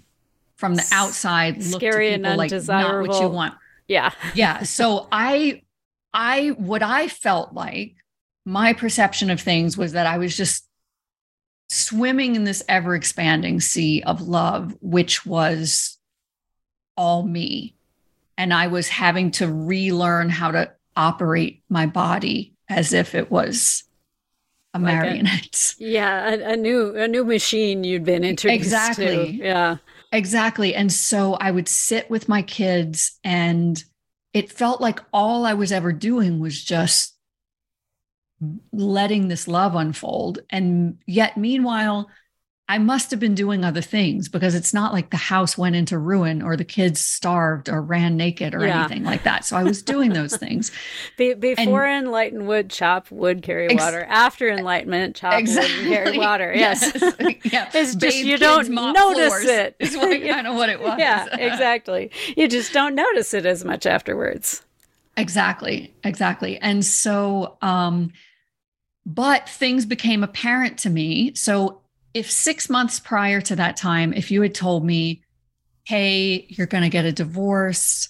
from 0.60 0.76
the 0.76 0.86
outside 0.92 1.58
look 1.58 1.80
Scary 1.80 2.14
and 2.14 2.24
like 2.38 2.52
not 2.52 3.08
what 3.08 3.22
you 3.22 3.30
want. 3.30 3.54
Yeah. 3.88 4.12
Yeah. 4.36 4.64
So 4.64 5.08
I, 5.12 5.64
I, 6.14 6.50
what 6.50 6.84
I 6.84 7.08
felt 7.08 7.54
like 7.54 7.96
my 8.46 8.74
perception 8.74 9.30
of 9.30 9.40
things 9.40 9.78
was 9.78 9.94
that 9.94 10.06
I 10.06 10.18
was 10.18 10.36
just 10.36 10.68
swimming 11.70 12.36
in 12.36 12.44
this 12.44 12.62
ever 12.68 12.94
expanding 12.94 13.62
sea 13.62 14.04
of 14.04 14.22
love, 14.22 14.76
which 14.82 15.26
was 15.26 15.98
all 17.00 17.24
me. 17.24 17.74
And 18.38 18.54
I 18.54 18.68
was 18.68 18.88
having 18.90 19.32
to 19.32 19.48
relearn 19.52 20.30
how 20.30 20.52
to 20.52 20.72
operate 20.96 21.64
my 21.70 21.86
body 21.86 22.54
as 22.70 22.94
if 22.94 23.16
it 23.16 23.32
was 23.32 23.84
a 24.74 24.80
Like 24.80 24.94
a- 24.94 24.96
marionette. 24.98 25.76
Yeah, 25.80 26.30
a, 26.30 26.54
a 26.54 26.56
new 26.58 26.96
a 26.96 27.08
new 27.08 27.24
machine 27.24 27.84
you'd 27.84 28.04
been 28.06 28.24
introduced 28.24 28.62
Exactly. 28.66 29.06
to. 29.08 29.32
Yeah. 29.34 29.78
Exactly. 30.12 30.74
And 30.76 30.92
so 30.92 31.34
I 31.36 31.52
would 31.52 31.68
sit 31.70 32.10
with 32.10 32.28
my 32.28 32.42
kids, 32.42 33.20
and 33.24 33.82
it 34.34 34.52
felt 34.52 34.82
like 34.82 35.00
all 35.14 35.46
I 35.46 35.54
was 35.54 35.72
ever 35.72 35.92
doing 35.94 36.40
was 36.40 36.64
just 36.64 37.16
letting 38.72 39.28
this 39.28 39.48
love 39.48 39.76
unfold. 39.76 40.40
And 40.50 40.98
yet, 41.06 41.38
meanwhile, 41.38 42.10
I 42.70 42.78
must 42.78 43.10
have 43.10 43.20
been 43.20 43.34
doing 43.34 43.66
other 43.66 43.82
things 43.82 44.30
because 44.30 44.54
it's 44.54 44.76
not 44.76 44.94
like 44.94 45.10
the 45.10 45.18
house 45.18 45.58
went 45.58 45.76
into 45.76 45.98
ruin 45.98 46.44
or 46.44 46.56
the 46.56 46.64
kids 46.64 47.02
starved 47.02 47.68
or 47.68 47.82
ran 47.82 48.16
naked 48.16 48.54
or 48.54 48.64
Yeah. 48.64 48.82
anything 48.86 49.04
like 49.04 49.24
that. 49.24 49.44
So 49.44 49.58
I 49.58 49.64
was 49.64 49.82
doing 49.82 50.14
those 50.14 50.38
things. 50.38 50.72
Be, 51.18 51.34
before 51.34 51.88
enlightened 51.88 52.48
wood, 52.48 52.70
chop 52.70 53.10
wood, 53.10 53.42
carry 53.42 53.70
Ex- 53.72 53.82
water. 53.82 54.06
After 54.08 54.48
enlightenment, 54.48 55.16
chop 55.16 55.34
wood, 55.34 55.50
and 55.58 55.88
carry 55.88 56.18
water. 56.20 56.54
Yes. 56.60 56.92
yeah. 57.44 57.70
It's 57.74 57.96
just 57.96 58.18
you 58.18 58.38
don't 58.38 58.70
notice 58.70 59.44
it. 59.46 59.76
Is 59.80 59.98
what, 59.98 60.22
kind 60.22 60.46
of 60.46 60.54
what 60.56 60.70
it 60.70 60.80
was. 60.80 61.00
yeah, 61.00 61.26
exactly. 61.38 62.12
You 62.38 62.48
just 62.48 62.72
don't 62.72 62.94
notice 62.94 63.34
it 63.34 63.48
as 63.48 63.66
much 63.66 63.88
afterwards. 63.88 64.62
Exactly, 65.18 65.92
exactly. 66.04 66.60
And 66.60 66.86
so, 66.86 67.58
um, 67.64 68.12
but 69.08 69.50
things 69.50 69.88
became 69.88 70.24
apparent 70.24 70.78
to 70.80 70.90
me. 70.92 71.34
So, 71.34 71.82
if 72.14 72.30
six 72.30 72.70
months 72.70 73.00
prior 73.00 73.42
to 73.42 73.56
that 73.56 73.78
time, 73.78 74.14
if 74.14 74.32
you 74.32 74.42
had 74.42 74.56
told 74.56 74.86
me, 74.86 75.24
hey, 75.86 76.46
you're 76.50 76.68
going 76.68 76.84
to 76.84 76.90
get 76.90 77.06
a 77.06 77.12
divorce, 77.12 78.10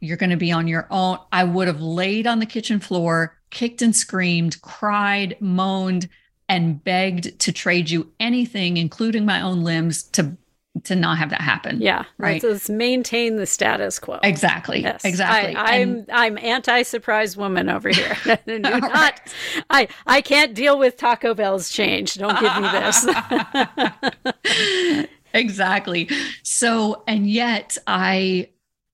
you're 0.00 0.16
going 0.16 0.30
to 0.30 0.36
be 0.36 0.52
on 0.52 0.68
your 0.68 0.86
own, 0.90 1.18
I 1.32 1.44
would 1.44 1.66
have 1.66 1.80
laid 1.80 2.26
on 2.26 2.38
the 2.38 2.46
kitchen 2.46 2.80
floor, 2.80 3.36
kicked 3.50 3.82
and 3.82 3.94
screamed, 3.94 4.60
cried, 4.62 5.36
moaned, 5.40 6.08
and 6.48 6.82
begged 6.82 7.38
to 7.40 7.52
trade 7.52 7.90
you 7.90 8.12
anything, 8.18 8.76
including 8.76 9.26
my 9.26 9.40
own 9.40 9.64
limbs, 9.64 10.02
to 10.02 10.36
to 10.84 10.94
not 10.96 11.18
have 11.18 11.30
that 11.30 11.40
happen. 11.40 11.80
Yeah, 11.80 12.04
Right. 12.18 12.42
Let's, 12.42 12.44
let's 12.44 12.70
maintain 12.70 13.36
the 13.36 13.46
status 13.46 13.98
quo. 13.98 14.18
Exactly. 14.22 14.82
Yes, 14.82 15.04
Exactly. 15.04 15.54
I, 15.56 15.76
I'm 15.78 15.90
And- 15.90 16.10
I'm 16.12 16.38
anti-surprise 16.38 17.36
woman 17.36 17.68
over 17.68 17.88
here. 17.88 18.16
Do 18.46 18.58
not, 18.58 19.20
I 19.70 19.88
I 20.06 20.20
can't 20.20 20.54
deal 20.54 20.78
with 20.78 20.96
Taco 20.96 21.34
Bell's 21.34 21.70
change. 21.70 22.14
Don't 22.14 22.38
give 22.38 22.56
me 22.56 22.68
this. 22.70 23.06
exactly. 25.34 26.08
So, 26.42 27.02
and 27.06 27.28
yet 27.30 27.76
I, 27.86 28.48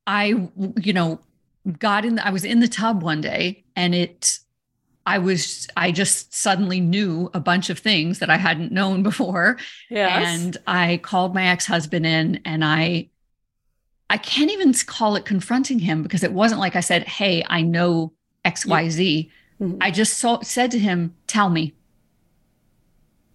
I, 0.07 0.49
you 0.80 0.93
know, 0.93 1.20
got 1.78 2.05
in, 2.05 2.16
the, 2.16 2.26
I 2.26 2.30
was 2.30 2.45
in 2.45 2.61
the 2.61 2.68
tub 2.68 3.03
one 3.03 3.20
day 3.20 3.64
and 3.76 3.95
it, 3.95 4.39
I 5.07 5.18
was, 5.18 5.68
I 5.76 5.92
just 5.92 6.32
suddenly 6.34 6.80
knew 6.80 7.30
a 7.34 7.40
bunch 7.40 7.68
of 7.70 7.78
things 7.78 8.20
that 8.20 8.30
I 8.30 8.36
hadn't 8.38 8.72
known 8.72 9.02
before. 9.02 9.59
yes. 9.90 10.26
And 10.40 10.57
I 10.66 10.98
called 11.02 11.34
my 11.34 11.46
ex 11.48 11.66
husband 11.66 12.07
in 12.07 12.40
and 12.44 12.64
I, 12.64 13.09
I 14.09 14.16
can't 14.18 14.50
even 14.50 14.72
call 14.86 15.16
it 15.16 15.24
confronting 15.24 15.78
him 15.78 16.02
because 16.02 16.22
it 16.22 16.32
wasn't 16.32 16.61
like 16.61 16.74
I 16.76 16.80
said, 16.80 17.02
Hey, 17.05 17.44
I 17.48 17.61
know 17.62 18.12
XYZ. 18.44 19.30
Mhm. 19.61 19.78
I 19.80 19.90
just 19.90 20.18
saw, 20.18 20.40
said 20.40 20.70
to 20.72 20.78
him, 20.78 21.14
Tell 21.26 21.48
me. 21.50 21.74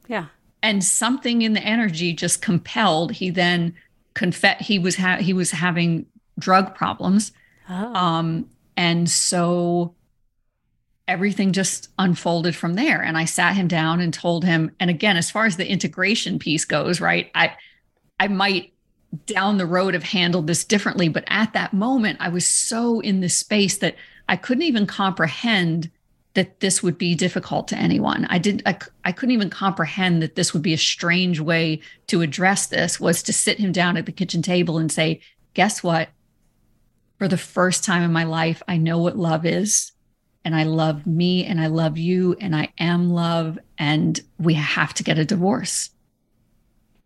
yeah. 0.07 0.26
and 0.61 0.84
something 0.84 1.41
in 1.41 1.53
the 1.53 1.61
energy 1.63 2.11
just 2.13 2.41
compelled 2.41 3.13
he 3.13 3.30
then 3.30 3.74
confess 4.13 4.65
he 4.65 4.78
was 4.80 4.95
ha- 4.97 5.17
he 5.17 5.32
was 5.34 5.51
having 5.51 6.05
drug 6.38 6.76
problems 6.76 7.32
Oh. 7.70 7.93
um 7.95 8.49
and 8.76 9.09
so 9.09 9.93
everything 11.10 11.51
just 11.51 11.89
unfolded 11.97 12.55
from 12.55 12.76
there. 12.76 13.01
And 13.01 13.18
i 13.18 13.26
sat 13.26 13.55
him 13.55 13.68
down 13.68 13.99
and 13.99 14.14
told 14.14 14.45
him 14.45 14.72
and 14.80 14.89
again 14.89 15.18
as 15.18 15.32
far 15.32 15.45
as 15.45 15.57
the 15.57 15.70
integration 15.70 16.39
piece 16.39 16.64
goes 16.64 17.01
right 17.01 17.30
i 17.36 17.55
i 18.20 18.28
might 18.28 18.72
down 19.26 19.57
the 19.57 19.66
road 19.66 19.95
have 19.95 20.03
handled 20.03 20.45
this 20.45 20.64
differently 20.64 21.10
but 21.10 21.24
at 21.28 21.53
that 21.53 21.74
moment 21.74 22.18
i 22.22 22.30
was 22.30 22.45
so 22.45 22.99
in 22.99 23.22
this 23.22 23.36
space 23.36 23.80
that 23.80 23.95
i 24.30 24.36
couldn't 24.36 24.64
even 24.64 24.86
comprehend 24.86 25.89
that 26.36 26.60
this 26.60 26.84
would 26.84 26.97
be 26.97 27.16
difficult 27.16 27.68
to 27.68 27.76
anyone. 27.76 28.26
I 28.30 28.38
didn't 28.38 28.62
I, 28.66 28.78
I 29.03 29.12
couldn't 29.12 29.34
even 29.34 29.49
comprehend 29.49 30.22
that 30.22 30.36
this 30.36 30.53
would 30.53 30.62
be 30.62 30.74
a 30.74 30.78
strange 30.78 31.39
way 31.39 31.82
to 32.05 32.22
address 32.22 32.68
this 32.68 32.99
was 32.99 33.24
to 33.24 33.34
sit 33.34 33.57
him 33.57 33.72
down 33.72 33.97
at 33.97 34.05
the 34.05 34.12
kitchen 34.12 34.43
table 34.43 34.78
and 34.78 34.91
say 34.91 35.22
guess 35.55 35.82
what? 35.82 36.10
For 37.18 37.28
the 37.28 37.36
first 37.36 37.84
time 37.84 38.03
in 38.03 38.14
my 38.14 38.26
life 38.26 38.62
i 38.68 38.78
know 38.78 38.99
what 38.99 39.18
love 39.18 39.45
is 39.45 39.91
and 40.50 40.56
i 40.56 40.64
love 40.64 41.06
me 41.06 41.45
and 41.45 41.62
i 41.62 41.68
love 41.68 41.95
you 41.95 42.36
and 42.41 42.56
i 42.56 42.68
am 42.80 43.12
love 43.12 43.60
and 43.78 44.22
we 44.39 44.56
have 44.56 44.95
to 44.95 45.04
get 45.04 45.20
a 45.20 45.26
divorce 45.26 45.91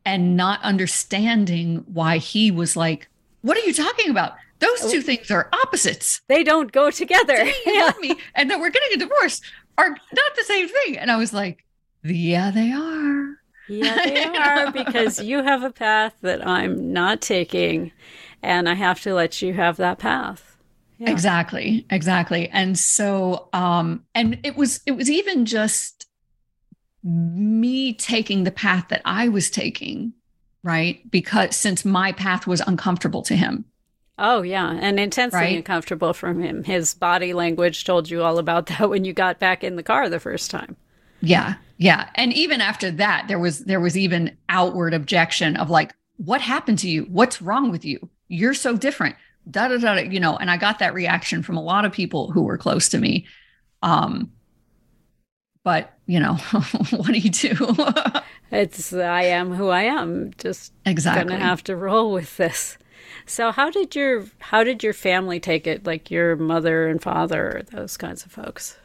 and 0.06 0.38
not 0.38 0.62
understanding 0.64 1.84
why 1.92 2.18
he 2.20 2.52
was 2.52 2.78
like 2.78 3.10
what 3.42 3.58
are 3.58 3.66
you 3.66 3.74
talking 3.74 4.10
about 4.10 4.34
those 4.60 4.86
oh. 4.86 4.92
two 4.92 5.02
things 5.02 5.30
are 5.30 5.50
opposites 5.52 6.22
they 6.30 6.42
don't 6.42 6.72
go 6.72 6.90
together. 6.90 7.36
saying 7.36 7.54
you 7.66 7.86
love 7.86 8.00
me 8.00 8.16
and 8.34 8.50
that 8.50 8.62
we're 8.62 8.70
getting 8.70 8.94
a 8.94 8.98
divorce 8.98 9.42
are 9.78 9.90
not 9.90 10.36
the 10.36 10.44
same 10.44 10.68
thing. 10.68 10.98
And 10.98 11.12
I 11.12 11.18
was 11.18 11.34
like, 11.34 11.66
yeah, 12.04 12.52
they 12.52 12.72
are. 12.72 13.38
Yeah, 13.70 13.96
they 14.04 14.26
are 14.26 14.72
because 14.72 15.22
you 15.22 15.44
have 15.44 15.64
a 15.64 15.72
path 15.72 16.14
that 16.22 16.46
I'm 16.46 16.92
not 16.92 17.22
taking, 17.22 17.92
and 18.42 18.68
I 18.68 18.74
have 18.74 19.02
to 19.02 19.14
let 19.14 19.42
you 19.42 19.54
have 19.54 19.78
that 19.78 20.00
path. 20.00 20.53
Yeah. 20.98 21.10
Exactly. 21.12 21.86
Exactly. 21.90 22.50
And 22.50 22.78
so 22.78 23.50
um 23.54 24.04
and 24.16 24.40
it 24.44 24.56
was 24.56 24.82
it 24.86 24.92
was 24.92 25.10
even 25.10 25.46
just 25.46 26.08
me 27.04 27.94
taking 27.94 28.44
the 28.44 28.52
path 28.52 28.86
that 28.90 29.02
I 29.06 29.28
was 29.28 29.50
taking, 29.50 30.14
right? 30.64 31.10
Because 31.12 31.56
since 31.56 31.84
my 31.84 32.12
path 32.12 32.48
was 32.48 32.62
uncomfortable 32.62 33.22
to 33.24 33.36
him. 33.36 33.66
Oh 34.20 34.44
yeah, 34.44 34.78
and 34.80 35.00
intensely 35.00 35.40
Right? 35.40 35.58
uncomfortable 35.58 36.14
from 36.14 36.42
him. 36.42 36.64
His 36.64 36.94
body 36.94 37.34
language 37.34 37.84
told 37.84 38.10
you 38.10 38.22
all 38.24 38.38
about 38.38 38.68
that 38.68 38.90
when 38.90 39.06
you 39.06 39.12
got 39.14 39.40
back 39.40 39.64
in 39.64 39.76
the 39.76 39.84
car 39.84 40.08
the 40.08 40.20
first 40.20 40.52
time. 40.52 40.78
Yeah. 41.20 41.56
Yeah. 41.78 42.10
And 42.16 42.32
even 42.34 42.62
after 42.62 42.92
that, 42.92 43.28
there 43.28 43.40
was 43.40 43.60
there 43.66 43.80
was 43.80 43.98
even 43.98 44.38
outward 44.50 44.94
objection 44.94 45.58
of 45.58 45.70
like, 45.70 45.94
what 46.18 46.42
happened 46.42 46.80
to 46.80 46.90
you? 46.90 47.04
What's 47.06 47.42
wrong 47.42 47.72
with 47.72 47.84
you? 47.84 48.10
You're 48.28 48.54
so 48.54 48.78
different. 48.78 49.16
Da 49.50 49.68
da 49.68 49.78
da. 49.78 49.96
You 49.96 50.20
know, 50.20 50.38
and 50.38 50.50
I 50.50 50.58
got 50.58 50.80
that 50.80 50.94
reaction 50.94 51.44
from 51.44 51.58
a 51.58 51.62
lot 51.62 51.86
of 51.86 51.92
people 51.92 52.32
who 52.32 52.44
were 52.44 52.58
close 52.58 52.90
to 52.90 52.98
me. 52.98 53.26
Um, 53.82 54.32
but 55.64 55.94
you 56.06 56.20
know, 56.20 56.34
what 56.92 57.08
do 57.08 57.20
you 57.20 57.30
do? 57.30 57.76
It's 58.54 58.94
I 58.94 59.24
am 59.24 59.52
who 59.52 59.70
I 59.70 59.84
am. 59.84 60.32
Just 60.38 60.74
exactly. 60.86 61.28
gonna 61.28 61.44
have 61.44 61.64
to 61.64 61.76
roll 61.76 62.12
with 62.12 62.38
this. 62.38 62.78
So 63.26 63.52
how 63.52 63.72
did 63.72 63.96
your 63.96 64.26
how 64.38 64.64
did 64.64 64.84
your 64.84 64.94
family 64.94 65.40
take 65.40 65.66
it? 65.66 65.88
Like 65.88 66.12
your 66.12 66.36
mother 66.36 66.88
and 66.88 67.02
father, 67.02 67.64
those 67.72 67.98
kinds 67.98 68.26
of 68.26 68.32
folks. 68.32 68.78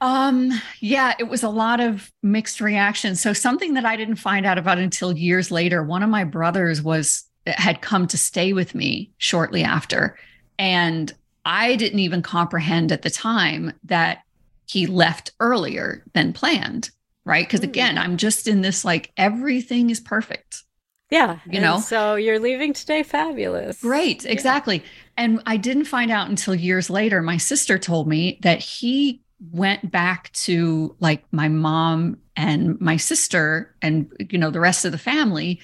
Um, 0.00 0.52
yeah, 0.80 1.14
it 1.18 1.24
was 1.24 1.42
a 1.42 1.48
lot 1.48 1.80
of 1.80 2.12
mixed 2.22 2.60
reactions. 2.60 3.20
So 3.20 3.32
something 3.32 3.74
that 3.74 3.84
I 3.84 3.96
didn't 3.96 4.16
find 4.16 4.46
out 4.46 4.58
about 4.58 4.78
until 4.78 5.12
years 5.12 5.50
later, 5.50 5.82
one 5.82 6.02
of 6.02 6.10
my 6.10 6.24
brothers 6.24 6.82
was 6.82 7.24
had 7.46 7.82
come 7.82 8.06
to 8.08 8.18
stay 8.18 8.52
with 8.52 8.74
me 8.74 9.12
shortly 9.18 9.62
after. 9.62 10.16
And 10.58 11.12
I 11.44 11.76
didn't 11.76 11.98
even 11.98 12.22
comprehend 12.22 12.92
at 12.92 13.02
the 13.02 13.10
time 13.10 13.72
that 13.84 14.22
he 14.66 14.86
left 14.86 15.32
earlier 15.40 16.04
than 16.14 16.32
planned. 16.32 16.90
Right. 17.24 17.46
Because 17.46 17.60
Mm. 17.60 17.64
again, 17.68 17.98
I'm 17.98 18.16
just 18.16 18.48
in 18.48 18.62
this 18.62 18.84
like 18.84 19.12
everything 19.16 19.90
is 19.90 20.00
perfect. 20.00 20.62
Yeah, 21.10 21.40
You 21.44 21.60
know? 21.60 21.78
So 21.78 22.14
you're 22.14 22.38
leaving 22.38 22.72
today, 22.72 23.02
fabulous. 23.02 23.82
Great, 23.82 24.24
exactly. 24.24 24.82
And 25.18 25.42
I 25.44 25.58
didn't 25.58 25.84
find 25.84 26.10
out 26.10 26.30
until 26.30 26.54
years 26.54 26.88
later. 26.88 27.20
My 27.20 27.36
sister 27.36 27.78
told 27.78 28.08
me 28.08 28.38
that 28.42 28.60
he 28.60 29.20
went 29.50 29.90
back 29.90 30.32
to 30.32 30.96
like 31.00 31.24
my 31.30 31.48
mom 31.48 32.16
and 32.34 32.80
my 32.80 32.96
sister 32.96 33.74
and 33.82 34.10
you 34.30 34.38
know 34.38 34.50
the 34.50 34.60
rest 34.60 34.84
of 34.86 34.92
the 34.92 34.96
family 34.98 35.60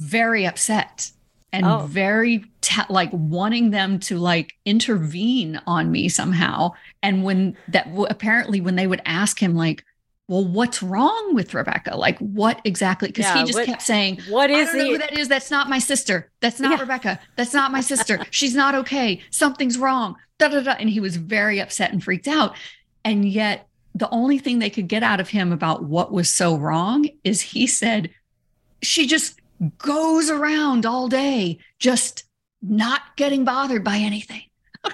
very 0.00 0.46
upset 0.46 1.10
and 1.52 1.64
Oh. 1.64 1.86
very 1.88 2.44
ta- 2.60 2.86
like 2.90 3.10
wanting 3.12 3.70
them 3.70 3.98
to 4.00 4.18
like 4.18 4.52
intervene 4.64 5.60
on 5.66 5.90
me 5.90 6.08
somehow 6.08 6.72
and 7.02 7.22
when 7.24 7.56
that 7.68 7.88
apparently 8.10 8.60
when 8.60 8.76
they 8.76 8.86
would 8.86 9.00
ask 9.06 9.38
him 9.42 9.54
like 9.54 9.84
well, 10.28 10.44
what's 10.44 10.82
wrong 10.82 11.36
with 11.36 11.54
Rebecca? 11.54 11.96
Like, 11.96 12.18
what 12.18 12.60
exactly? 12.64 13.06
Because 13.10 13.26
Yeah, 13.26 13.38
he 13.38 13.44
just 13.44 13.58
what- 13.60 13.66
kept 13.66 13.80
saying, 13.82 14.18
what 14.28 14.50
is 14.50 14.56
I 14.70 14.72
don't 14.72 14.78
know 14.78 14.84
the- 14.86 14.90
who 14.90 14.98
that 14.98 15.16
is. 15.16 15.28
That's 15.28 15.52
not 15.52 15.68
my 15.68 15.78
sister. 15.78 16.32
That's 16.40 16.58
not 16.58 16.72
Yeah. 16.72 16.80
Rebecca. 16.80 17.20
That's 17.36 17.54
not 17.54 17.70
my 17.70 17.80
sister. 17.80 18.18
She's 18.32 18.52
not 18.52 18.74
okay. 18.74 19.20
Something's 19.30 19.78
wrong. 19.78 20.16
Da, 20.38 20.48
da, 20.48 20.62
da. 20.62 20.72
And 20.80 20.90
he 20.90 20.98
was 20.98 21.14
very 21.14 21.60
upset 21.60 21.92
and 21.92 22.02
freaked 22.02 22.26
out. 22.26 22.56
And 23.04 23.24
yet, 23.24 23.68
the 23.94 24.10
only 24.10 24.38
thing 24.38 24.58
they 24.58 24.68
could 24.68 24.88
get 24.88 25.04
out 25.04 25.20
of 25.20 25.28
him 25.28 25.52
about 25.52 25.84
what 25.84 26.10
was 26.10 26.28
so 26.28 26.56
wrong 26.56 27.08
is 27.22 27.40
he 27.40 27.68
said, 27.68 28.10
she 28.82 29.06
just 29.06 29.38
goes 29.78 30.30
around 30.30 30.84
all 30.86 31.08
day, 31.08 31.58
just 31.78 32.24
not 32.62 33.00
getting 33.16 33.44
bothered 33.44 33.84
by 33.84 33.96
anything. 33.98 34.42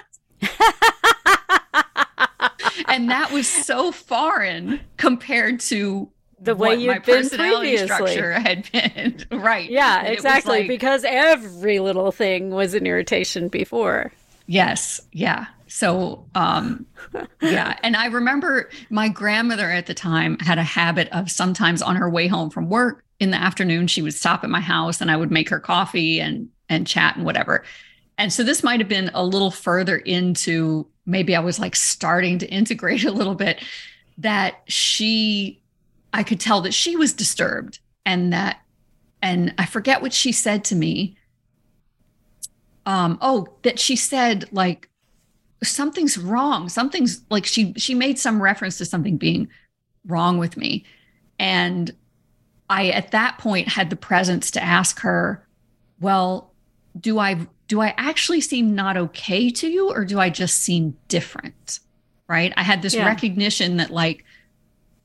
and 2.87 3.09
that 3.09 3.31
was 3.31 3.47
so 3.47 3.91
foreign 3.91 4.79
compared 4.97 5.59
to 5.59 6.09
The 6.39 6.55
way 6.55 6.75
you'd 6.75 6.87
my 6.87 6.99
been 6.99 7.23
personality 7.23 7.77
previously. 7.77 7.85
structure 8.13 8.31
had 8.39 8.69
been. 8.71 9.25
right. 9.39 9.69
Yeah, 9.69 9.99
And 9.99 10.09
exactly. 10.13 10.59
like- 10.59 10.67
because 10.67 11.03
every 11.07 11.79
little 11.79 12.11
thing 12.11 12.49
was 12.51 12.73
an 12.73 12.85
irritation 12.85 13.47
before. 13.47 14.11
Yes. 14.45 15.01
Yeah. 15.11 15.45
So, 15.67 16.25
um, 16.35 16.85
yeah. 17.41 17.77
And 17.81 17.95
I 17.95 18.07
remember 18.07 18.69
my 18.89 19.07
grandmother 19.09 19.69
at 19.71 19.85
the 19.87 19.93
time 19.93 20.37
had 20.39 20.57
a 20.59 20.63
habit 20.63 21.07
of 21.11 21.31
sometimes 21.31 21.81
on 21.81 21.95
her 21.95 22.09
way 22.09 22.27
home 22.27 22.49
from 22.49 22.69
work 22.69 23.03
in 23.23 23.31
the 23.31 23.37
afternoon, 23.37 23.87
she 23.87 24.01
would 24.01 24.13
stop 24.13 24.43
at 24.43 24.49
my 24.49 24.59
house 24.59 25.01
and 25.01 25.09
I 25.09 25.17
would 25.17 25.31
make 25.31 25.49
her 25.49 25.59
coffee 25.59 26.19
and, 26.19 26.49
and 26.69 26.85
chat 26.85 27.15
and 27.15 27.25
whatever. 27.25 27.63
And 28.17 28.31
so 28.31 28.43
this 28.43 28.63
might 28.63 28.79
have 28.79 28.89
been 28.89 29.09
a 29.13 29.25
little 29.25 29.49
further 29.49 29.97
into 29.97 30.87
maybe 31.05 31.35
I 31.35 31.39
was 31.39 31.59
like 31.59 31.75
starting 31.75 32.37
to 32.39 32.47
integrate 32.47 33.03
a 33.05 33.11
little 33.11 33.35
bit 33.35 33.63
that 34.19 34.61
she, 34.67 35.61
I 36.13 36.23
could 36.23 36.39
tell 36.39 36.61
that 36.61 36.73
she 36.73 36.95
was 36.95 37.13
disturbed 37.13 37.79
and 38.05 38.33
that, 38.33 38.59
and 39.21 39.53
I 39.57 39.65
forget 39.65 40.01
what 40.01 40.13
she 40.13 40.31
said 40.31 40.65
to 40.65 40.75
me. 40.75 41.17
Um, 42.85 43.17
oh, 43.21 43.47
that 43.61 43.79
she 43.79 43.95
said 43.95 44.45
like 44.51 44.89
something's 45.63 46.17
wrong. 46.17 46.67
Something's 46.67 47.21
like 47.29 47.45
she 47.45 47.73
she 47.77 47.95
made 47.95 48.19
some 48.19 48.41
reference 48.41 48.77
to 48.79 48.85
something 48.85 49.15
being 49.15 49.47
wrong 50.05 50.37
with 50.37 50.57
me. 50.57 50.83
And 51.39 51.95
I 52.73 52.89
at 52.89 53.11
that 53.11 53.37
point 53.37 53.67
had 53.67 53.89
the 53.89 53.95
presence 53.95 54.51
to 54.51 54.63
ask 54.63 54.99
her, 55.01 55.45
well, 55.99 56.51
do 56.99 57.19
I 57.19 57.47
do 57.67 57.81
I 57.81 57.93
actually 57.97 58.41
seem 58.41 58.75
not 58.75 58.97
okay 58.97 59.49
to 59.49 59.67
you 59.67 59.89
or 59.89 60.05
do 60.05 60.19
I 60.19 60.29
just 60.29 60.57
seem 60.59 60.95
different? 61.07 61.79
Right? 62.27 62.51
I 62.57 62.63
had 62.63 62.81
this 62.81 62.93
Yeah. 62.95 63.05
recognition 63.07 63.77
that 63.77 63.91
like 63.91 64.25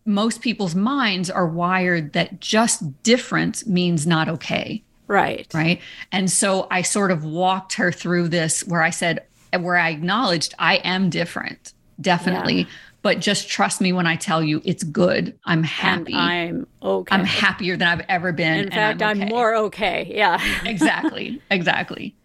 most 0.04 0.40
people's 0.40 0.74
minds 0.74 1.28
are 1.30 1.46
wired 1.46 2.12
that 2.14 2.40
just 2.40 3.02
different 3.02 3.66
means 3.66 4.06
not 4.06 4.28
okay 4.28 4.82
Right. 5.06 5.46
right 5.54 5.80
and 6.12 6.30
so 6.30 6.66
i 6.70 6.80
sort 6.82 7.10
of 7.10 7.24
walked 7.24 7.74
her 7.74 7.92
through 7.92 8.28
this 8.28 8.60
where 8.66 8.82
i 8.82 8.88
said 8.90 9.20
where 9.58 9.76
i 9.76 9.90
acknowledged 9.90 10.54
i 10.58 10.76
am 10.76 11.10
different 11.10 11.72
definitely 12.00 12.60
Yeah. 12.60 12.66
But 13.02 13.20
just 13.20 13.48
trust 13.48 13.80
me 13.80 13.92
when 13.92 14.06
i 14.06 14.16
tell 14.16 14.42
you 14.42 14.60
it's 14.64 14.82
good 14.84 15.38
i'm 15.44 15.62
happy 15.62 16.12
And 16.12 16.20
I'm 16.22 16.66
okay. 16.82 17.14
i'm 17.14 17.24
happier 17.24 17.76
than 17.76 17.88
i've 17.88 18.04
ever 18.08 18.32
been 18.32 18.64
In 18.66 18.70
fact, 18.70 19.02
I'm, 19.02 19.20
okay. 19.20 19.28
more 19.30 19.54
okay. 19.54 20.10
Yeah. 20.14 20.40
exactly 20.64 21.40
exactly 21.50 22.16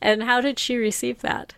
and 0.00 0.22
how 0.22 0.40
did 0.40 0.58
she 0.58 0.76
receive 0.76 1.20
that? 1.20 1.54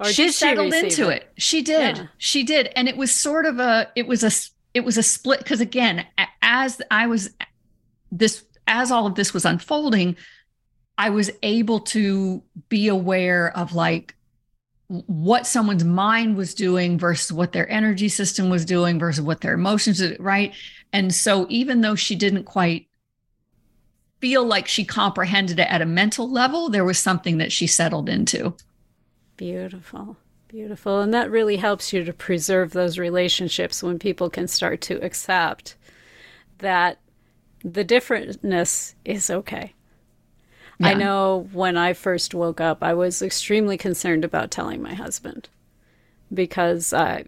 Or 0.00 0.06
she 0.06 0.30
settled 0.30 0.72
receive 0.72 0.84
into 1.00 1.08
it. 1.08 1.30
she 1.38 1.60
did 1.62 1.96
Yeah. 1.98 2.06
she 2.18 2.44
did 2.44 2.68
and 2.76 2.88
it 2.88 2.96
was 2.96 3.12
sort 3.12 3.46
of 3.46 3.58
a 3.58 3.90
it 3.96 4.06
was 4.06 4.22
a 4.24 4.30
it 4.74 4.84
was 4.84 4.96
a 4.96 5.02
split 5.02 5.40
because 5.40 5.60
again 5.60 6.06
as 6.42 6.80
i 6.90 7.06
was 7.06 7.30
this 8.12 8.44
as 8.66 8.90
all 8.90 9.06
of 9.06 9.14
this 9.16 9.34
was 9.34 9.44
unfolding 9.44 10.16
i 10.98 11.10
was 11.10 11.30
able 11.42 11.80
to 11.80 12.42
be 12.68 12.88
aware 12.88 13.56
of 13.56 13.74
like 13.74 14.14
what 14.88 15.46
someone's 15.46 15.84
mind 15.84 16.36
was 16.36 16.54
doing 16.54 16.98
versus 16.98 17.32
what 17.32 17.52
their 17.52 17.70
energy 17.70 18.08
system 18.08 18.48
was 18.48 18.64
doing 18.64 18.98
versus 18.98 19.22
what 19.22 19.40
their 19.40 19.54
emotions 19.54 19.98
did, 19.98 20.18
right 20.18 20.54
and 20.92 21.14
so 21.14 21.46
even 21.50 21.82
though 21.82 21.94
she 21.94 22.14
didn't 22.14 22.44
quite 22.44 22.86
feel 24.20 24.44
like 24.44 24.66
she 24.66 24.84
comprehended 24.84 25.58
it 25.58 25.68
at 25.70 25.82
a 25.82 25.86
mental 25.86 26.30
level 26.30 26.68
there 26.68 26.84
was 26.84 26.98
something 26.98 27.38
that 27.38 27.52
she 27.52 27.66
settled 27.66 28.08
into 28.08 28.54
Beautiful. 29.38 30.16
Beautiful. 30.48 31.00
And 31.00 31.14
that 31.14 31.30
really 31.30 31.56
helps 31.56 31.92
you 31.92 32.04
to 32.04 32.12
preserve 32.12 32.72
those 32.72 32.98
relationships 32.98 33.82
when 33.82 33.98
people 33.98 34.28
can 34.28 34.48
start 34.48 34.80
to 34.82 35.02
accept 35.02 35.76
that 36.58 36.98
the 37.62 37.84
differentness 37.84 38.94
is 39.04 39.30
okay. 39.30 39.74
I 40.80 40.94
know 40.94 41.48
when 41.52 41.76
I 41.76 41.92
first 41.92 42.34
woke 42.34 42.60
up, 42.60 42.82
I 42.82 42.94
was 42.94 43.20
extremely 43.22 43.76
concerned 43.76 44.24
about 44.24 44.50
telling 44.50 44.80
my 44.82 44.94
husband 44.94 45.48
because 46.32 46.92
I, 46.92 47.24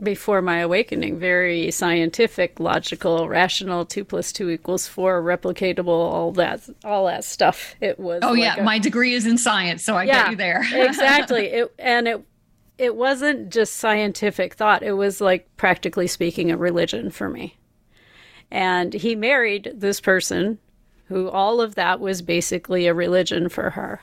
before 0.00 0.40
my 0.42 0.58
awakening, 0.58 1.18
very 1.18 1.70
scientific, 1.72 2.60
logical, 2.60 3.28
rational, 3.28 3.84
two 3.84 4.04
plus 4.04 4.30
two 4.30 4.48
equals 4.48 4.86
four, 4.86 5.20
replicatable, 5.22 5.88
all 5.88 6.30
that, 6.32 6.68
all 6.84 7.06
that 7.06 7.24
stuff. 7.24 7.74
It 7.80 7.98
was. 7.98 8.20
oh 8.22 8.30
like 8.30 8.38
yeah 8.38 8.56
a- 8.58 8.62
my 8.62 8.78
degree 8.78 9.14
is 9.14 9.26
in 9.26 9.38
science 9.38 9.82
so 9.82 9.96
i 9.96 10.06
get 10.06 10.30
you 10.30 10.36
there 10.36 10.62
exactly. 10.72 11.46
It 11.46 11.74
and 11.78 12.06
it 12.06 12.24
it 12.78 12.94
wasn't 12.94 13.50
just 13.50 13.74
scientific 13.74 14.54
thought. 14.54 14.84
It 14.84 14.92
was 14.92 15.20
like 15.20 15.48
practically 15.56 16.06
speaking 16.06 16.52
a 16.52 16.56
religion 16.56 17.10
for 17.10 17.28
me. 17.28 17.56
And 18.52 18.94
he 18.94 19.16
married 19.16 19.72
this 19.74 20.00
person 20.00 20.58
who 21.08 21.28
all 21.28 21.60
of 21.60 21.74
that 21.74 22.00
was 22.00 22.22
basically 22.22 22.86
a 22.86 22.94
religion 22.94 23.48
for 23.48 23.70
her. 23.70 24.00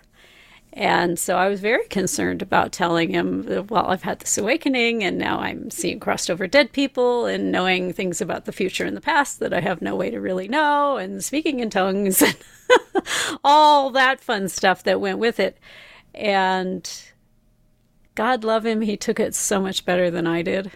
And 0.74 1.18
so 1.18 1.38
I 1.38 1.47
was 1.47 1.62
very 1.62 1.88
concerned 1.88 2.41
about 2.41 2.74
telling 2.74 3.12
him, 3.12 3.66
well, 3.70 3.88
I've 3.88 4.01
had 4.03 4.20
this 4.20 4.38
awakening 4.38 5.06
and 5.06 5.18
now 5.18 5.39
I'm 5.39 5.72
seeing 5.72 6.01
crossed 6.01 6.30
over 6.30 6.47
dead 6.47 6.74
people 6.74 7.26
and 7.26 7.49
knowing 7.49 7.93
things 7.93 8.20
about 8.20 8.43
the 8.43 8.51
future 8.51 8.84
and 8.84 8.97
the 8.97 9.01
past 9.01 9.39
that 9.39 9.53
I 9.53 9.62
have 9.62 9.82
no 9.82 9.95
way 9.95 10.12
to 10.12 10.20
really 10.20 10.49
know 10.49 10.97
and 10.97 11.24
speaking 11.24 11.62
in 11.62 11.70
tongues 11.70 12.22
and 12.22 12.36
all 13.41 13.89
that 13.91 14.20
fun 14.20 14.49
stuff 14.49 14.84
that 14.84 14.99
went 14.99 15.20
with 15.20 15.39
it. 15.39 15.58
And 16.14 16.89
God 18.16 18.43
love 18.43 18.66
him, 18.66 18.82
he 18.82 18.97
took 18.97 19.20
it 19.20 19.34
so 19.34 19.62
much 19.62 19.86
better 19.86 20.12
than 20.12 20.28
I 20.28 20.41
did. 20.41 20.72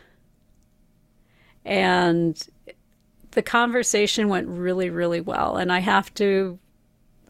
And 1.65 2.41
the 3.31 3.41
conversation 3.41 4.27
went 4.27 4.47
really, 4.47 4.89
really 4.89 5.21
well. 5.21 5.57
And 5.57 5.71
I 5.71 5.79
have 5.79 6.13
to 6.15 6.59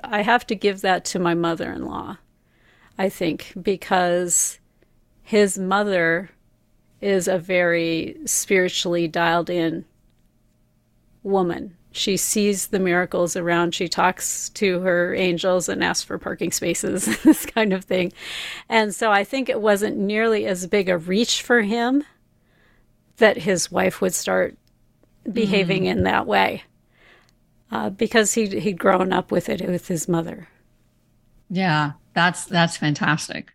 I 0.03 0.21
have 0.21 0.47
to 0.47 0.55
give 0.55 0.81
that 0.81 1.03
to 1.05 1.19
my 1.19 1.33
mother-in-law. 1.33 2.17
I 2.97 3.09
think 3.09 3.53
because 3.61 4.59
his 5.21 5.57
mother 5.57 6.31
is 7.01 7.27
a 7.27 7.37
very 7.37 8.17
spiritually 8.25 9.07
dialed 9.07 9.49
in 9.49 9.85
woman. 11.23 11.75
She 11.91 12.17
sees 12.17 12.67
the 12.67 12.79
miracles 12.79 13.35
around. 13.35 13.73
She 13.73 13.87
talks 13.87 14.49
to 14.51 14.79
her 14.81 15.15
angels 15.15 15.69
and 15.69 15.83
asks 15.83 16.03
for 16.03 16.17
parking 16.17 16.51
spaces, 16.51 17.05
this 17.23 17.45
kind 17.45 17.73
of 17.73 17.83
thing. 17.83 18.11
And 18.67 18.93
so 18.93 19.11
I 19.11 19.23
think 19.23 19.49
it 19.49 19.61
wasn't 19.61 19.97
nearly 19.97 20.45
as 20.45 20.67
big 20.67 20.89
a 20.89 20.97
reach 20.97 21.41
for 21.41 21.61
him 21.61 22.03
that 23.17 23.37
his 23.37 23.71
wife 23.71 24.01
would 24.01 24.13
start 24.13 24.57
behaving 25.31 25.85
in 25.85 26.03
that 26.03 26.25
way 26.27 26.63
uh, 27.71 27.89
because 27.89 28.33
he'd, 28.33 28.53
he'd 28.53 28.79
grown 28.79 29.13
up 29.13 29.31
with 29.31 29.49
it 29.49 29.61
with 29.67 29.87
his 29.87 30.07
mother. 30.07 30.47
yeah 31.49 31.91
that's 32.13 32.45
that's 32.45 32.77
fantastic 32.77 33.53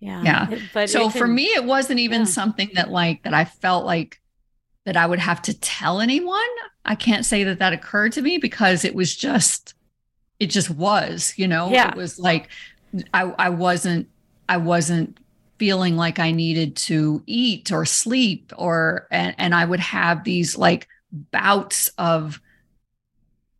Yeah. 0.00 0.22
Yeah. 0.22 0.50
It- 0.50 0.62
but 0.74 0.90
so 0.90 1.06
it 1.08 1.12
for 1.12 1.26
me 1.26 1.44
it 1.46 1.64
wasn't 1.64 2.00
even 2.00 2.20
Yeah. 2.20 2.26
something 2.26 2.70
that 2.74 2.90
like 2.90 3.22
that 3.24 3.34
i 3.34 3.44
felt 3.44 3.84
like 3.84 4.20
that 4.84 4.96
i 4.96 5.06
would 5.06 5.18
have 5.18 5.42
to 5.42 5.54
tell 5.58 6.00
anyone 6.00 6.40
i 6.84 6.94
can't 6.94 7.24
say 7.26 7.44
that 7.44 7.58
that 7.58 7.72
occurred 7.72 8.12
to 8.12 8.22
me 8.22 8.38
because 8.38 8.84
it 8.84 8.94
was 8.94 9.14
just 9.16 9.74
it 10.38 10.46
just 10.46 10.70
was 10.70 11.34
you 11.36 11.48
know 11.48 11.68
Yeah. 11.70 11.88
it 11.90 11.96
was 11.96 12.18
like 12.18 12.48
i 13.12 13.22
i 13.38 13.48
wasn't 13.50 14.08
i 14.48 14.56
wasn't 14.58 15.18
feeling 15.58 15.96
like 15.96 16.18
i 16.18 16.30
needed 16.30 16.76
to 16.76 17.22
eat 17.26 17.72
or 17.72 17.84
sleep 17.84 18.52
or 18.56 19.06
and, 19.10 19.34
and 19.38 19.54
i 19.54 19.64
would 19.64 19.80
have 19.80 20.24
these 20.24 20.56
like 20.56 20.88
bouts 21.12 21.90
of 21.98 22.40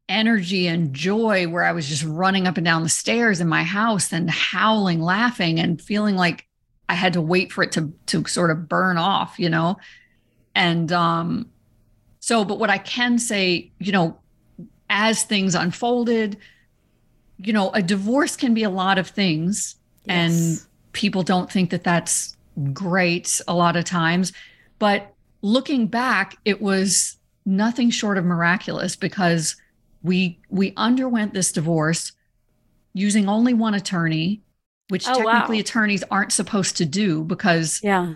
energy 0.09 0.67
and 0.67 0.95
joy 0.95 1.49
where 1.49 1.65
I 1.65 1.73
was 1.73 1.89
just 1.89 2.05
running 2.05 2.47
up 2.47 2.57
and 2.57 2.65
down 2.65 2.83
the 2.83 2.89
stairs 2.89 3.41
in 3.41 3.49
my 3.49 3.63
house 3.63 4.13
and 4.13 4.31
howling, 4.31 5.01
laughing, 5.01 5.59
and 5.59 5.81
feeling 5.81 6.17
like 6.17 6.47
I 6.89 6.95
had 6.95 7.15
to 7.15 7.21
wait 7.21 7.53
for 7.53 7.65
it 7.65 7.73
to 7.73 7.93
to 8.07 8.25
sort 8.27 8.51
of 8.51 8.69
burn 8.69 8.99
off, 8.99 9.39
you 9.39 9.49
know. 9.49 9.77
And 10.55 10.91
um 10.93 11.51
so 12.21 12.45
but 12.45 12.59
what 12.59 12.71
I 12.71 12.79
can 12.79 13.19
say, 13.19 13.73
you 13.79 13.93
know, 13.93 14.19
as 14.89 15.25
things 15.25 15.55
unfolded, 15.55 16.37
you 17.39 17.53
know, 17.53 17.71
a 17.71 17.83
divorce 17.83 18.37
can 18.37 18.55
be 18.55 18.63
a 18.63 18.71
lot 18.71 18.99
of 18.99 19.09
things 19.09 19.77
and 20.09 20.33
Yes. 20.33 20.66
People 20.97 21.23
don't 21.23 21.51
think 21.53 21.71
that 21.71 21.85
that's 21.85 22.37
great 22.73 23.41
a 23.47 23.55
lot 23.55 23.77
of 23.77 23.85
times, 23.85 24.33
but 24.79 25.15
looking 25.43 25.87
back, 25.87 26.37
it 26.45 26.61
was 26.61 27.19
nothing 27.45 27.91
short 27.91 28.19
of 28.19 28.25
miraculous 28.25 28.97
because 28.97 29.57
we 30.03 30.41
we 30.51 30.73
underwent 30.77 31.35
this 31.35 31.53
divorce 31.53 32.13
using 32.95 33.29
only 33.29 33.55
one 33.55 33.75
attorney, 33.75 34.43
which 34.89 35.07
Oh, 35.07 35.13
technically 35.19 35.57
wow. 35.57 35.61
attorneys 35.61 36.03
aren't 36.11 36.33
supposed 36.33 36.77
to 36.79 36.87
do 36.87 37.25
because 37.25 37.81
Yeah. 37.83 38.15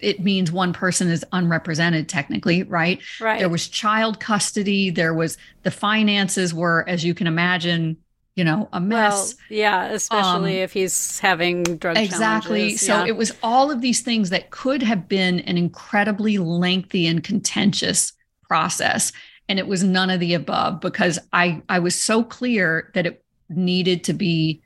it 0.00 0.20
means 0.20 0.52
one 0.52 0.72
person 0.72 1.08
is 1.08 1.24
unrepresented 1.32 2.08
technically, 2.08 2.62
right? 2.64 3.00
Right. 3.20 3.38
There 3.38 3.48
was 3.48 3.68
child 3.68 4.20
custody, 4.20 4.90
there 4.90 5.14
was 5.14 5.38
the 5.62 5.70
finances 5.70 6.52
were 6.52 6.84
as 6.88 7.04
you 7.04 7.14
can 7.14 7.26
imagine, 7.26 7.96
you 8.38 8.44
know, 8.44 8.68
a 8.72 8.80
mess. 8.80 9.34
well, 9.34 9.58
yeah, 9.58 9.86
especially 9.86 10.58
Um, 10.58 10.64
if 10.64 10.72
he's 10.72 11.18
having 11.18 11.64
drug 11.64 11.98
exactly. 11.98 12.60
challenges. 12.60 12.86
So 12.86 12.98
yeah. 12.98 13.06
it 13.06 13.16
was 13.16 13.32
all 13.42 13.72
of 13.72 13.80
these 13.80 14.00
things 14.00 14.30
that 14.30 14.50
could 14.50 14.80
have 14.82 15.08
been 15.08 15.40
an 15.40 15.58
incredibly 15.58 16.38
lengthy 16.38 17.08
and 17.08 17.24
contentious 17.24 18.12
process. 18.48 19.12
And 19.48 19.58
it 19.58 19.66
was 19.66 19.82
none 19.82 20.08
of 20.08 20.20
the 20.20 20.34
above 20.34 20.80
because 20.80 21.18
I, 21.32 21.62
I 21.68 21.80
was 21.80 21.96
so 21.96 22.22
clear 22.22 22.92
that 22.94 23.06
it 23.06 23.24
needed 23.48 24.04
to 24.04 24.12
be 24.12 24.62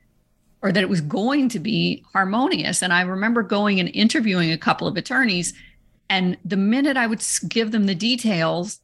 or 0.60 0.70
that 0.70 0.82
it 0.82 0.90
was 0.90 1.00
going 1.00 1.48
to 1.48 1.58
be 1.58 2.04
harmonious. 2.12 2.82
And 2.82 2.92
I 2.92 3.00
remember 3.00 3.42
going 3.42 3.80
and 3.80 3.88
interviewing 3.94 4.52
a 4.52 4.58
couple 4.58 4.86
of 4.86 4.98
attorneys. 4.98 5.54
And 6.10 6.36
the 6.44 6.58
minute 6.58 6.98
I 6.98 7.06
would 7.06 7.24
give 7.48 7.70
them 7.70 7.86
the 7.86 7.94
details, 7.94 8.80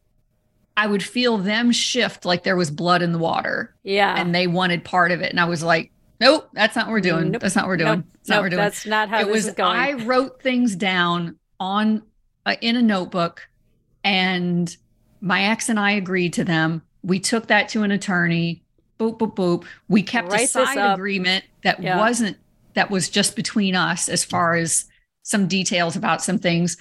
I 0.78 0.86
would 0.86 1.02
feel 1.02 1.38
them 1.38 1.72
shift 1.72 2.24
like 2.24 2.44
there 2.44 2.54
was 2.54 2.70
blood 2.70 3.02
in 3.02 3.10
the 3.10 3.18
water 3.18 3.74
yeah. 3.82 4.14
and 4.16 4.32
they 4.32 4.46
wanted 4.46 4.84
part 4.84 5.10
of 5.10 5.20
it. 5.20 5.30
And 5.30 5.40
I 5.40 5.44
was 5.46 5.60
like, 5.60 5.90
nope, 6.20 6.48
that's 6.52 6.76
not 6.76 6.86
what 6.86 6.92
we're 6.92 7.00
doing. 7.00 7.32
Nope. 7.32 7.42
That's 7.42 7.56
not 7.56 7.64
what 7.64 7.70
we're 7.70 7.76
doing. 7.78 7.96
Nope. 7.96 8.04
That's 8.12 8.28
not 8.28 8.36
what 8.36 8.42
we're 8.42 8.50
doing. 8.50 8.62
That's 8.62 8.86
not 8.86 9.08
how 9.08 9.18
it 9.18 9.26
was, 9.26 9.50
going. 9.50 9.76
I 9.76 9.94
wrote 9.94 10.40
things 10.40 10.76
down 10.76 11.36
on 11.58 12.04
uh, 12.46 12.54
in 12.60 12.76
a 12.76 12.82
notebook 12.82 13.48
and 14.04 14.76
my 15.20 15.46
ex 15.46 15.68
and 15.68 15.80
I 15.80 15.90
agreed 15.90 16.34
to 16.34 16.44
them. 16.44 16.82
We 17.02 17.18
took 17.18 17.48
that 17.48 17.68
to 17.70 17.82
an 17.82 17.90
attorney. 17.90 18.62
Boop, 19.00 19.18
boop, 19.18 19.34
boop. 19.34 19.64
We 19.88 20.04
kept 20.04 20.30
Write 20.30 20.44
a 20.44 20.46
side 20.46 20.92
agreement 20.94 21.44
that 21.64 21.82
Yeah. 21.82 21.98
wasn't, 21.98 22.36
that 22.74 22.88
was 22.88 23.08
just 23.08 23.34
between 23.34 23.74
us 23.74 24.08
as 24.08 24.24
far 24.24 24.54
as 24.54 24.84
some 25.24 25.48
details 25.48 25.96
about 25.96 26.22
some 26.22 26.38
things. 26.38 26.76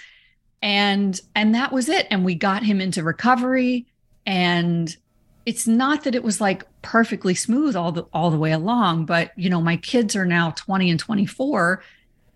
And, 0.61 1.19
and 1.35 1.53
that 1.55 1.71
was 1.71 1.89
it. 1.89 2.07
And 2.09 2.25
we 2.25 2.35
got 2.35 2.63
him 2.63 2.81
into 2.81 3.03
recovery. 3.03 3.85
And 4.25 4.95
it's 5.45 5.67
not 5.67 6.03
that 6.03 6.15
it 6.15 6.23
was 6.23 6.41
like 6.41 6.65
perfectly 6.81 7.35
smooth 7.35 7.75
all 7.75 7.91
the, 7.91 8.03
all 8.13 8.29
the 8.31 8.37
way 8.37 8.51
along, 8.51 9.05
but 9.05 9.31
you 9.37 9.49
know, 9.49 9.61
my 9.61 9.77
kids 9.77 10.15
are 10.15 10.25
now 10.25 10.51
20 10.51 10.89
and 10.91 10.99
24 10.99 11.81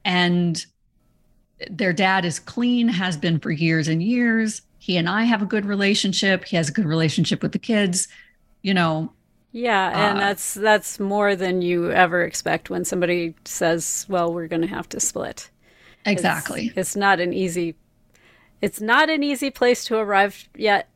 and 0.06 0.66
their 1.70 1.94
dad 1.94 2.26
is 2.26 2.40
clean, 2.40 2.88
has 2.88 3.18
been 3.18 3.40
for 3.40 3.52
years 3.52 3.88
and 3.88 4.02
years. 4.02 4.62
He 4.80 4.98
and 4.98 5.08
I 5.08 5.24
have 5.24 5.42
a 5.42 5.46
good 5.46 5.66
relationship. 5.66 6.46
He 6.46 6.56
has 6.56 6.70
a 6.70 6.72
good 6.72 6.86
relationship 6.86 7.44
with 7.44 7.52
the 7.52 7.60
kids. 7.60 8.08
You 8.64 8.74
know, 8.74 9.14
yeah, 9.52 10.10
and 10.10 10.18
uh, 10.18 10.22
that's 10.22 10.54
that's 10.54 11.00
more 11.00 11.36
than 11.36 11.62
you 11.62 11.92
ever 11.92 12.24
expect 12.24 12.70
when 12.70 12.86
somebody 12.86 13.36
says, 13.46 14.06
"Well, 14.08 14.34
we're 14.34 14.48
going 14.48 14.62
to 14.62 14.68
have 14.68 14.88
to 14.90 15.00
split." 15.00 15.50
It's- 16.06 16.14
exactly. 16.14 16.72
It's, 16.76 16.96
not 16.96 17.20
an 17.20 17.34
easy. 17.34 17.76
It's 18.62 18.80
not 18.80 19.10
an 19.10 19.24
easy 19.24 19.50
place 19.50 19.84
to 19.86 19.98
arrive 19.98 20.48
yet 20.56 20.88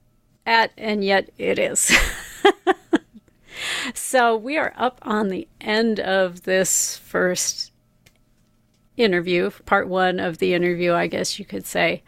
at, 0.46 0.72
and 0.78 1.04
yet 1.04 1.30
it 1.38 1.58
is. 1.58 1.92
so 3.94 4.38
we 4.38 4.58
are 4.58 4.74
up 4.78 5.00
on 5.02 5.30
the 5.30 5.48
end 5.60 6.00
of 6.00 6.44
this 6.44 6.98
first 6.98 7.72
interview, 8.98 9.50
part 9.66 9.88
one 9.88 10.20
of 10.20 10.38
the 10.38 10.54
interview, 10.54 10.94
I 10.94 11.08
guess 11.08 11.40
you 11.40 11.46
could 11.46 11.66
say. 11.66 12.04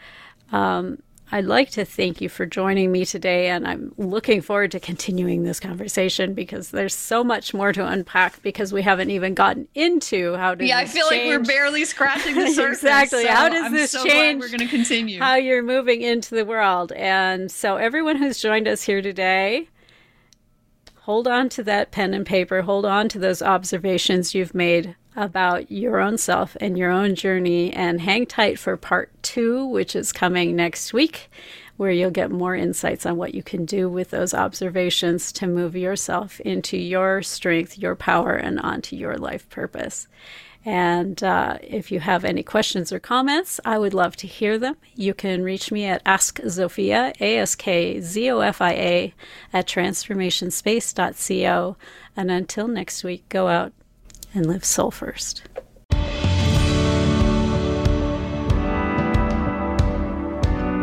Um, 0.51 1.01
I'd 1.29 1.43
like 1.45 1.71
to 1.71 1.83
thank 1.83 2.21
you 2.21 2.29
for 2.29 2.45
joining 2.45 2.89
me 2.89 3.03
today, 3.03 3.49
and 3.49 3.67
I'm 3.67 3.93
looking 3.97 4.39
forward 4.41 4.71
to 4.71 4.79
continuing 4.79 5.43
this 5.43 5.59
conversation 5.59 6.33
because 6.33 6.71
there's 6.71 6.95
so 6.95 7.21
much 7.21 7.53
more 7.53 7.73
to 7.73 7.85
unpack 7.85 8.41
because 8.41 8.71
we 8.71 8.81
haven't 8.81 9.09
even 9.11 9.33
gotten 9.33 9.67
into 9.75 10.35
how 10.35 10.55
to. 10.55 10.65
Yeah, 10.65 10.77
I 10.77 10.85
feel 10.85 11.05
like 11.07 11.23
we're 11.25 11.43
barely 11.43 11.83
scratching 11.83 12.35
the 12.35 12.47
surface. 12.53 12.77
Exactly. 12.83 13.23
so 13.23 13.29
How 13.31 13.49
does 13.49 13.65
I'm 13.65 13.73
this 13.73 13.91
so 13.91 14.05
change 14.05 14.39
We're 14.39 14.47
going 14.47 14.59
to 14.61 14.67
continue. 14.67 15.19
how 15.19 15.35
you're 15.35 15.63
moving 15.63 16.01
into 16.01 16.33
the 16.33 16.45
world. 16.45 16.93
And 16.93 17.51
so, 17.51 17.75
everyone 17.75 18.15
who's 18.15 18.39
joined 18.39 18.67
us 18.69 18.83
here 18.83 19.01
today, 19.01 19.67
hold 21.01 21.27
on 21.27 21.49
to 21.49 21.63
that 21.63 21.91
pen 21.91 22.13
and 22.13 22.25
paper, 22.25 22.61
hold 22.61 22.85
on 22.85 23.09
to 23.09 23.19
those 23.19 23.41
observations 23.41 24.33
you've 24.33 24.55
made 24.55 24.95
about 25.17 25.69
your 25.71 25.99
own 25.99 26.17
self 26.17 26.55
and 26.61 26.77
your 26.77 26.91
own 26.91 27.15
journey, 27.15 27.73
and 27.73 27.99
hang 27.99 28.27
tight 28.27 28.59
for 28.59 28.77
part 28.77 29.11
two, 29.23 29.65
which 29.65 29.95
is 29.95 30.13
coming 30.13 30.55
next 30.55 30.93
week. 30.93 31.29
Where 31.75 31.91
you'll 31.91 32.09
get 32.09 32.31
more 32.31 32.55
insights 32.55 33.05
on 33.05 33.17
what 33.17 33.35
you 33.35 33.43
can 33.43 33.65
do 33.65 33.87
with 33.87 34.09
those 34.09 34.33
observations 34.33 35.31
to 35.33 35.45
move 35.45 35.75
yourself 35.75 36.39
into 36.39 36.75
your 36.75 37.21
strength, 37.21 37.77
your 37.77 37.95
power, 37.95 38.33
and 38.33 38.59
onto 38.59 38.95
your 38.95 39.15
life 39.17 39.47
purpose. 39.49 40.07
And 40.65 41.23
uh, 41.23 41.59
if 41.61 41.91
you 41.93 41.99
have 42.01 42.25
any 42.25 42.43
questions 42.43 42.91
or 42.91 42.99
comments, 42.99 43.59
I 43.63 43.77
would 43.77 43.93
love 43.93 44.17
to 44.17 44.27
hear 44.27 44.57
them. 44.57 44.75
You 44.95 45.13
can 45.13 45.43
reach 45.43 45.71
me 45.71 45.85
at 45.85 46.01
Ask 46.05 46.41
Zofia, 46.41 47.13
A 47.21 47.37
S 47.37 47.55
K 47.55 48.01
Z 48.01 48.29
O 48.31 48.39
F 48.39 48.59
I 48.59 48.73
A, 48.73 49.13
at 49.53 49.67
transformationspace.co. 49.67 51.77
And 52.17 52.31
until 52.31 52.67
next 52.67 53.03
week, 53.03 53.29
go 53.29 53.47
out 53.47 53.71
and 54.37 54.45
live 54.45 54.63
soul 54.63 54.91
first. 54.91 55.43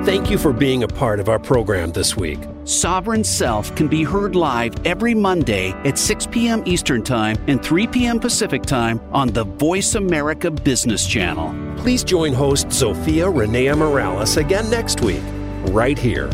Thank 0.04 0.30
you 0.30 0.36
for 0.36 0.52
being 0.52 0.82
a 0.82 0.88
part 0.88 1.18
of 1.18 1.30
our 1.30 1.38
program 1.38 1.90
this 1.90 2.14
week. 2.14 2.38
Sovereign 2.64 3.24
Self 3.24 3.74
can 3.74 3.88
be 3.88 4.04
heard 4.04 4.36
live 4.36 4.74
every 4.86 5.14
Monday 5.14 5.70
at 5.86 5.98
6 5.98 6.26
p.m. 6.26 6.62
Eastern 6.66 7.02
Time 7.02 7.42
and 7.46 7.64
3 7.64 7.86
p.m. 7.86 8.20
Pacific 8.20 8.64
Time 8.64 9.00
on 9.12 9.28
the 9.28 9.44
Voice 9.44 9.94
America 9.94 10.50
Business 10.50 11.06
Channel. 11.06 11.54
Please 11.78 12.04
join 12.04 12.34
host 12.34 12.70
Sophia 12.70 13.24
Renea 13.24 13.78
Morales 13.78 14.36
again 14.36 14.68
next 14.68 15.00
week, 15.00 15.22
right 15.68 15.98
here 15.98 16.28